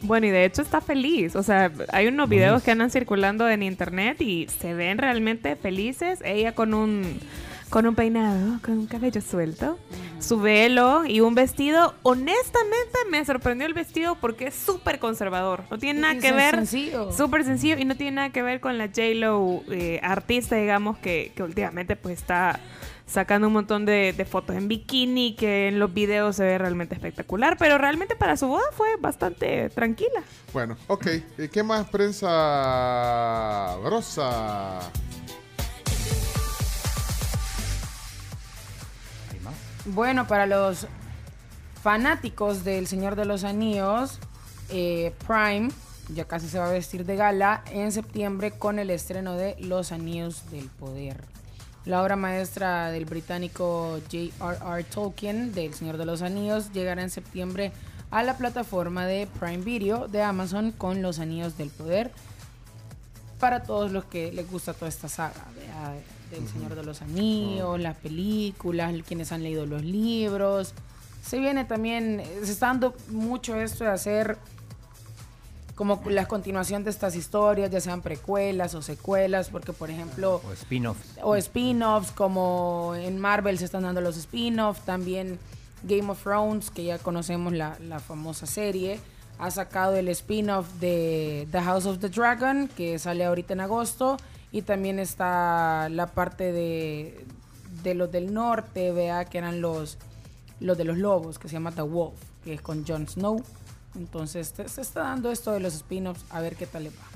[0.01, 1.37] Bueno, y de hecho está feliz.
[1.37, 6.19] O sea, hay unos videos que andan circulando en internet y se ven realmente felices.
[6.25, 7.19] Ella con un
[7.71, 9.79] con un peinado, con un cabello suelto,
[10.19, 11.95] su velo y un vestido.
[12.03, 15.63] Honestamente me sorprendió el vestido porque es súper conservador.
[15.71, 16.53] No tiene nada que ver.
[16.55, 17.13] sencillo.
[17.13, 21.31] Súper sencillo y no tiene nada que ver con la J-Lo eh, artista, digamos, que,
[21.33, 22.59] que últimamente pues está
[23.07, 26.93] sacando un montón de, de fotos en bikini que en los videos se ve realmente
[26.95, 27.55] espectacular.
[27.57, 30.23] Pero realmente para su boda fue bastante tranquila.
[30.51, 31.07] Bueno, ok.
[31.37, 34.91] ¿Y ¿Qué más prensa grosa?
[39.85, 40.87] Bueno, para los
[41.81, 44.19] fanáticos del Señor de los Anillos,
[44.69, 45.69] eh, Prime
[46.09, 49.91] ya casi se va a vestir de gala en septiembre con el estreno de Los
[49.91, 51.23] Anillos del Poder.
[51.85, 54.83] La obra maestra del británico J.R.R.
[54.83, 57.71] Tolkien del Señor de los Anillos llegará en septiembre
[58.11, 62.11] a la plataforma de Prime Video de Amazon con Los Anillos del Poder.
[63.39, 65.45] para todos los que les gusta toda esta saga.
[66.31, 70.73] Del Señor de los Anillos, las películas, quienes han leído los libros.
[71.23, 74.37] Se viene también, eh, se está dando mucho esto de hacer
[75.75, 80.41] como la continuación de estas historias, ya sean precuelas o secuelas, porque por ejemplo...
[80.47, 80.97] O spin-off.
[81.23, 85.39] O spin-offs, como en Marvel se están dando los spin-offs, también
[85.83, 88.99] Game of Thrones, que ya conocemos la, la famosa serie,
[89.39, 94.17] ha sacado el spin-off de The House of the Dragon, que sale ahorita en agosto,
[94.51, 97.25] y también está la parte de,
[97.83, 99.97] de los del norte, vea, que eran los,
[100.59, 103.43] los de los lobos, que se llama The Wolf, que es con Jon Snow.
[103.95, 107.11] Entonces se está dando esto de los spin-offs, a ver qué tal le va.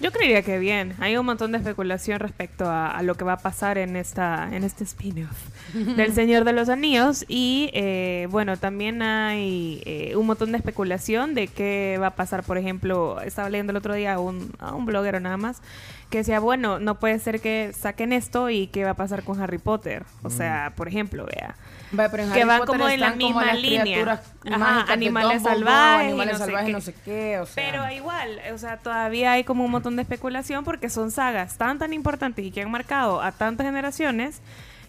[0.00, 0.94] Yo creería que bien.
[1.00, 4.48] Hay un montón de especulación respecto a, a lo que va a pasar en esta
[4.54, 5.36] en este spin-off
[5.74, 11.34] del Señor de los Anillos y eh, bueno también hay eh, un montón de especulación
[11.34, 12.44] de qué va a pasar.
[12.44, 15.62] Por ejemplo, estaba leyendo el otro día a un, a un bloguero nada más
[16.10, 19.40] que decía bueno no puede ser que saquen esto y qué va a pasar con
[19.40, 20.04] Harry Potter.
[20.22, 21.56] O sea, por ejemplo, vea
[21.90, 24.22] Vaya, pero en que Harry van Potter como en la misma las línea.
[24.50, 26.72] Ajá, animales salvajes, y animales no sé salvajes, qué.
[26.72, 27.64] no sé qué, o sea.
[27.70, 31.78] Pero igual, o sea, todavía hay como un montón de especulación porque son sagas tan
[31.78, 34.40] tan importantes y que han marcado a tantas generaciones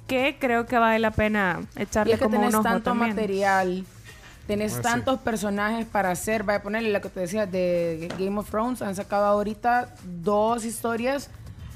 [0.08, 2.90] que creo que vale la pena Y echarle es que como tenés un ojo tanto
[2.92, 3.10] también.
[3.16, 3.86] material,
[4.50, 4.82] tenés Ah, sí.
[4.82, 6.44] tantos personajes para hacer.
[6.44, 8.82] Vaya a ponerle lo que te decía de Game of Thrones.
[8.82, 11.30] Han sacado ahorita dos historias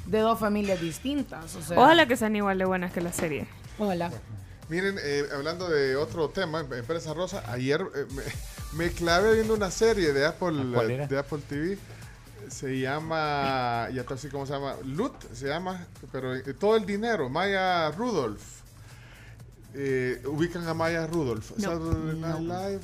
[0.08, 1.56] de dos familias distintas.
[1.56, 3.48] O sea, Ojalá que sean igual de buenas que la serie.
[3.78, 4.12] Ojalá.
[4.70, 8.24] Miren, eh, hablando de otro tema, Empresa Rosa, ayer eh, me,
[8.86, 11.78] me clavé viendo una serie de Apple, de Apple TV.
[12.50, 16.86] Se llama, ya te sé cómo se llama, Loot, se llama, pero eh, todo el
[16.86, 18.63] dinero, Maya Rudolph.
[19.76, 21.52] Eh, ubican a Maya Rudolph.
[21.58, 21.64] No.
[21.64, 22.82] Saturday Night Live.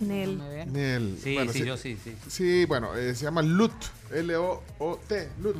[0.00, 0.38] Nel.
[0.72, 1.18] Nel.
[1.22, 2.14] Sí, Bueno, sí, yo sí, sí.
[2.28, 3.72] Sí, bueno, eh, se llama Loot,
[4.12, 5.56] L-O-O-T, Loot,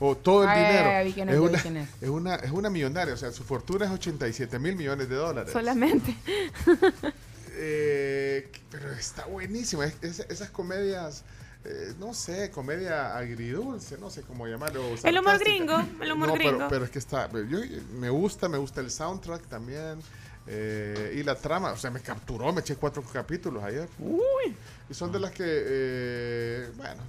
[0.00, 0.54] o todo el Ah,
[1.02, 1.30] dinero.
[1.30, 1.88] es, una, es.
[2.00, 5.52] es una es una millonaria, o sea, su fortuna es 87 mil millones de dólares.
[5.52, 6.16] Solamente.
[7.54, 11.22] Eh, pero está buenísima, es- es- esas comedias,
[11.64, 14.80] eh, no sé, comedia agridulce, no sé cómo llamarlo.
[15.04, 15.38] El humor sarcástica.
[15.44, 16.68] gringo, el humor No, pero- gringo.
[16.68, 17.58] Pero, es que está, yo,
[17.94, 20.00] me gusta, me gusta el soundtrack también.
[20.48, 23.88] eh, y la trama, o sea, me capturó, me eché cuatro capítulos ayer.
[24.00, 24.56] Uy.
[24.90, 27.00] Y son de las que, eh, bueno,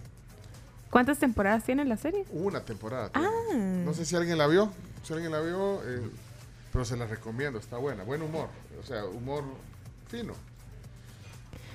[0.92, 2.24] ¿Cuántas temporadas tiene la serie?
[2.30, 3.10] una temporada.
[3.16, 3.28] Ah.
[3.56, 4.72] No sé si alguien la vio,
[5.04, 6.08] si alguien la vio, eh,
[6.72, 8.50] pero se la recomiendo, está buena, buen humor,
[8.80, 9.44] o sea, humor
[10.08, 10.34] fino.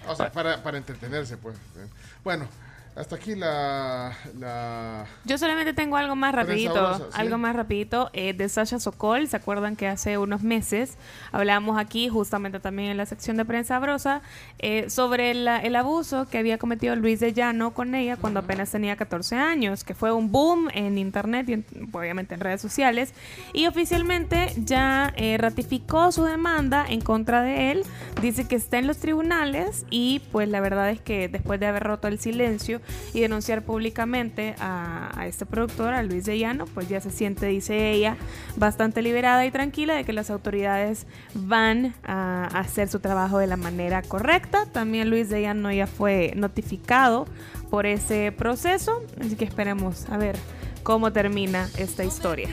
[0.06, 1.56] O sea, para, para entretenerse, pues.
[1.56, 1.86] eh.
[2.22, 2.46] Bueno,
[2.98, 4.12] hasta aquí la...
[4.38, 7.20] la Yo solamente tengo algo más rapidito, sabrosa, ¿sí?
[7.20, 9.28] algo más rapidito eh, de Sasha Sokol.
[9.28, 10.96] ¿Se acuerdan que hace unos meses
[11.32, 14.22] hablábamos aquí, justamente también en la sección de prensa sabrosa,
[14.58, 18.70] eh, sobre la- el abuso que había cometido Luis de Llano con ella cuando apenas
[18.70, 23.12] tenía 14 años, que fue un boom en internet y en- obviamente en redes sociales.
[23.52, 27.84] Y oficialmente ya eh, ratificó su demanda en contra de él.
[28.22, 31.82] Dice que está en los tribunales y pues la verdad es que después de haber
[31.84, 32.80] roto el silencio
[33.12, 37.46] y denunciar públicamente a, a este productor, a Luis de Llano, pues ya se siente,
[37.46, 38.16] dice ella,
[38.56, 43.56] bastante liberada y tranquila de que las autoridades van a hacer su trabajo de la
[43.56, 44.66] manera correcta.
[44.66, 47.26] También Luis de Llano ya fue notificado
[47.70, 50.36] por ese proceso, así que esperemos a ver
[50.82, 52.48] cómo termina esta historia.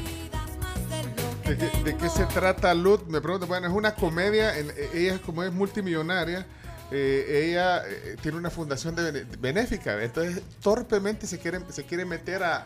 [1.45, 3.05] ¿De qué, de qué se trata Lut?
[3.07, 4.53] Me pregunto, bueno, es una comedia,
[4.93, 6.45] ella como es multimillonaria,
[6.91, 12.43] eh, ella eh, tiene una fundación de benéfica, entonces torpemente se quiere, se quiere meter
[12.43, 12.65] a,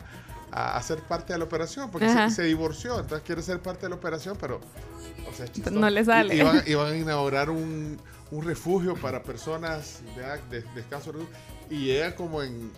[0.52, 3.90] a hacer parte de la operación, porque se, se divorció, entonces quiere ser parte de
[3.90, 4.60] la operación, pero
[5.30, 5.76] o sea, es chistoso.
[5.80, 6.36] No le sale.
[6.36, 7.98] Y, y van, y van a inaugurar un,
[8.32, 10.02] un refugio para personas
[10.50, 11.16] de, de, recursos,
[11.70, 12.72] y ella como en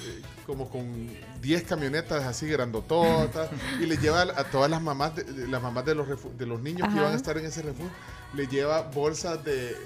[0.00, 1.08] eh, como con
[1.42, 3.50] 10 camionetas así grandototas
[3.80, 6.60] y le lleva a todas las mamás de, las mamás de los refu- de los
[6.60, 7.90] niños que iban a estar en ese refugio
[8.32, 9.76] le lleva bolsas de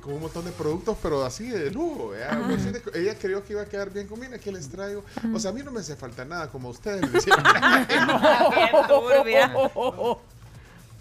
[0.00, 3.66] con un montón de productos pero así de lujo de- ella creyó que iba a
[3.66, 5.04] quedar bien conmigo que les traigo
[5.34, 7.34] o sea a mí no me hace falta nada como a ustedes le decía.
[8.88, 9.52] turbia.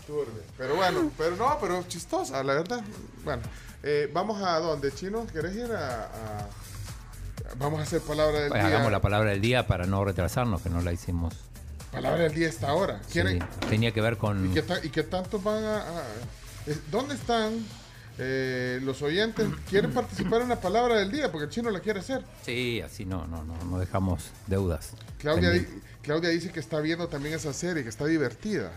[0.08, 0.44] Turbia.
[0.58, 2.82] pero bueno pero no pero chistosa la verdad.
[3.24, 3.42] Bueno
[3.84, 6.48] eh, vamos a dónde chino querés ir a, a-
[7.58, 10.62] vamos a hacer palabra del Pues día hagamos la palabra del día para no retrasarnos,
[10.62, 11.34] que no la hicimos.
[11.92, 13.00] palabra del día esta ahora.
[13.08, 14.52] Sí, ¿Quieren- tenía que ver con...
[14.52, 16.04] ¿Y qué, ta- y qué tantos van a, a-
[16.68, 17.66] eh, ¿Dónde están
[18.20, 19.48] eh, los oyentes?
[19.70, 21.32] ¿Quieren participar en la palabra del día?
[21.32, 22.24] Porque el chino la quiere hacer.
[22.44, 24.94] Sí, así no, no, no, no dejamos deudas.
[25.20, 25.66] Claudia, di-.
[26.02, 28.72] Claudia dice que está viendo también esa serie, que está divertida.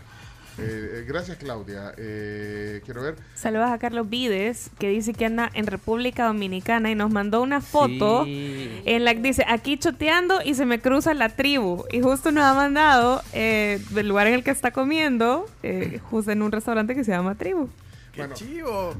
[0.59, 1.93] Eh, eh, gracias, Claudia.
[1.97, 3.15] Eh, quiero ver.
[3.33, 7.59] Saludos a Carlos Vides, que dice que anda en República Dominicana y nos mandó una
[7.59, 11.85] foto en la que dice, aquí choteando y se me cruza la tribu.
[11.91, 16.31] Y justo nos ha mandado eh, del lugar en el que está comiendo, eh, justo
[16.31, 17.67] en un restaurante que se llama Tribu.
[18.15, 18.35] Bueno,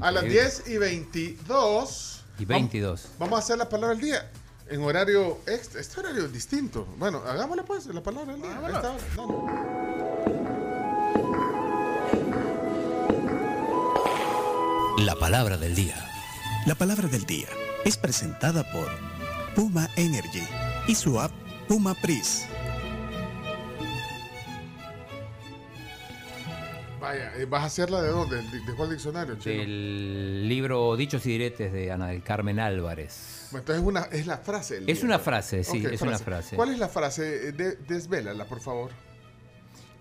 [0.00, 2.24] A las 10 y 22.
[2.38, 3.08] Y 22.
[3.18, 4.30] Vamos a hacer la palabra del día.
[4.68, 5.80] En horario extra.
[5.80, 6.86] Este horario es distinto.
[6.96, 8.60] Bueno, hagámosle pues la palabra del día.
[8.66, 8.96] Esta.
[14.98, 15.96] La palabra del día.
[16.66, 17.48] La palabra del día
[17.84, 18.88] es presentada por
[19.54, 20.42] Puma Energy
[20.88, 21.30] y su app
[21.68, 22.46] Puma Pris.
[27.04, 28.36] Vaya, eh, ¿vas a hacerla de dónde?
[28.36, 29.60] ¿De, cuál diccionario, chino?
[29.62, 33.48] El libro Dichos y Diretes de Ana del Carmen Álvarez.
[33.50, 34.80] Bueno, Entonces es, una, es la frase.
[34.80, 36.56] del Es una frase, sí, es una frase.
[36.56, 37.48] ¿Cuál es la frase?
[37.48, 38.90] Eh, De, desvélala, por favor.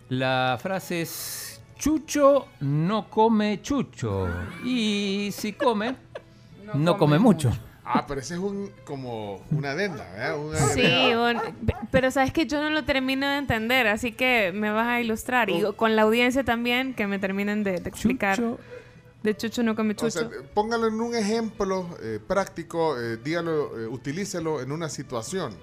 [0.08, 4.30] La frase es Chucho no come chucho.
[4.64, 5.98] Y si come,
[6.74, 7.52] no, come, mucho.
[7.86, 10.74] Ah, pero ese es un como una adenda, ¿verdad?
[10.74, 14.72] Sí, bueno, pe- pero sabes que yo no lo termino de entender, así que me
[14.72, 15.50] vas a ilustrar.
[15.50, 18.42] Y con la audiencia también, que me terminen de, de explicar.
[19.22, 20.44] De Chucho no come O sea, chucho.
[20.54, 25.54] póngalo en un ejemplo eh, práctico, eh, dígalo, eh, utilícelo en una situación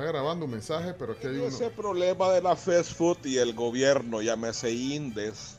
[0.00, 1.48] Eh, está grabando un mensaje, pero aquí hay uno.
[1.48, 5.56] Ese problema de la fast food y el gobierno, llámese Indes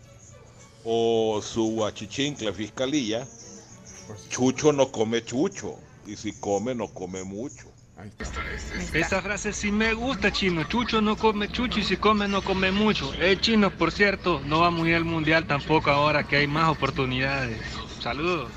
[0.83, 3.27] o su achichincle fiscalía,
[4.29, 7.71] Chucho no come chucho y si come no come mucho.
[8.93, 10.63] Esa frase sí me gusta, chino.
[10.63, 13.13] Chucho no come chucho y si come no come mucho.
[13.13, 16.69] El chino, por cierto, no vamos a ir al mundial tampoco ahora que hay más
[16.69, 17.61] oportunidades.
[18.01, 18.51] Saludos.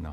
[0.00, 0.10] No.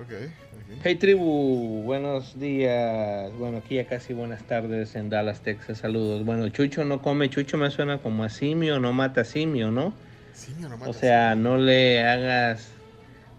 [0.00, 0.32] Ok.
[0.82, 3.32] Hey tribu, buenos días.
[3.38, 5.78] Bueno, aquí ya casi buenas tardes en Dallas, Texas.
[5.78, 6.24] Saludos.
[6.24, 9.92] Bueno, Chucho no come, Chucho me suena como a simio, no mata simio, ¿no?
[10.32, 12.72] Simio no mata O sea, no le hagas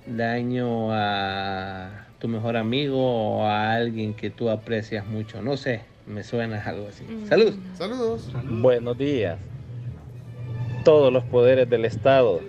[0.05, 5.41] daño a tu mejor amigo o a alguien que tú aprecias mucho.
[5.41, 7.03] No sé, me suena algo así.
[7.27, 7.55] Saludos.
[7.77, 8.31] Saludos.
[8.45, 9.37] Buenos días.
[10.85, 12.39] Todos los poderes del Estado.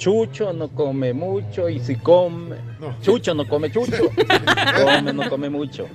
[0.00, 2.56] Chucho no come mucho y si come...
[3.02, 4.08] Chucho no come chucho.
[4.82, 5.86] come no come mucho.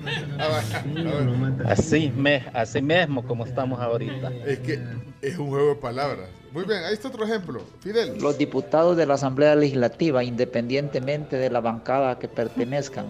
[1.64, 4.32] Así, me, así mismo como estamos ahorita.
[4.46, 4.78] Es que
[5.22, 6.28] es un juego de palabras.
[6.52, 7.60] Muy bien, ahí está otro ejemplo.
[7.80, 8.18] Fidel.
[8.20, 13.06] Los diputados de la Asamblea Legislativa, independientemente de la bancada que pertenezcan,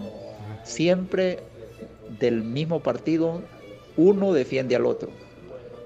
[0.63, 1.43] siempre
[2.19, 3.43] del mismo partido,
[3.97, 5.11] uno defiende al otro,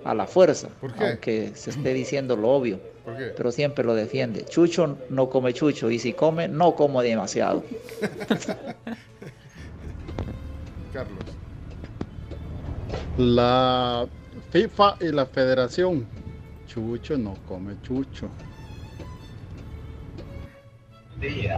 [0.06, 1.06] a la fuerza, qué?
[1.06, 2.80] aunque se esté diciendo lo obvio,
[3.12, 3.34] ¿Por qué?
[3.36, 4.46] pero siempre lo defiende.
[4.46, 7.64] Chucho no come chucho y si come, no como demasiado.
[10.94, 11.24] Carlos.
[13.18, 14.08] La
[14.52, 16.08] FIFA y la Federación.
[16.68, 18.30] Chucho no come chucho.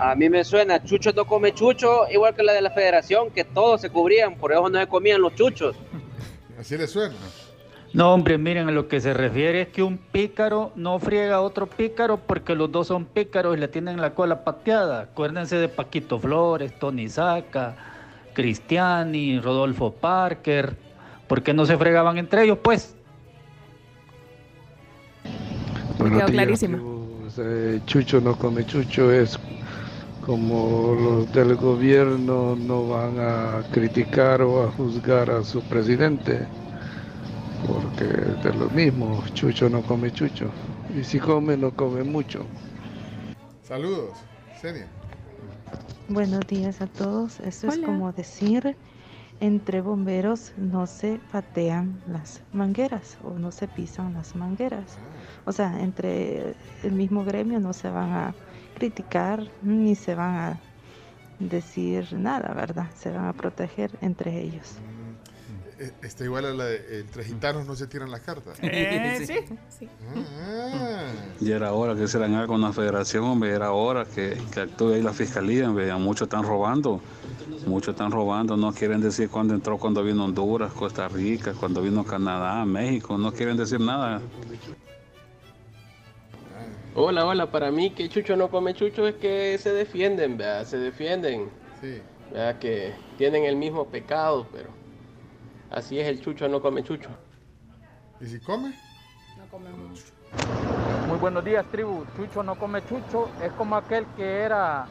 [0.02, 3.46] A mí me suena, Chucho no come chucho, igual que la de la federación, que
[3.46, 5.76] todos se cubrían, por eso no se comían los chuchos.
[6.60, 7.16] Así le suena.
[7.94, 11.42] No, hombre, miren, a lo que se refiere es que un pícaro no friega a
[11.42, 15.02] otro pícaro porque los dos son pícaros y le tienen la cola pateada.
[15.02, 17.76] Acuérdense de Paquito Flores, Tony Saca,
[18.34, 20.76] Cristiani, Rodolfo Parker.
[21.28, 22.96] ¿Por qué no se fregaban entre ellos, pues?
[26.00, 27.04] Buenos Quedó clarísimo.
[27.38, 29.40] Eh, Chucho no come chucho es
[30.26, 36.48] como los del gobierno no van a criticar o a juzgar a su presidente,
[37.68, 40.50] porque de lo mismo, Chucho no come chucho,
[40.98, 42.46] y si come no come mucho.
[43.64, 44.12] Saludos,
[44.62, 44.88] Senia.
[46.10, 47.40] Buenos días a todos.
[47.40, 48.76] Eso es como decir,
[49.40, 54.98] entre bomberos no se patean las mangueras o no se pisan las mangueras.
[55.46, 58.36] O sea, entre el mismo gremio no se van a
[58.76, 60.60] criticar ni se van a
[61.40, 62.88] decir nada, ¿verdad?
[62.96, 64.78] Se van a proteger entre ellos.
[65.80, 68.58] Eh, Está igual a la de entre gitanos no se tiran las cartas.
[68.62, 69.36] Eh, sí.
[69.80, 69.90] sí.
[70.16, 74.62] Ah, Ya era hora que hicieran algo con la federación, hombre, era hora que, que
[74.62, 77.02] actúe ahí la fiscalía, hombre, muchos están robando,
[77.66, 82.04] muchos están robando, no quieren decir cuándo entró, cuando vino Honduras, Costa Rica, cuando vino
[82.04, 84.22] Canadá, México, no quieren decir nada.
[86.96, 90.66] Hola, hola, para mí que Chucho no come Chucho es que se defienden, ¿verdad?
[90.66, 91.50] Se defienden.
[91.82, 92.00] Sí.
[92.32, 92.60] ¿verdad?
[92.60, 94.70] Que tienen el mismo pecado, pero
[95.74, 97.10] así es el Chucho no come Chucho.
[98.22, 98.74] ¿Y si come?
[99.38, 100.04] No come mucho.
[101.08, 102.06] Muy buenos días, tribu.
[102.16, 103.30] Chucho no come chucho.
[103.44, 104.88] Es como aquel que era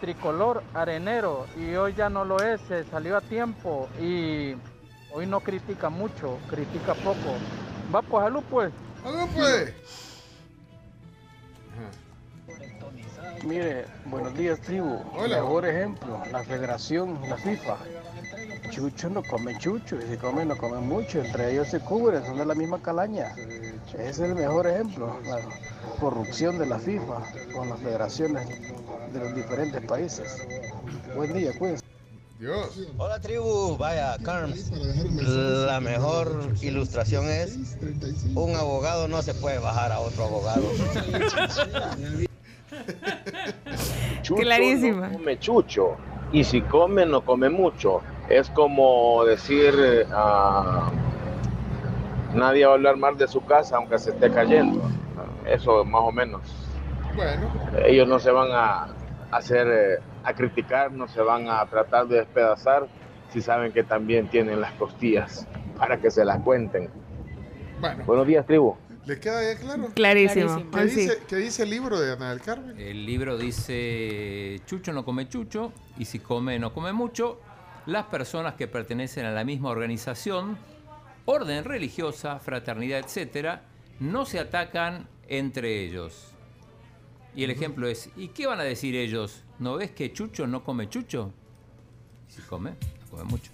[0.00, 2.60] tricolor arenero y hoy ya no lo es.
[2.62, 4.54] Se salió a tiempo y
[5.12, 7.36] hoy no critica mucho, critica poco.
[7.94, 8.72] Va pues, salud pues.
[9.02, 10.03] ¡Salud pues!
[13.44, 15.00] Mire, buenos días, tribu.
[15.28, 17.76] Mejor ejemplo, la federación, la FIFA.
[18.70, 21.20] Chucho no come chucho, y si come no come mucho.
[21.22, 23.34] Entre ellos se cubren, son de la misma calaña.
[23.92, 25.40] Ese es el mejor ejemplo, la
[26.00, 27.22] corrupción de la FIFA
[27.54, 28.48] con las federaciones
[29.12, 30.42] de los diferentes países.
[31.14, 31.84] Buen día, cuídense.
[32.38, 32.88] Dios.
[32.96, 34.70] Hola tribu, vaya, Carms.
[35.20, 37.76] La mejor ilustración es
[38.34, 40.64] un abogado no se puede bajar a otro abogado.
[44.22, 45.08] Chucho Clarísima.
[45.08, 45.96] no come chucho.
[46.32, 48.00] Y si come, no come mucho.
[48.28, 49.74] Es como decir,
[50.12, 50.90] ah,
[52.34, 54.82] nadie va a hablar mal de su casa aunque se esté cayendo.
[55.46, 56.42] Eso más o menos.
[57.14, 57.48] Bueno.
[57.84, 58.88] Ellos no se van a
[59.30, 62.86] hacer, eh, a criticar, no se van a tratar de despedazar
[63.28, 65.46] si saben que también tienen las costillas
[65.78, 66.88] para que se las cuenten.
[67.80, 68.04] Bueno.
[68.06, 68.76] Buenos días, tribu.
[69.06, 69.90] ¿Le queda ya claro?
[69.94, 70.70] Clarísimo.
[70.70, 71.00] ¿Qué Hoy sí.
[71.00, 72.78] dice, qué dice el libro de Ana del Carmen?
[72.78, 77.40] El libro dice, Chucho no come chucho y si come no come mucho.
[77.86, 80.56] Las personas que pertenecen a la misma organización,
[81.26, 83.62] orden religiosa, fraternidad, etcétera,
[84.00, 86.28] no se atacan entre ellos.
[87.36, 89.42] Y el ejemplo es, ¿y qué van a decir ellos?
[89.58, 91.30] ¿No ves que Chucho no come chucho?
[92.30, 93.50] Y si come, no come mucho.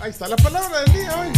[0.00, 1.28] Ahí está la palabra del día hoy.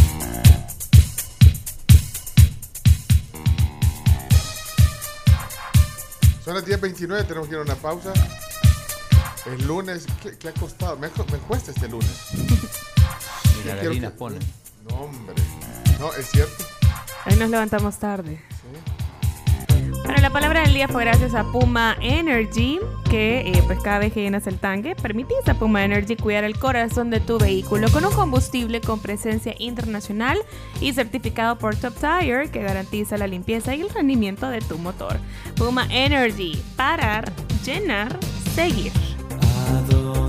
[6.44, 8.12] Son las 10.29, tenemos que ir a una pausa.
[9.46, 10.96] El lunes, ¿qué, qué ha costado?
[10.96, 12.10] Me, me cuesta este lunes.
[13.66, 14.40] Las gallinas que- ponen.
[14.88, 15.34] No, hombre.
[16.00, 16.64] No, es cierto.
[17.26, 18.42] Hoy nos levantamos tarde.
[20.04, 24.12] Bueno, la palabra del día fue gracias a Puma Energy, que eh, pues cada vez
[24.12, 28.04] que llenas el tanque, permitís a Puma Energy cuidar el corazón de tu vehículo con
[28.04, 30.38] un combustible con presencia internacional
[30.80, 35.18] y certificado por Top Tire, que garantiza la limpieza y el rendimiento de tu motor.
[35.56, 37.32] Puma Energy, parar,
[37.64, 38.18] llenar,
[38.54, 38.92] seguir.
[39.68, 40.21] ¿A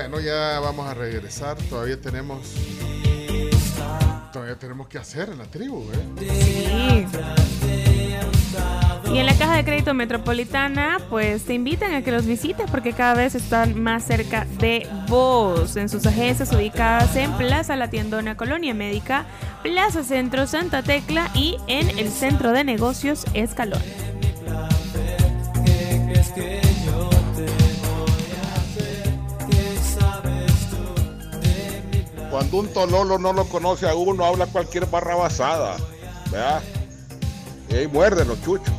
[0.00, 1.58] Bueno, ya vamos a regresar.
[1.68, 2.54] Todavía tenemos.
[4.32, 7.06] Todavía tenemos que hacer en la tribu, ¿eh?
[9.12, 12.94] Y en la caja de crédito metropolitana, pues te invitan a que los visites porque
[12.94, 15.76] cada vez están más cerca de vos.
[15.76, 19.26] En sus agencias ubicadas en Plaza La Tiendona, Colonia Médica,
[19.62, 23.82] Plaza Centro, Santa Tecla y en el Centro de Negocios Escalón.
[32.30, 35.76] Cuando un tololo no lo conoce a uno, habla cualquier barra basada,
[36.30, 36.62] ¿verdad?
[37.68, 38.72] Y ahí muerden los chuchos.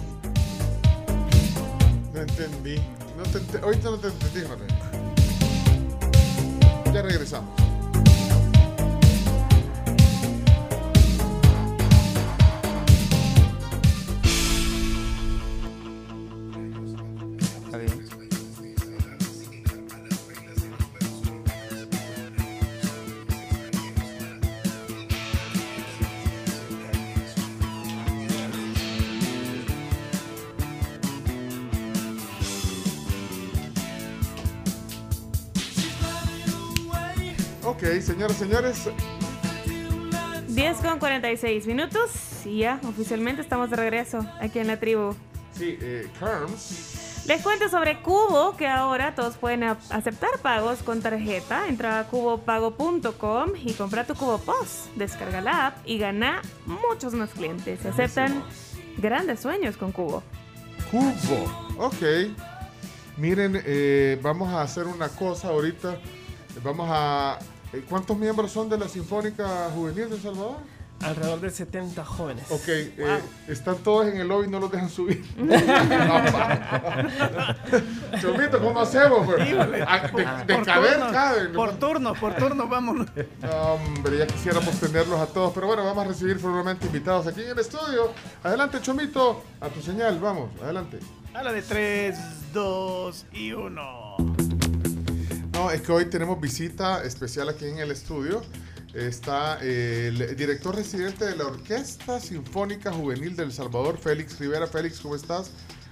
[2.14, 2.78] No entendí.
[3.18, 4.42] No te Ahorita no te entendí.
[6.94, 7.61] Ya regresamos.
[38.22, 38.90] Señoras, señores.
[40.48, 42.12] 10 con 46 minutos
[42.46, 45.16] y ya oficialmente estamos de regreso aquí en la tribu.
[45.54, 47.26] Sí, eh, Carms.
[47.26, 51.68] Les cuento sobre Cubo, que ahora todos pueden aceptar pagos con tarjeta.
[51.68, 54.94] Entra a cubopago.com y compra tu Cubo Post.
[54.96, 57.80] Descarga la app y gana muchos más clientes.
[57.80, 58.44] Se aceptan
[58.98, 60.22] grandes sueños con Cubo.
[60.92, 61.86] Cubo.
[61.88, 62.30] Ok.
[63.18, 65.98] Miren, eh, vamos a hacer una cosa ahorita.
[66.64, 67.40] Vamos a.
[67.74, 70.58] eh, ¿Cuántos miembros son de la Sinfónica Juvenil de El Salvador?
[71.02, 72.46] Alrededor de 70 jóvenes.
[72.52, 75.26] Ok, eh, están todos en el lobby, no los dejan subir.
[78.22, 79.26] Chomito, ¿cómo hacemos?
[79.26, 79.40] pues?
[79.88, 81.54] Ah, De, de Por caber, turno, caben.
[81.54, 83.08] Por turno, por turno, vámonos.
[83.52, 87.50] Hombre, ya quisiéramos tenerlos a todos, pero bueno, vamos a recibir formalmente invitados aquí en
[87.50, 88.12] el estudio.
[88.44, 91.00] Adelante, Chomito, a tu señal, vamos, adelante.
[91.34, 94.61] A la de 3, 2 y 1.
[95.62, 98.42] No, es que hoy tenemos visita especial aquí en el estudio.
[98.96, 104.66] Está eh, el director residente de la Orquesta Sinfónica Juvenil del Salvador, Félix Rivera.
[104.66, 105.52] Félix, ¿cómo estás?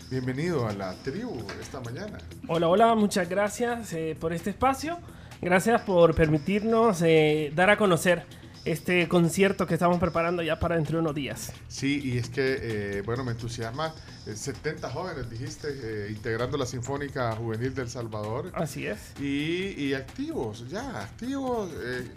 [0.10, 2.18] Bienvenido a la tribu esta mañana.
[2.48, 4.98] Hola, hola, muchas gracias eh, por este espacio.
[5.40, 8.26] Gracias por permitirnos eh, dar a conocer
[8.72, 11.52] este concierto que estamos preparando ya para dentro de unos días.
[11.68, 13.94] Sí, y es que, eh, bueno, me entusiasma.
[14.28, 18.52] eh, 70 jóvenes, dijiste, eh, integrando la Sinfónica Juvenil del Salvador.
[18.54, 19.00] Así es.
[19.20, 21.70] Y, y activos, ya, activos.
[21.82, 22.08] eh,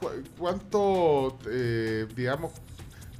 [0.00, 2.52] cu- ¿Cuánto, eh, digamos,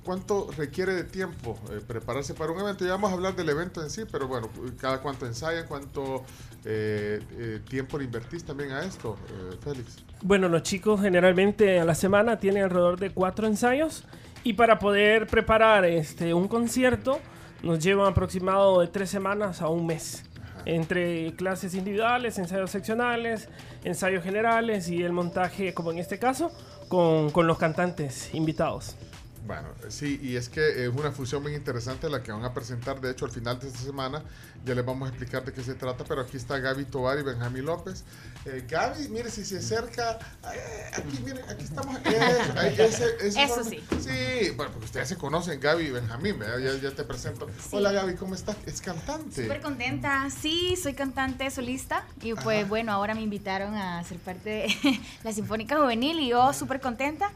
[0.04, 2.84] cuánto requiere de tiempo eh, prepararse para un evento?
[2.84, 4.48] Ya vamos a hablar del evento en sí, pero bueno,
[4.80, 6.24] cada cuánto ensayan, cuánto
[6.68, 9.98] eh, eh, tiempo le invertís también a esto, eh, Félix.
[10.20, 14.02] Bueno, los chicos generalmente a la semana tienen alrededor de cuatro ensayos
[14.42, 17.20] y para poder preparar este, un concierto
[17.62, 20.24] nos lleva aproximado de tres semanas a un mes.
[20.64, 23.48] Entre clases individuales, ensayos seccionales,
[23.84, 26.50] ensayos generales y el montaje, como en este caso,
[26.88, 28.96] con, con los cantantes invitados.
[29.44, 33.00] Bueno, sí, y es que es una fusión muy interesante la que van a presentar,
[33.00, 34.22] de hecho, al final de esta semana.
[34.64, 37.22] Ya les vamos a explicar de qué se trata, pero aquí está Gaby Tobar y
[37.22, 38.02] Benjamín López.
[38.46, 40.18] Eh, Gaby, mire, si se acerca,
[40.52, 41.96] eh, aquí, mire, aquí estamos.
[42.04, 43.84] Ese Eso sí.
[44.00, 46.40] Sí, bueno, porque ustedes se conocen, Gaby y Benjamín.
[46.40, 47.48] Ya, ya te presento.
[47.70, 48.56] Hola, Gaby, ¿cómo estás?
[48.66, 49.42] Es cantante.
[49.42, 50.28] Súper contenta.
[50.30, 52.68] Sí, soy cantante solista y pues Ajá.
[52.68, 57.30] bueno, ahora me invitaron a ser parte de la Sinfónica Juvenil y yo súper contenta.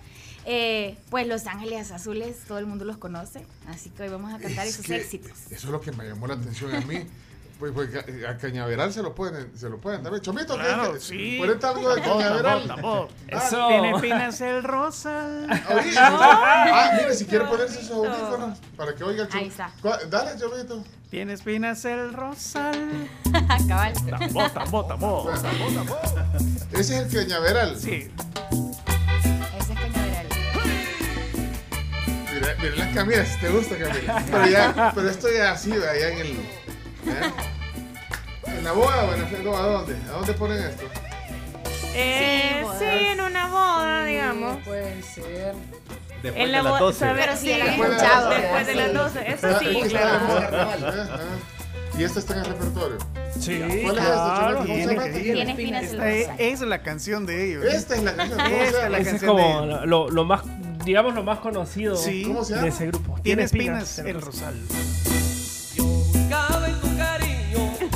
[0.47, 4.39] Eh, pues Los Ángeles Azules, todo el mundo los conoce, así que hoy vamos a
[4.39, 5.33] cantar Es esos que éxitos.
[5.51, 7.07] Eso es lo que me llamó la atención a mí.
[7.61, 7.91] Pues, pues,
[8.27, 10.19] a Cañaveral se lo pueden, se lo pueden dar.
[10.23, 11.37] Chomito, ¿qué- Claro, qué- sí.
[11.39, 12.67] ponete algo de Tambor, Cañaveral.
[12.67, 13.09] tambor, tambor.
[13.29, 13.69] Eso.
[13.69, 15.45] Tiene espinas el rosal.
[15.69, 19.71] Oye, ah, mire, si quiere ponerse esos audífonos para que oiga el Ahí chom- está.
[19.83, 20.83] ¿Cuál- Dale, Chomito.
[21.11, 23.11] Tiene espinas el rosal.
[23.69, 23.93] Cabal.
[24.09, 25.33] Tambor, tambor, tambor.
[26.73, 27.77] Ese es el Cañaveral.
[27.79, 28.11] Sí.
[32.63, 34.23] Mira, las camisas, te gusta Camila.
[34.31, 36.27] Pero, ya, pero esto ya así, allá en el.
[36.33, 37.33] ¿eh?
[38.47, 39.97] ¿En la boda o en no, ¿A dónde?
[40.09, 40.85] ¿A dónde ponen esto?
[41.95, 42.79] Eh, bodas.
[42.79, 44.59] sí, en una boda, digamos.
[44.65, 45.55] Pueden ser.
[46.23, 46.99] Después En de la las boda, 12.
[46.99, 47.25] ¿sabes?
[47.25, 48.79] Pero sí, Sí, después de escuchado, las- Después de sí.
[48.79, 50.11] las 12, eso Ah, sí, claro.
[50.51, 51.09] la boda.
[51.15, 51.99] Ah.
[51.99, 52.99] Y este está en el repertorio.
[53.39, 55.33] Sí, ¿Cuál es este, este?
[55.33, 57.65] el Esta es, la canción de ellos.
[57.65, 58.39] Esta es la canción.
[58.39, 59.87] ¿Cómo se Esta es la de como ellos.
[59.87, 60.43] lo, lo más,
[60.85, 62.25] digamos, lo más conocido Sí.
[62.27, 62.69] ¿Cómo se de llama?
[62.69, 63.19] ese grupo.
[63.23, 64.55] Tiene espinas el rosal.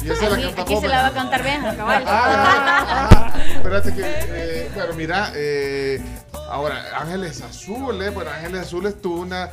[0.02, 2.04] Y esa la Sí, canta aquí se la va a cantar Benja, cabal.
[2.06, 6.02] Ah, ah, espérate que, eh, bueno, mira, eh,
[6.50, 9.48] ahora, Ángeles Azules, bueno, Ángeles Azules tuvo una,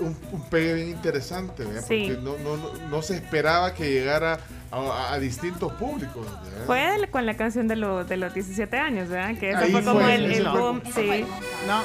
[0.00, 1.84] un, un pegue bien interesante, ¿verdad?
[1.86, 2.08] Sí.
[2.14, 4.38] Porque no, no, no, no se esperaba que llegara
[4.70, 6.26] a, a- a distintos públicos.
[6.44, 6.66] ¿verdad?
[6.66, 9.38] Fue el- con la canción de, los de los 17 años, ¿verdad?
[9.38, 11.26] Que eso Ahí fue como fue, el, fue- boom, fue sí.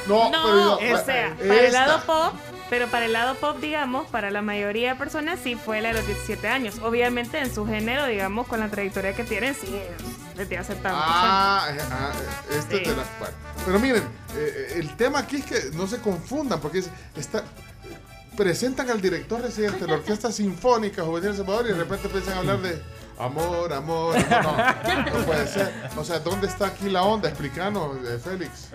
[0.08, 1.36] No, No, pero o sea, esta.
[1.48, 2.34] para el lado pop,
[2.70, 5.96] pero para el lado pop, digamos, para la mayoría de personas sí fue la de
[5.96, 6.80] los 17 años.
[6.80, 9.76] Obviamente en su género, digamos, con la trayectoria que tienen, sí,
[10.36, 11.04] desde hace tantos años.
[11.06, 12.12] Ah, eh, ah,
[12.58, 12.84] este Sí.
[12.84, 13.34] te la- bueno.
[13.66, 14.04] Pero miren,
[14.36, 17.44] eh, el tema aquí es que no se confundan, porque es- está,
[18.36, 22.34] presentan al director residente de la Orquesta Sinfónica Juvenil de Salvador y de repente empiezan
[22.36, 22.82] a hablar de
[23.18, 25.12] amor, amor, amor.
[25.14, 25.72] No, no puede ser.
[25.98, 27.30] O sea, ¿dónde está aquí la onda?
[27.30, 28.70] Explícanos, eh, Félix.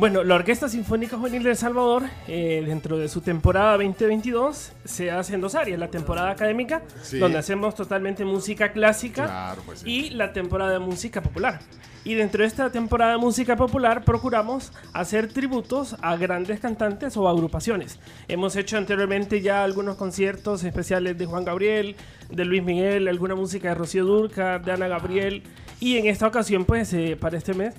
[0.00, 5.10] Bueno, la Orquesta Sinfónica Juvenil de El Salvador, eh, dentro de su temporada 2022, se
[5.10, 5.78] hace en dos áreas.
[5.78, 7.18] La temporada académica, Sí.
[7.18, 9.90] donde hacemos totalmente música clásica, Claro, pues sí.
[9.90, 11.60] y la temporada de música popular.
[12.02, 17.28] Y dentro de esta temporada de música popular procuramos hacer tributos a grandes cantantes o
[17.28, 17.98] agrupaciones.
[18.26, 21.94] Hemos hecho anteriormente ya algunos conciertos especiales de Juan Gabriel,
[22.30, 25.42] de Luis Miguel, alguna música de Rocío Durca, de Ana Gabriel.
[25.78, 27.74] Y en esta ocasión, pues, eh, para este mes,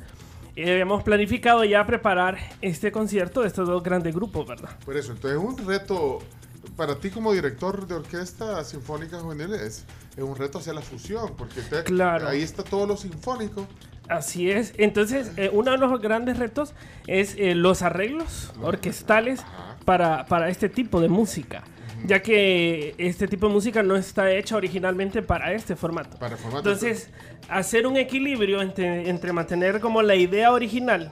[0.56, 4.70] Y habíamos planificado ya preparar este concierto de estos dos grandes grupos, ¿verdad?
[4.86, 6.20] Por eso, entonces es un reto
[6.76, 11.34] para ti como director de orquesta sinfónica juvenil es, es un reto hacer la fusión,
[11.38, 12.28] porque te- Claro.
[12.28, 13.66] ahí está todo lo sinfónico.
[14.10, 14.74] Así es.
[14.78, 16.74] Entonces, eh, uno de los grandes retos
[17.08, 19.42] es eh, los arreglos orquestales
[19.86, 21.64] para, para este tipo de música.
[22.06, 26.18] Ya que este tipo de música no está hecha originalmente para este formato.
[26.18, 26.70] Para el formato.
[26.70, 27.10] Entonces,
[27.50, 31.12] hacer un equilibrio entre, entre mantener como la idea original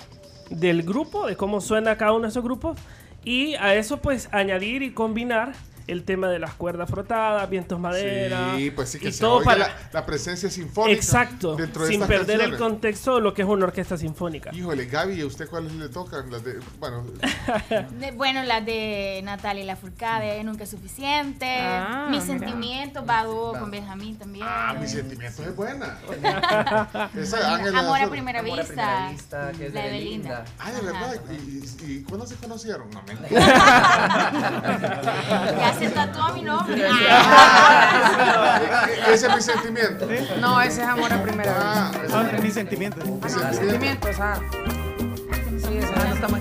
[0.49, 2.77] del grupo, de cómo suena cada uno de esos grupos,
[3.23, 5.53] y a eso pues añadir y combinar
[5.91, 9.35] el tema de las cuerdas frotadas, vientos madera, Sí, pues sí que y se todo
[9.37, 10.95] oiga para la, la presencia sinfónica.
[10.97, 14.51] Exacto, dentro de sin perder el contexto de lo que es una orquesta sinfónica.
[14.53, 16.29] Híjole, Gaby, ¿y a usted cuáles le tocan?
[16.31, 17.03] Las de, bueno,
[17.99, 21.45] De- bueno, las de Natalia Lafourcade, Nunca es Suficiente.
[21.61, 22.39] Ah, Mis mira.
[22.39, 24.45] sentimientos, va a dúo con Benjamín también.
[24.47, 25.97] ah, mis sentimientos es buena.
[27.17, 28.09] Esa Amor a Azul.
[28.11, 28.73] primera Amor a vista.
[28.73, 30.29] primera vista, que es la de Belinda.
[30.29, 30.45] Belinda.
[30.59, 31.15] Ah, de verdad.
[31.31, 32.89] ¿Y, y, y cuándo se conocieron?
[32.91, 33.01] No,
[35.59, 36.85] Ya se tatuó mi nombre.
[39.11, 40.07] Ese es mi sentimiento.
[40.39, 43.05] No, ese es amor a primera Ah, ese Ah, mis sentimientos.
[43.05, 43.55] Mi sentimiento.
[43.59, 44.39] Sentimientos, ah.
[45.59, 45.89] Sí, ese es.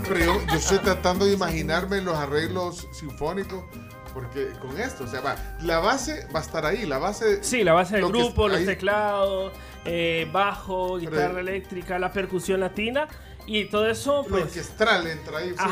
[0.08, 3.64] Pero yo, yo estoy tratando de imaginarme los arreglos sinfónicos.
[4.14, 7.44] Porque con esto, o sea, va, la base va a estar ahí, la base...
[7.44, 9.52] Sí, la base del lo grupo, los ahí- teclados,
[9.84, 13.06] eh, bajo, guitarra Pero- eléctrica, la percusión latina
[13.46, 14.44] y todo eso, Lo pues.
[14.44, 15.50] orquestral entra ahí.
[15.50, 15.64] sí.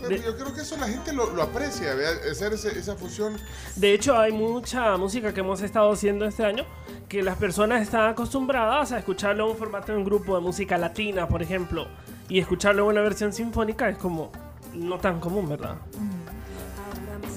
[0.00, 1.92] Pero De- yo creo que eso la gente lo, lo aprecia,
[2.30, 3.36] hacer ese- esa fusión.
[3.76, 6.64] De hecho, hay mucha música que hemos estado haciendo este año
[7.08, 10.78] que las personas están acostumbradas a escucharlo en un formato de un grupo de música
[10.78, 11.86] latina, por ejemplo,
[12.28, 14.30] y escucharlo en una versión sinfónica es como
[14.74, 15.76] no tan común, ¿verdad?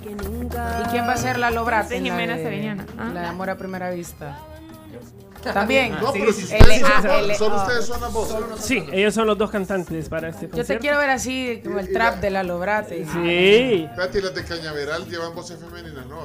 [0.06, 1.60] ¿Y quién va a ser la la
[2.11, 2.85] Jimena de- Sariñana.
[2.98, 3.11] Ah.
[3.14, 4.38] La de amor a primera vista.
[5.51, 5.91] También.
[5.99, 7.63] No, pero si ustedes son, ah, solo ah.
[7.63, 8.35] ustedes son las voces.
[8.59, 10.81] Sí, ellos son los dos cantantes para este Yo te concierto.
[10.81, 13.05] quiero ver así, como el trap de la Lobrate.
[13.05, 16.19] Sí, Espérate, y las de Cañaveral llevan voces femeninas, ¿no?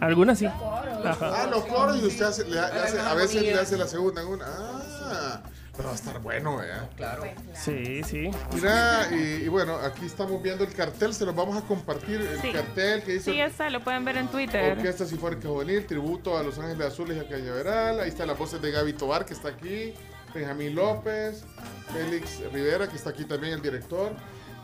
[0.00, 0.46] algunas sí.
[0.46, 4.28] Ah, los coros y usted hace- le hace- a veces le hace la segunda en
[4.28, 4.44] una.
[4.48, 5.40] Ah,
[5.76, 6.88] pero va a estar bueno, ¿verdad?
[6.96, 7.24] Claro.
[7.54, 8.30] Sí, sí.
[8.54, 12.20] Mira, y, y bueno, aquí estamos viendo el cartel, se los vamos a compartir.
[12.20, 12.52] El Sí.
[12.52, 14.76] cartel que dice Sí, ya está, lo pueden ver en Twitter.
[14.76, 18.00] Orquesta Sinfónica Juvenil, tributo a Los Ángeles Azules y a Cañaveral.
[18.00, 19.94] Ahí están las voces de Gaby Tobar, que está aquí.
[20.34, 21.44] Benjamín López,
[21.92, 24.12] Félix Rivera, que está aquí también el director.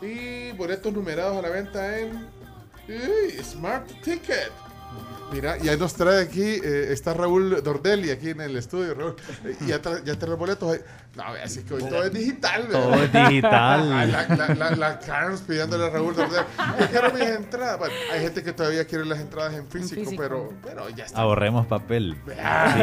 [0.01, 2.27] Y boletos numerados a la venta en
[2.89, 3.41] ¡Uy!
[3.43, 4.51] Smart Ticket.
[5.31, 9.15] Mira, y ahí nos trae aquí, eh, está Raúl Dordelli aquí en el estudio, Raúl.
[9.45, 10.77] Eh, y ya, tra- ya trae los boletos.
[11.15, 12.83] No, así que hoy todo es digital, ¿verdad?
[12.83, 13.91] Todo es digital.
[13.93, 16.43] Ah, la, la, la, la Carms pidiéndole a Raúl Dordelli.
[16.81, 17.79] Yo quiero mis entradas.
[17.79, 20.21] Bueno, hay gente que todavía quiere las entradas en físico, físico.
[20.21, 21.21] Pero, pero ya está.
[21.21, 22.17] Ahorremos papel.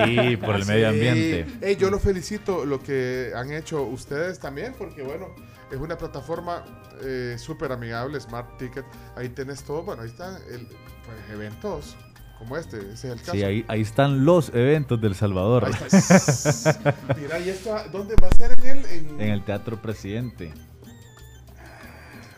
[0.07, 0.69] Sí, por el sí.
[0.73, 1.77] medio ambiente.
[1.77, 5.27] Yo los felicito lo que han hecho ustedes también, porque bueno,
[5.71, 6.65] es una plataforma
[7.03, 8.85] eh, súper amigable, Smart Ticket.
[9.17, 11.97] Ahí tenés todo, bueno, ahí están el, pues, eventos
[12.39, 13.33] como este, ese es el caso.
[13.33, 15.65] Sí, ahí, ahí están los eventos del Salvador.
[15.65, 16.95] Ahí está.
[17.17, 18.87] Mira, ¿y esto dónde va a ser en el?
[18.87, 20.55] En, En el Teatro Presidente.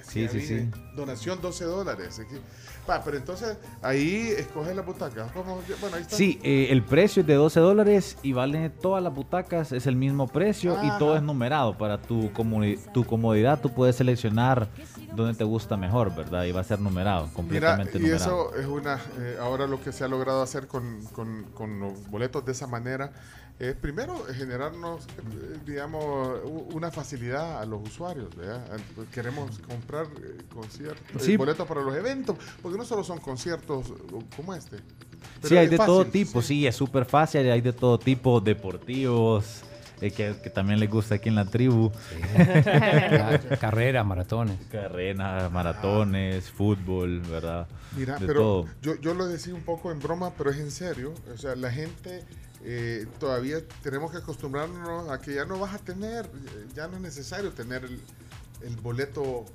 [0.03, 0.71] Sí, Ya sí, vi, sí.
[0.97, 2.21] Donación 12 dólares.
[2.87, 5.29] Pa, pero entonces ahí escoge la butaca.
[5.35, 5.61] ¿Cómo?
[5.81, 6.17] Bueno, ahí está.
[6.17, 9.97] Sí, eh, el precio es de 12 dólares y vale todas las butacas, es el
[9.97, 11.77] mismo precio y todo es numerado.
[11.77, 12.31] Para tu,
[12.93, 14.69] tu comodidad tú puedes seleccionar
[15.15, 16.45] dónde te gusta mejor, ¿verdad?
[16.45, 18.51] Y va a ser numerado, Mira, completamente y numerado.
[18.55, 22.09] eso es una, eh, ahora lo que se ha logrado hacer con, con- con los
[22.11, 23.13] boletos de esa manera
[23.61, 26.41] es primero eh, generarnos, eh, digamos,
[26.73, 28.65] una facilidad a los usuarios, ¿verdad?
[29.13, 31.37] Queremos comprar eh, conciertos, eh, Sí.
[31.37, 33.93] boletos para los eventos, porque no solo son conciertos
[34.35, 34.79] como este.
[35.45, 39.63] Sí, hay es de todo tipo, sí, es súper fácil, hay de todo tipo, deportivos,
[40.01, 41.91] eh, que, que también les gusta aquí en la tribu.
[43.61, 44.57] Carreras, maratones.
[44.71, 47.67] Carreras, maratones, fútbol, ¿verdad?
[47.97, 48.67] Mira, de pero todo.
[48.83, 51.13] yo, yo lo decía un poco en broma, pero es en serio.
[51.35, 52.25] O sea, la gente
[52.63, 56.29] eh, todavía tenemos que acostumbrarnos a que ya no vas a tener,
[56.75, 58.01] ya no es necesario tener el,
[58.63, 59.47] el boleto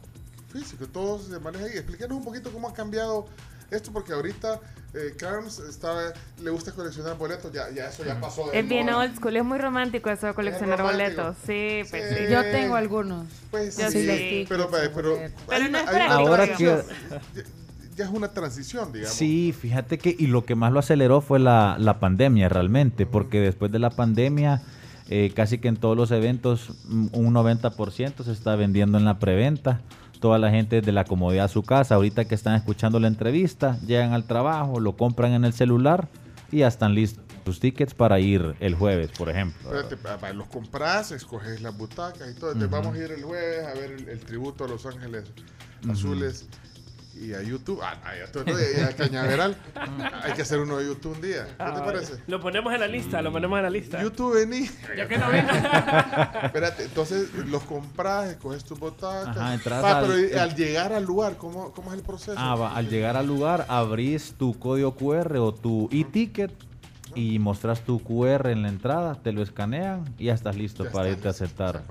[0.52, 0.88] físico.
[0.88, 1.72] Todo se maneja ahí.
[1.73, 3.27] Explíquenos un poquito cómo ha cambiado
[3.72, 4.60] esto, porque ahorita
[4.94, 7.52] eh, Carms está, le gusta coleccionar boletos.
[7.52, 8.49] Ya, ya eso ya pasó.
[8.49, 11.36] de Es bien old school, es muy romántico eso de coleccionar boletos.
[11.45, 12.23] Sí, pues sí.
[12.30, 13.27] Yo tengo algunos.
[13.52, 14.45] Pues Yo sí, sí.
[14.48, 15.18] pero, pero, pero,
[15.48, 16.84] Pero hay no es hay una Ahora transición.
[17.34, 17.64] que-
[17.95, 19.15] Ya, es una transición, digamos.
[19.15, 23.39] Sí, fíjate que y lo que más lo aceleró fue la, la pandemia realmente, porque
[23.39, 24.61] después de la pandemia
[25.07, 29.19] eh, casi que en todos los eventos mm, un 90% se está vendiendo en la
[29.19, 29.81] preventa.
[30.19, 33.77] Toda la gente de la comodidad de su casa, ahorita que están escuchando la entrevista,
[33.85, 36.07] llegan al trabajo, lo compran en el celular
[36.51, 37.23] y ya están listos.
[37.43, 39.77] tus tickets para ir el jueves, por ejemplo.
[39.77, 42.53] Espérate, los compras, escoges las butacas y todo.
[42.53, 45.26] Entonces vamos a ir el jueves a ver el, el tributo a Los Ángeles.
[45.88, 46.47] Azules
[47.15, 47.79] y a YouTube.
[47.81, 49.55] Ah, ah, ya, todo, y a Cañaveral.
[50.23, 51.45] Hay que hacer uno de YouTube un día.
[51.45, 52.13] ¿Qué te Ah, parece?
[52.27, 54.01] Lo ponemos en la lista, lo ponemos en la lista.
[54.01, 54.69] YouTube, vení.
[54.97, 55.47] Ya que no vino.
[56.43, 59.35] Espérate, entonces los compras, escoges tus butacas.
[59.37, 62.35] Ajá, entras Va, al- pero al llegar al lugar, ¿cómo, cómo es el proceso?
[62.37, 66.51] Ah, va, al llegar al lugar, abrís tu código QR o tu e-ticket
[67.15, 70.91] y mostras tu QR en la entrada, te lo escanean y ya estás listo Ya
[70.91, 71.83] para está irte a aceptar.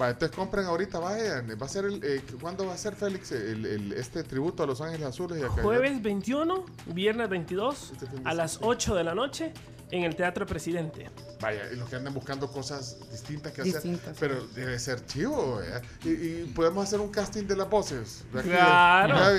[0.00, 1.48] Va, entonces compren ahorita, vayan.
[1.60, 4.66] Va a ser el, eh, ¿Cuándo va a ser, Félix, el, el- este tributo a
[4.66, 5.40] Los Ángeles Azules?
[5.40, 5.48] Y a?
[5.48, 7.92] Jueves 21, viernes 22,
[8.24, 9.52] a las 8 de la noche
[9.90, 11.08] en el Teatro Presidente.
[11.40, 14.08] Vaya, y los que andan buscando cosas distintas que Distintas.
[14.08, 14.28] hacer.
[14.28, 15.80] Pero debe ser chivo, ¿eh?
[16.04, 18.24] Y, y podemos hacer un casting de las voces.
[18.36, 19.30] aquí, Claro.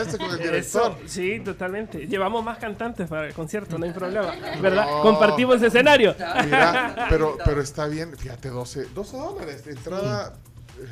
[0.00, 0.96] Este con el director.
[0.98, 2.06] Eso, sí, totalmente.
[2.06, 4.34] Llevamos más cantantes para el concierto, no hay problema.
[4.60, 4.86] ¿Verdad?
[4.86, 5.02] No.
[5.02, 6.14] Compartimos escenario.
[6.44, 10.34] Mira, pero, pero está bien, fíjate, 12, 12 dólares de entrada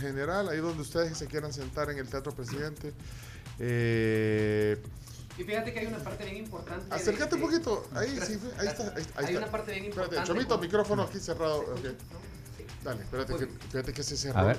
[0.00, 2.92] general, ahí donde ustedes se quieran sentar en el Teatro Presidente.
[3.58, 4.76] Eh,
[5.38, 6.88] Y fíjate que hay una parte bien importante.
[6.88, 8.82] de- acércate un de- poquito, ahí, Gracias, sí, ahí está.
[8.84, 9.38] Ahí, ahí Hay está.
[9.38, 10.28] una parte bien Espérate, importante.
[10.28, 11.64] Chomito, micrófono aquí cerrado.
[12.84, 14.38] Dale, espérate, que, fíjate que se cerró.
[14.38, 14.56] A ver.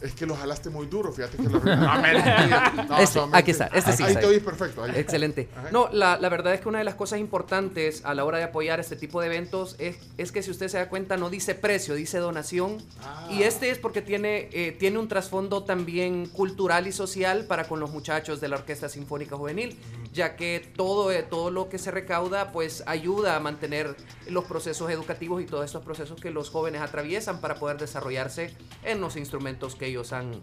[0.00, 1.60] Es que lo jalaste muy duro, fíjate que lo
[2.88, 4.02] No, Este, aquí está, este sí.
[4.02, 4.82] Ahí te oís perfecto.
[4.84, 4.92] ahí.
[4.96, 5.48] Excelente.
[5.56, 5.70] Ajá.
[5.72, 8.44] No, la, la verdad es que una de las cosas importantes a la hora de
[8.44, 11.54] apoyar este tipo de eventos es, es que si usted se da cuenta no dice
[11.54, 12.78] precio, dice donación.
[13.02, 13.28] Ah.
[13.30, 17.80] Y este es porque tiene, eh, tiene un trasfondo también cultural y social para con
[17.80, 19.76] los muchachos de la Orquesta Sinfónica Juvenil,
[20.14, 23.96] ya que todo, eh, todo lo que se recauda pues ayuda a mantener
[24.30, 28.54] los procesos educativos y todos estos procesos que los jóvenes atraviesan para poder desarrollarse
[28.84, 30.40] en los instrumentos que ellos han,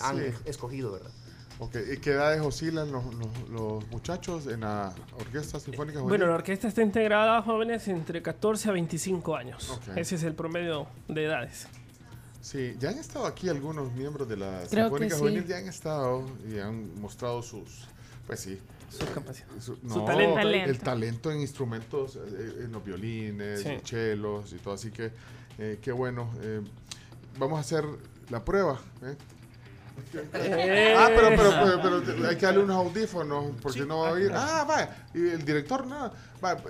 [0.00, 0.24] han Sí.
[0.44, 1.10] escogido, ¿verdad?
[1.60, 6.08] Ok, ¿y qué edades oscilan los, los- los muchachos en la Orquesta Sinfónica Juvenil?
[6.08, 9.70] Bueno, la orquesta está integrada a jóvenes entre 14 a 25 años.
[9.70, 9.96] Ok.
[9.96, 11.68] Ese es el promedio de edades.
[12.40, 15.20] Sí, ya han estado aquí algunos miembros de la Creo Sinfónica que sí.
[15.20, 17.86] Juvenil, ya han estado y han mostrado sus,
[18.26, 18.60] pues sí.
[18.90, 19.64] Sus capacidades.
[19.64, 20.38] Su, Su no, talento.
[20.40, 23.78] El talento en instrumentos, eh, en los violines, Sí.
[23.82, 25.10] chelos y todo, así que
[25.58, 26.30] eh, qué bueno.
[26.42, 26.60] eh,
[27.38, 27.84] vamos a hacer
[28.30, 28.80] la prueba.
[29.02, 29.16] ¿eh?
[30.34, 30.94] Eh.
[30.96, 31.50] Ah, pero, pero,
[31.82, 34.30] pero, pero hay que darle unos audífonos porque no va a oír.
[34.34, 35.06] Ah, vaya.
[35.14, 36.12] Y el director, nada.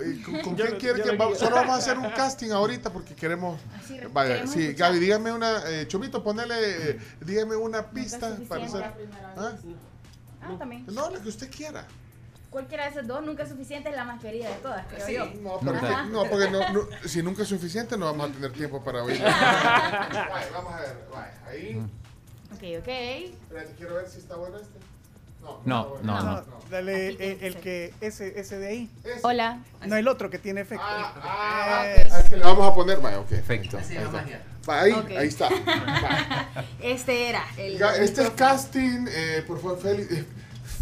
[0.05, 1.35] Y ¿Con, quién lo- quiere que va-.
[1.35, 3.59] Solo vamos a hacer un casting ahorita porque queremos.
[4.13, 4.89] Vaya, queremos sí, escuchar.
[4.89, 5.63] Gaby, dígame una.
[5.69, 6.55] Eh, Chomito, ponele.
[6.91, 8.83] eh, dígame una pista para hacer.
[9.35, 9.53] ¿Ah?
[10.53, 10.85] Ah, también.
[10.87, 11.85] No, lo que usted quiera.
[12.49, 15.13] Cualquiera de esas dos nunca es suficiente, es la más querida de todas, creo Sí,
[15.13, 15.25] yo.
[15.41, 18.81] No, porque, no, porque no- no- si nunca es suficiente, no vamos a tener tiempo
[18.83, 19.19] para oír.
[19.23, 21.07] Vaya, vamos a ver.
[21.11, 21.77] Vaya, ahí.
[22.53, 22.87] Ok, ok.
[22.87, 24.79] Espérate, quiero ver si está bueno este.
[25.41, 26.43] No, No, no, no.
[26.71, 28.89] Dale eh, el que, ese, ese de ahí.
[29.21, 29.59] Hola.
[29.85, 30.83] No, el otro que tiene efecto.
[30.87, 33.27] Ah, Es- ah, que le vamos a poner, ok.
[33.27, 33.77] Perfecto.
[33.77, 34.41] Así la magia.
[34.67, 35.11] Ahí, Ok.
[35.11, 35.49] ahí está.
[36.81, 37.81] Este era el.
[37.81, 40.11] Este es casting, eh, por favor, Félix.
[40.11, 40.25] eh,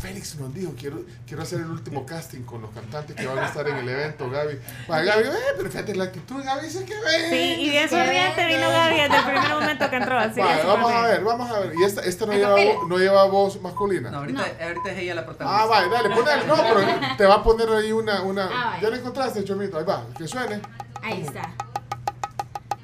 [0.02, 3.46] Félix nos dijo, quiero, quiero hacer el último casting con los cantantes que van a
[3.48, 4.60] estar en el evento, Gaby.
[4.92, 7.30] Va, Gaby, eh, pero fíjate la actitud, Gaby dice que ve.
[7.30, 10.20] Sí, y bien sonriente vino Gaby desde el primer momento que entró.
[10.20, 11.74] Así Vale, vamos a ver, vamos a ver.
[11.80, 12.56] Y esta, esta no, lleva,
[12.90, 14.12] no lleva voz masculina.
[14.12, 15.64] No, ahorita, ahorita es ella la protagonista.
[15.64, 16.46] Ah, vale, dale, ponele.
[16.48, 18.24] No, pero te va a poner ahí una.
[18.24, 18.82] una Ah, vale.
[18.82, 19.78] ya lo encontraste, Chomito.
[19.78, 20.60] Ahí va, que suene.
[21.02, 21.50] Ahí está.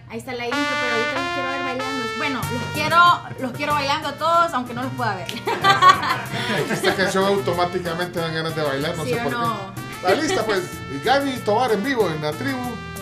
[0.10, 2.06] Ahí está la intro, pero ahorita los quiero ver bailando.
[2.18, 5.28] Bueno, los quiero, los quiero bailando a todos, aunque no los pueda ver.
[6.72, 9.74] Esta canción automáticamente dan ganas de bailar, no ¿Sí sé o por no?
[9.76, 10.08] qué.
[10.08, 11.04] Está lista, pues.
[11.04, 12.58] Gaby Tobar en vivo en la tribu.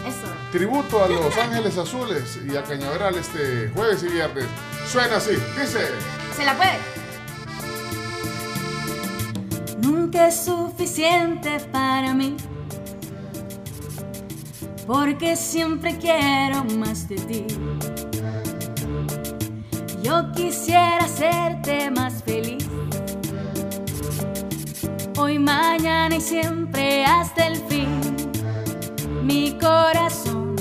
[0.05, 0.27] Eso.
[0.51, 4.45] Tributo a Los Ángeles Azules y a Cañaveral este jueves y viernes.
[4.91, 5.89] Suena así, dice.
[6.35, 6.77] ¿Se la puede?
[9.79, 12.35] Nunca es suficiente para mí.
[14.87, 17.45] Porque siempre quiero más de ti.
[20.01, 22.65] Yo quisiera hacerte más feliz.
[25.17, 27.99] Hoy, mañana y siempre hasta el fin.
[29.23, 30.55] Mi corazón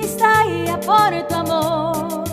[0.00, 2.24] está ahí a por tu amor.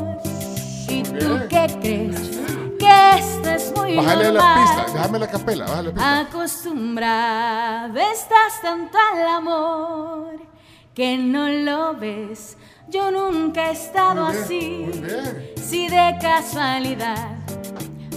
[0.88, 2.40] ¿Y tú qué crees?
[2.80, 4.64] Que esto es muy Bájale la normal.
[4.64, 6.20] pista, déjame la capela, bájale la pista.
[6.20, 10.55] Acostumbrada estás tanto al amor
[10.96, 12.58] que no lo ves.
[12.88, 14.90] Yo nunca he estado así.
[15.62, 17.36] Si de casualidad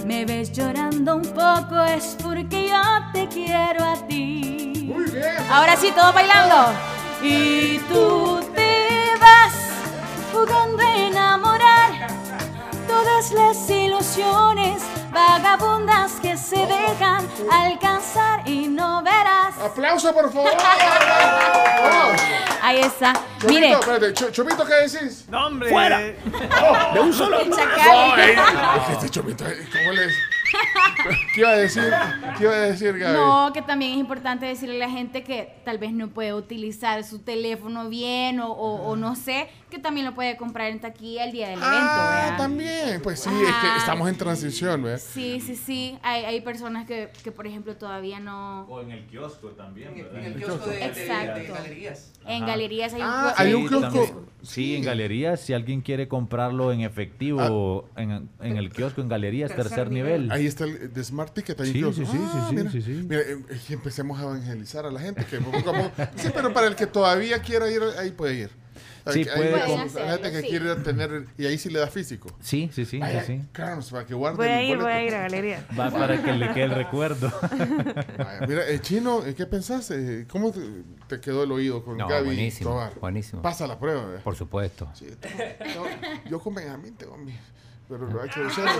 [0.05, 2.81] me ves llorando un poco es porque yo
[3.13, 4.93] te quiero a ti.
[5.51, 6.71] Ahora sí, todos bailando.
[7.21, 9.55] Y tú te vas
[10.31, 12.09] jugando a enamorar
[12.89, 14.81] todas las ilusiones
[15.13, 20.49] vagabundas que se dejan alcanzar y no verás ¡Aplauso, por favor!
[22.63, 23.13] Ahí está.
[23.39, 25.25] Chomito, Mire, espérate, Chomito, ¿qué decís?
[25.29, 25.69] No, hombre.
[25.69, 26.01] ¡Fuera!
[26.61, 27.37] Oh, de un solo.
[27.45, 28.35] No, ey,
[28.87, 30.07] que este Chomito, eh, ¿cómo le
[31.33, 31.93] ¿Qué iba a decir?
[32.37, 33.13] ¿Qué iba a decir, Gaby?
[33.13, 37.03] No, que también es importante decirle a la gente que tal vez no puede utilizar
[37.03, 41.25] su teléfono bien o, o- o no sé, que también lo puede comprar en taquilla
[41.25, 41.77] el día del evento.
[41.77, 42.37] Ah, ¿verdad?
[42.37, 43.01] también.
[43.01, 43.77] Pues sí, es que Ajá.
[43.77, 45.01] estamos en transición, ¿ves?
[45.01, 45.97] Sí, sí, sí.
[46.01, 48.63] Hay, hay personas que, que, por ejemplo, todavía no...
[48.63, 50.15] O en el kiosco también, ¿verdad?
[50.19, 51.39] En el kiosco de, Exacto.
[51.39, 52.11] de galerías.
[52.25, 52.51] En Ajá.
[52.51, 53.81] galerías hay un, Ah, kiosco- hay un Sí, kiosco.
[53.87, 54.29] también.
[54.41, 58.01] Sí, en galerías, si alguien quiere comprarlo en efectivo Ah.
[58.01, 60.31] en, en el kiosco, en galerías, tercer, nivel.
[60.31, 61.59] Ahí está el de Smart Ticket.
[61.59, 62.05] Ahí Sí, incluso.
[62.05, 62.91] sí, sí, sí, sí, mira, sí, sí.
[63.07, 65.25] Mira, eh, eh, empecemos a evangelizar a la gente.
[65.25, 68.49] Que poco- sí, pero para el que todavía quiera ir, ahí puede ir.
[69.11, 70.47] Sí, Hay- puede la hacerlo, gente que sí.
[70.49, 71.25] quiere tener.
[71.37, 72.29] Y ahí sí le da físico.
[72.41, 73.47] Sí, sí, sí, Vaya, sí, sí.
[73.51, 75.65] Carlos, para que guarde Voy a el ir, voy a ir a galería.
[75.79, 77.31] Va para que le quede el recuerdo.
[78.17, 79.89] Vaya, mira, eh, Chino, eh, ¿qué pensás?
[79.91, 80.59] Eh, ¿Cómo te,
[81.07, 82.99] te quedó el oído con No, Gaby buenísimo, Tobar?
[82.99, 83.41] buenísimo.
[83.41, 84.19] Pasa la prueba, ¿eh?
[84.23, 84.89] Por supuesto.
[84.93, 85.07] Sí,
[85.75, 87.33] no, yo con Benjamín tengo mi...
[87.89, 88.71] Pero lo ha hecho de serio.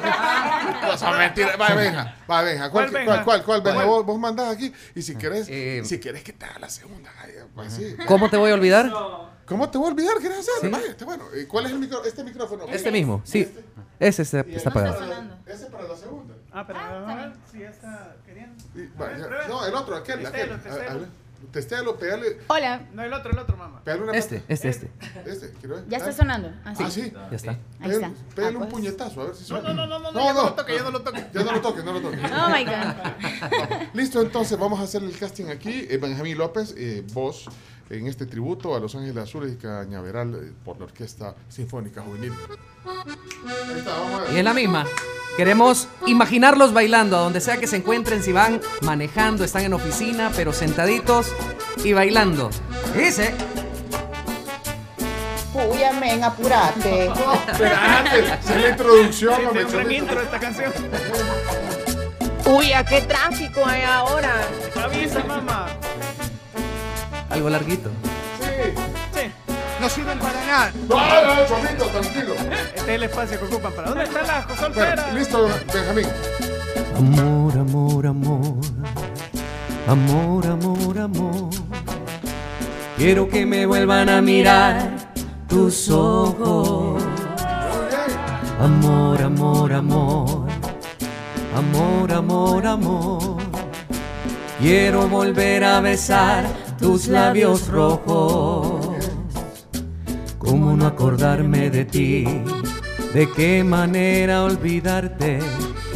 [0.83, 1.59] No, son mentiras.
[1.59, 2.15] Va, Benja.
[2.29, 2.69] Va, Benja.
[2.69, 3.63] ¿Cuál, ¿Cuál cuál, cuál, cuál?
[3.63, 3.85] ¿Cuál?
[3.88, 4.71] Vos, vos mandás aquí.
[4.93, 7.09] Y si querés, Eh, si querés que te haga la segunda.
[7.55, 7.95] pues sí.
[8.07, 8.91] ¿Cómo te voy a olvidar?
[9.45, 10.17] ¿Cómo te voy a olvidar?
[10.21, 10.53] ¿Querés hacer?
[10.61, 10.67] Sí.
[10.67, 11.23] Vaya, este, bueno.
[11.35, 12.65] ¿y ¿Cuál es el micro, este micrófono?
[12.69, 13.51] Este mismo, sí.
[13.99, 14.99] Ese está, está apagado.
[14.99, 16.35] para- Ese para la segunda.
[16.51, 18.63] Ah, pero vamos a ver si ya está queriendo.
[18.75, 20.61] Y- vaya, no, el otro, aquel, aquel.
[20.61, 21.07] Testéalo, A-
[21.51, 21.97] testéalo.
[21.97, 23.81] pegale, Hola, No, el otro, el otro, mamá.
[23.83, 24.91] pegale una Este, pata- este, este.
[25.25, 25.85] Este, quiero ver.
[25.87, 26.17] ya está Dale.
[26.17, 26.51] sonando.
[26.65, 26.83] Ah, sí.
[26.85, 27.13] Ah, sí.
[27.31, 27.51] Ya está.
[27.51, 27.57] Ahí
[27.89, 28.35] Pégale, está.
[28.35, 28.73] pégale Ah, un pues.
[28.73, 29.73] puñetazo, a ver si No, suena.
[29.73, 31.25] no, no, no, no, ya no lo toque, ya no lo toque.
[31.33, 32.19] Ya no lo toques, no lo toques.
[32.23, 33.87] Oh my God.
[33.93, 35.87] Listo, entonces vamos a hacer el casting aquí.
[35.89, 37.45] Eh, Benjamín López, eh, voz
[37.89, 42.33] en este tributo a Los Ángeles Azules y Cañaveral eh, por la Orquesta Sinfónica Juvenil.
[42.85, 44.33] Ahí está, vamos a ver.
[44.33, 44.85] Y es la misma.
[45.37, 50.31] Queremos imaginarlos bailando a donde sea que se encuentren, si van manejando, están en oficina,
[50.35, 51.33] pero sentaditos
[51.83, 52.49] y bailando.
[52.95, 53.33] Dice,
[55.53, 57.05] Uy, amén, apurate.
[57.51, 59.35] Espérate, es la introducción.
[59.69, 60.73] Sí, la intro esta canción.
[62.45, 64.35] Uy, ¿a qué tráfico hay ahora?
[64.75, 65.78] Avisa, mamá.
[67.30, 67.90] Algo larguito.
[68.40, 68.74] Sí.
[69.14, 69.32] Sí.
[69.80, 70.72] No sirven para nada.
[70.88, 72.33] No, no, Chomito, tranquilo.
[72.35, 73.90] Este es el espacio que ocupan para.
[73.90, 75.14] ¿Dónde están las Bueno, solteras?
[75.14, 76.08] listo, Benjamín.
[76.98, 78.56] Amor, amor, amor.
[79.88, 81.49] Amor, amor, amor.
[82.98, 84.91] Quiero que me vuelvan a mirar
[85.48, 87.01] tus ojos.
[88.59, 90.48] Amor, amor, amor.
[91.56, 93.38] Amor, amor, amor.
[94.59, 96.45] Quiero volver a besar
[96.80, 98.95] tus labios rojos.
[100.38, 102.25] ¿Cómo no acordarme de ti?
[103.14, 105.40] ¿De qué manera olvidarte?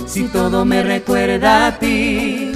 [0.05, 2.51] Si todo me recuerda a ti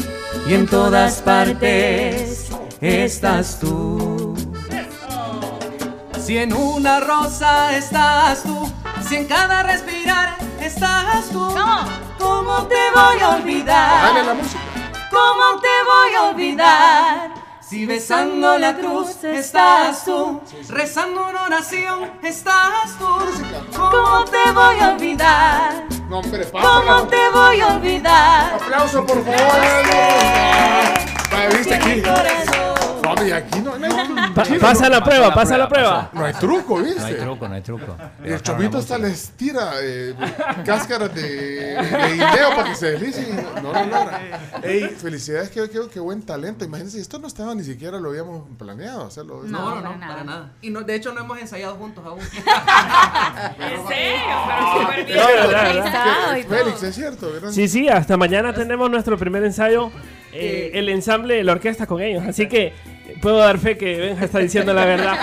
[0.48, 2.50] y en todas partes
[2.82, 4.36] estás tú.
[6.20, 8.70] Si en una rosa estás tú,
[9.08, 11.48] si en cada respirar estás tú,
[12.20, 14.26] ¿cómo te voy a olvidar?
[15.10, 17.47] ¿Cómo te voy a olvidar?
[17.70, 20.40] Si besando la cruz estás tú,
[20.70, 23.06] rezando una oración estás tú,
[23.76, 25.84] ¿cómo te voy a olvidar?
[26.10, 28.54] No, hombre, ¿Cómo te voy a olvidar?
[28.54, 29.38] Aplauso, por favor.
[31.58, 32.04] Viste aquí.
[33.16, 36.10] No, y aquí no, no, no, Pa- pasa no- la prueba, pasa la prueba.
[36.14, 37.00] No hay truco, ¿viste?
[37.00, 37.98] No hay truco, no hay truco.
[38.24, 40.14] El chomito hasta les tira eh,
[40.66, 44.20] cáscaras de, de guineo para que se deslicen no, no lo logra.
[44.64, 46.66] Ey, felicidades, qué, qué, qué buen talento.
[46.66, 49.42] Imagínense, esto no estaba ni siquiera lo habíamos planeado hacerlo.
[49.44, 50.52] No, no, no, para nada.
[50.62, 52.20] Y no, de hecho no hemos ensayado juntos aún.
[53.60, 54.22] ¿En serio?
[55.08, 55.52] Pero.
[55.52, 56.48] No, no, no.
[56.50, 57.52] Félix, es cierto, ¿verdad?
[57.52, 59.92] Sí, sí, hasta mañana tenemos nuestro primer ensayo,
[60.34, 62.24] eh, el ensamble la orquesta con ellos.
[62.28, 62.74] Así que
[63.22, 65.18] puedo dar fe que Benja está diciendo la verdad.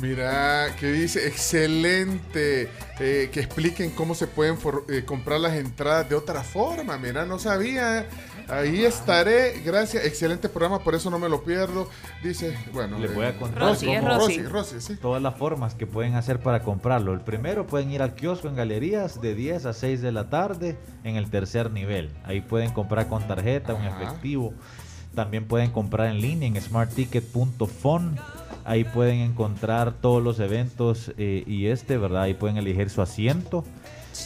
[0.00, 2.68] Mira, que dice, excelente,
[2.98, 6.98] eh, que expliquen cómo se pueden for- eh, comprar las entradas de otra forma.
[6.98, 8.06] Mira, no sabía.
[8.48, 11.88] Ahí estaré, gracias, excelente programa, por eso no me lo pierdo.
[12.22, 14.42] Dice, bueno, Les eh, voy a contar Rosy, cómo- Rosy.
[14.42, 14.96] Rosy, sí.
[14.96, 17.14] todas las formas que pueden hacer para comprarlo.
[17.14, 20.76] El primero pueden ir al kiosco en galerías de 10 a 6 de la tarde
[21.04, 22.10] en el tercer nivel.
[22.24, 24.02] Ahí pueden comprar con tarjeta, un Ajá.
[24.02, 24.52] efectivo.
[25.14, 28.16] También pueden comprar en línea en smartticket.fon.
[28.66, 32.22] Ahí pueden encontrar todos los eventos eh, y este, ¿verdad?
[32.22, 33.64] Ahí pueden elegir su asiento.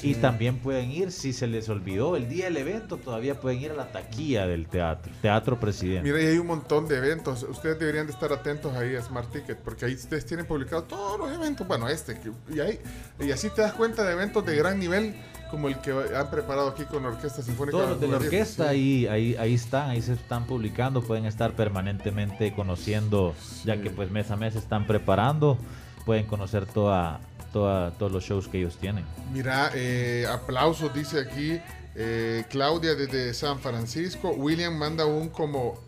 [0.02, 3.70] Y también pueden ir, si se les olvidó el día del evento, todavía pueden ir
[3.70, 6.02] a la taquilla del teatro, Teatro Presidente.
[6.12, 7.42] Mira, y hay un montón de eventos.
[7.44, 11.18] Ustedes deberían de estar atentos ahí a Smart Ticket, porque ahí ustedes tienen publicados todos
[11.18, 11.66] los eventos.
[11.66, 12.78] Bueno, este, que- y, ahí,
[13.18, 15.14] y así te das cuenta de eventos de gran nivel
[15.50, 17.78] como el que han preparado aquí con la Orquesta Sinfónica.
[17.78, 22.54] Todos de la orquesta ahí, ahí, ahí están, ahí se están publicando, pueden estar permanentemente
[22.54, 25.58] conociendo, ya que pues mes a mes están preparando,
[26.04, 27.20] pueden conocer toda,
[27.52, 29.04] toda, todos los shows que ellos tienen.
[29.32, 31.60] Mira, eh, aplausos, dice aquí
[32.00, 34.30] eh, Claudia desde San Francisco.
[34.30, 35.80] William manda un como,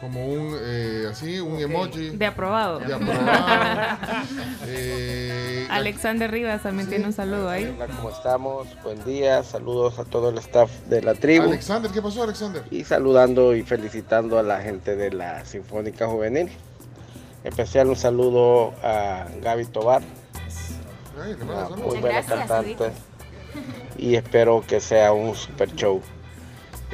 [0.00, 2.10] como un, eh, así, un emoji.
[2.10, 2.78] De aprobado.
[2.80, 3.98] De aprobado.
[4.66, 7.72] Eh, Alexander Rivas también tiene un saludo ahí.
[7.76, 8.66] Hola, ¿cómo estamos?
[8.82, 11.44] Buen día, saludos a todo el staff de la tribu.
[11.44, 12.62] Alexander, ¿qué pasó, Alexander?
[12.70, 16.50] Y saludando y felicitando a la gente de la Sinfónica Juvenil.
[17.44, 20.02] Especial un saludo a Gaby Tobar,
[21.22, 22.90] Ay, una muy buena cantante.
[23.96, 26.00] Y espero que sea un super show.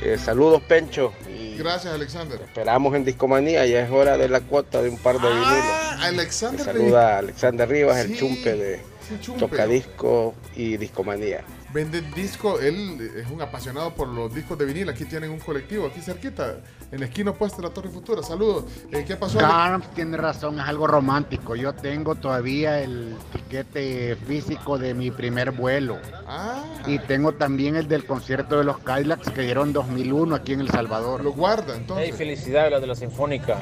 [0.02, 1.12] Eh, saludos, Pencho.
[1.28, 2.40] Y Gracias, Alexander.
[2.40, 5.48] esperamos en Discomanía, ya es hora de la cuota de un par de vinilos.
[5.50, 6.64] Ah, Alexander.
[6.64, 9.40] Saluda a Alexander Rivas, Sí, el chumpe de sí, chumpe.
[9.40, 11.44] Tocadisco y Discomanía.
[11.72, 14.88] Vende disco, él es un apasionado por los discos de vinil.
[14.88, 16.56] Aquí tienen un colectivo, aquí cerquita,
[16.90, 18.24] en la esquina opuesta de la Torre Futura.
[18.24, 18.64] Saludos.
[18.90, 19.38] Eh, ¿Qué pasó?
[19.38, 21.54] Ale- Carms tiene razón, es algo romántico.
[21.54, 25.98] Yo tengo todavía el tiquete físico de mi primer vuelo.
[26.26, 26.64] Ah.
[26.88, 30.70] Y tengo también el del concierto de los Kylax que dieron 2001 aquí en El
[30.70, 31.22] Salvador.
[31.22, 32.06] Lo guarda entonces.
[32.08, 33.58] Hey, felicidades los de la Sinfónica.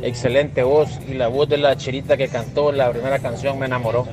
[0.00, 4.08] Excelente voz y la voz de la chirita que cantó la primera canción me enamoró.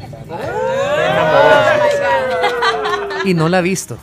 [3.26, 3.98] Y no la he visto.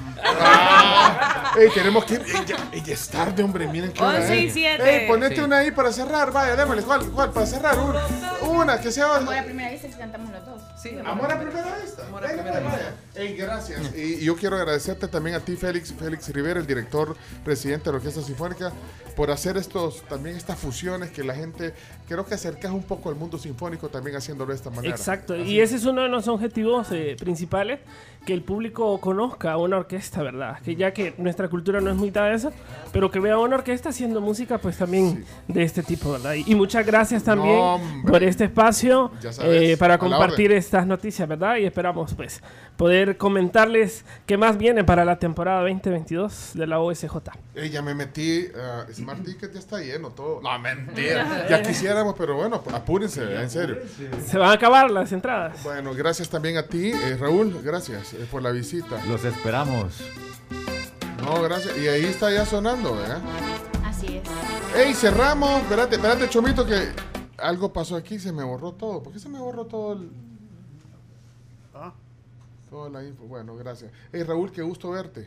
[1.59, 2.15] Ey, tenemos que.
[2.17, 3.67] Ey, ya, ey, ya es tarde, hombre.
[3.67, 4.53] Miren qué hora 11 y es.
[4.53, 5.01] 7.
[5.03, 5.41] Ey, ponete Sí.
[5.41, 6.31] una ahí para cerrar.
[6.31, 6.83] Vaya, démosle.
[6.83, 7.07] ¿Cuál?
[7.11, 7.31] ¿Cuál?
[7.33, 7.77] Para cerrar.
[7.79, 8.03] Una,
[8.49, 9.17] una que sea.
[9.17, 10.63] Amor a primera vista que cantamos los dos.
[10.81, 12.05] Sí, Amor a primera vista.
[12.05, 12.95] Venga, vaya.
[13.17, 13.93] Ey, gracias.
[13.97, 17.97] Y yo quiero agradecerte también a ti, Félix, Félix Rivera, el director presidente de la
[17.99, 18.73] Orquesta Sinfónica,
[19.17, 21.75] por hacer estos, también estas fusiones que la gente,
[22.07, 24.95] creo que acercas un poco al mundo sinfónico también haciéndolo de esta manera.
[24.95, 25.43] Exacto, Así.
[25.43, 27.81] y ese es uno de los objetivos eh, principales,
[28.25, 30.61] que el público conozca una orquesta, ¿verdad?
[30.63, 32.53] Que ya que nuestra cultura no es muy de eso,
[32.93, 36.35] pero que vea una orquesta haciendo música, pues también de este tipo, ¿verdad?
[36.35, 40.51] Y, y muchas gracias también No, por este espacio Ya sabes, eh, para a compartir
[40.51, 40.59] orden.
[40.69, 41.57] Estas noticias, ¿verdad?
[41.57, 42.43] Y esperamos, pues,
[42.77, 47.17] poder comentarles qué más viene para la temporada 2022 de la OSJ.
[47.55, 50.43] Ey, ya me metí, ah, Smart Ticket ya está lleno todo.
[50.43, 51.47] No, mentira.
[51.51, 53.79] ya quisiéramos, pero bueno, apúrense, en serio.
[54.27, 55.63] Se van a acabar las entradas.
[55.65, 59.03] Bueno, gracias también a ti, eh, Raúl, gracias eh, por la visita.
[59.07, 60.03] Los esperamos.
[61.25, 61.79] No, gracias.
[61.79, 63.23] Y ahí está ya sonando, ¿verdad?
[63.85, 64.77] Así es.
[64.79, 65.63] Ey, cerramos.
[65.63, 66.93] Espérate, espérate, Chomito, que
[67.39, 69.03] algo pasó aquí, se me borró todo.
[69.03, 70.28] ¿Por qué se me borró todo el...
[72.71, 73.25] Toda la info.
[73.25, 73.93] Bueno, gracias.
[74.13, 75.27] Ey, Raúl, qué gusto verte.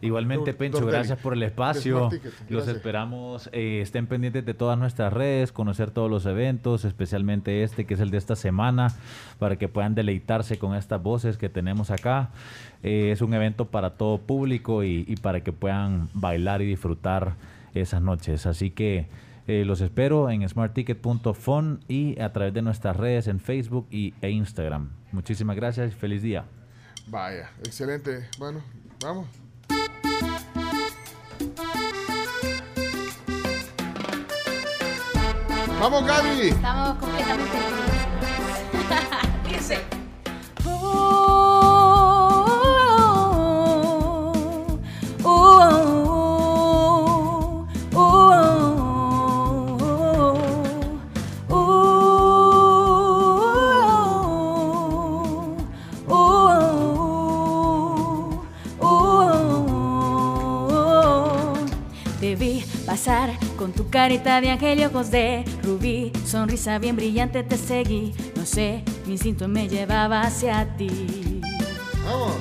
[0.00, 2.10] Igualmente, Pencho, gracias por el espacio.
[2.48, 3.48] Los esperamos.
[3.52, 8.00] eh, estén pendientes de todas nuestras redes, conocer todos los eventos, especialmente este que es
[8.00, 8.88] el de esta semana,
[9.38, 12.30] para que puedan deleitarse con estas voces que tenemos acá.
[12.82, 17.36] Eh, es un evento para todo público y, y para que puedan bailar y disfrutar
[17.72, 18.44] esas noches.
[18.46, 19.06] Así que
[19.46, 24.30] eh, los espero en smartticket.fun y a través de nuestras redes en Facebook y, e
[24.30, 24.90] Instagram.
[25.12, 26.44] Muchísimas gracias y feliz día.
[27.06, 28.28] Vaya, excelente.
[28.38, 28.62] Bueno,
[29.00, 29.26] vamos.
[35.80, 36.48] Vamos, Gaby.
[36.48, 37.58] Estamos completamente
[62.92, 68.12] pasar con tu carita de ángel y ojos de rubí, sonrisa bien brillante te seguí,
[68.36, 71.40] no sé, mi instinto me llevaba hacia ti.
[72.04, 72.36] Vamos.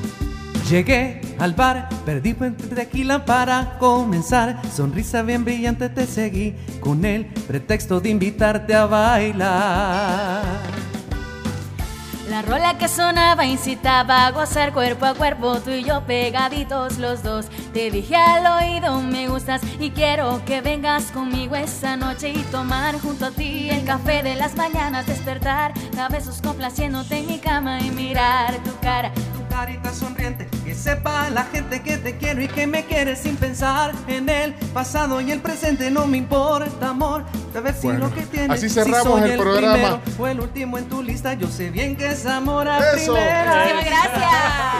[0.70, 4.62] Llegué al bar, perdí puente tequila para comenzar.
[4.76, 10.81] Sonrisa bien brillante te seguí con el pretexto de invitarte a bailar.
[12.32, 17.24] La rola que sonaba incitaba a gozar cuerpo a cuerpo, tú y yo pegaditos los
[17.24, 17.48] dos.
[17.74, 22.98] Te dije al oído, me gustas y quiero que vengas conmigo esta noche y tomar
[23.01, 26.08] junto a ti el café de las mañanas, despertar a
[26.42, 29.11] complaciéndote en mi cama y mirar tu cara.
[29.14, 33.35] Tu carita sonriente, que sepa la gente que te quiero y que me quieres sin
[33.35, 35.92] pensar en el pasado y el presente.
[35.92, 38.50] No me importa, amor, sabes si Bueno, lo que tienes.
[38.52, 39.74] así si cerramos soy el programa.
[39.74, 43.14] primero o el último en tu lista, yo sé bien que es amor a Eso.
[43.14, 43.66] primera.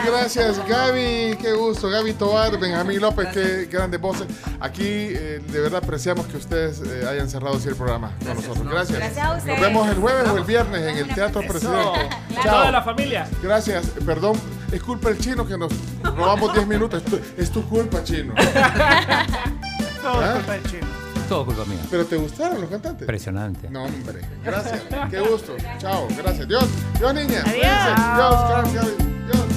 [0.06, 1.38] Gracias, Gaby.
[1.42, 1.90] Qué gusto.
[1.90, 4.28] Gaby Tobar, Benjamín López, qué grandes voces.
[4.60, 8.68] Aquí, eh, de verdad, apreciamos que ustedes eh, hayan cerrado así el programa con nosotros.
[8.70, 8.98] Gracias.
[9.00, 9.60] Gracias a ustedes.
[9.60, 12.10] Nos vemos el jueves o el viernes en el Teatro Presidente.
[12.44, 13.28] Toda la familia.
[13.42, 13.86] Gracias.
[14.06, 14.40] Perdón.
[14.72, 15.72] es culpa del chino que nos
[16.04, 17.04] robamos 10 minutos.
[17.04, 18.34] Es tu, es tu culpa, chino.
[20.02, 20.34] Todo ¿Ah?
[20.36, 20.88] culpa del chino.
[21.32, 21.80] Todo culpa mía.
[21.90, 23.04] ¿Pero te gustaron los cantantes?
[23.04, 23.70] Impresionante.
[23.70, 24.20] No, hombre.
[24.44, 24.82] Gracias.
[25.10, 25.56] Qué gusto.
[25.80, 26.06] Chao.
[26.18, 26.46] Gracias.
[26.46, 26.66] Dios.
[27.00, 27.42] Dios, niña.
[27.46, 28.74] Adiós.
[28.74, 28.74] Dios.
[28.74, 28.98] Dios,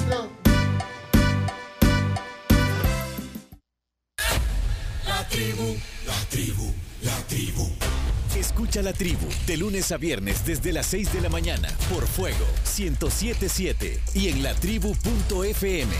[0.07, 0.25] Dios.
[5.05, 5.75] La tribu,
[6.07, 6.73] la tribu,
[7.03, 7.69] la tribu.
[8.37, 12.45] Escucha la tribu de lunes a viernes desde las 6 de la mañana por Fuego
[12.77, 15.91] 1077 y en latribu.fm.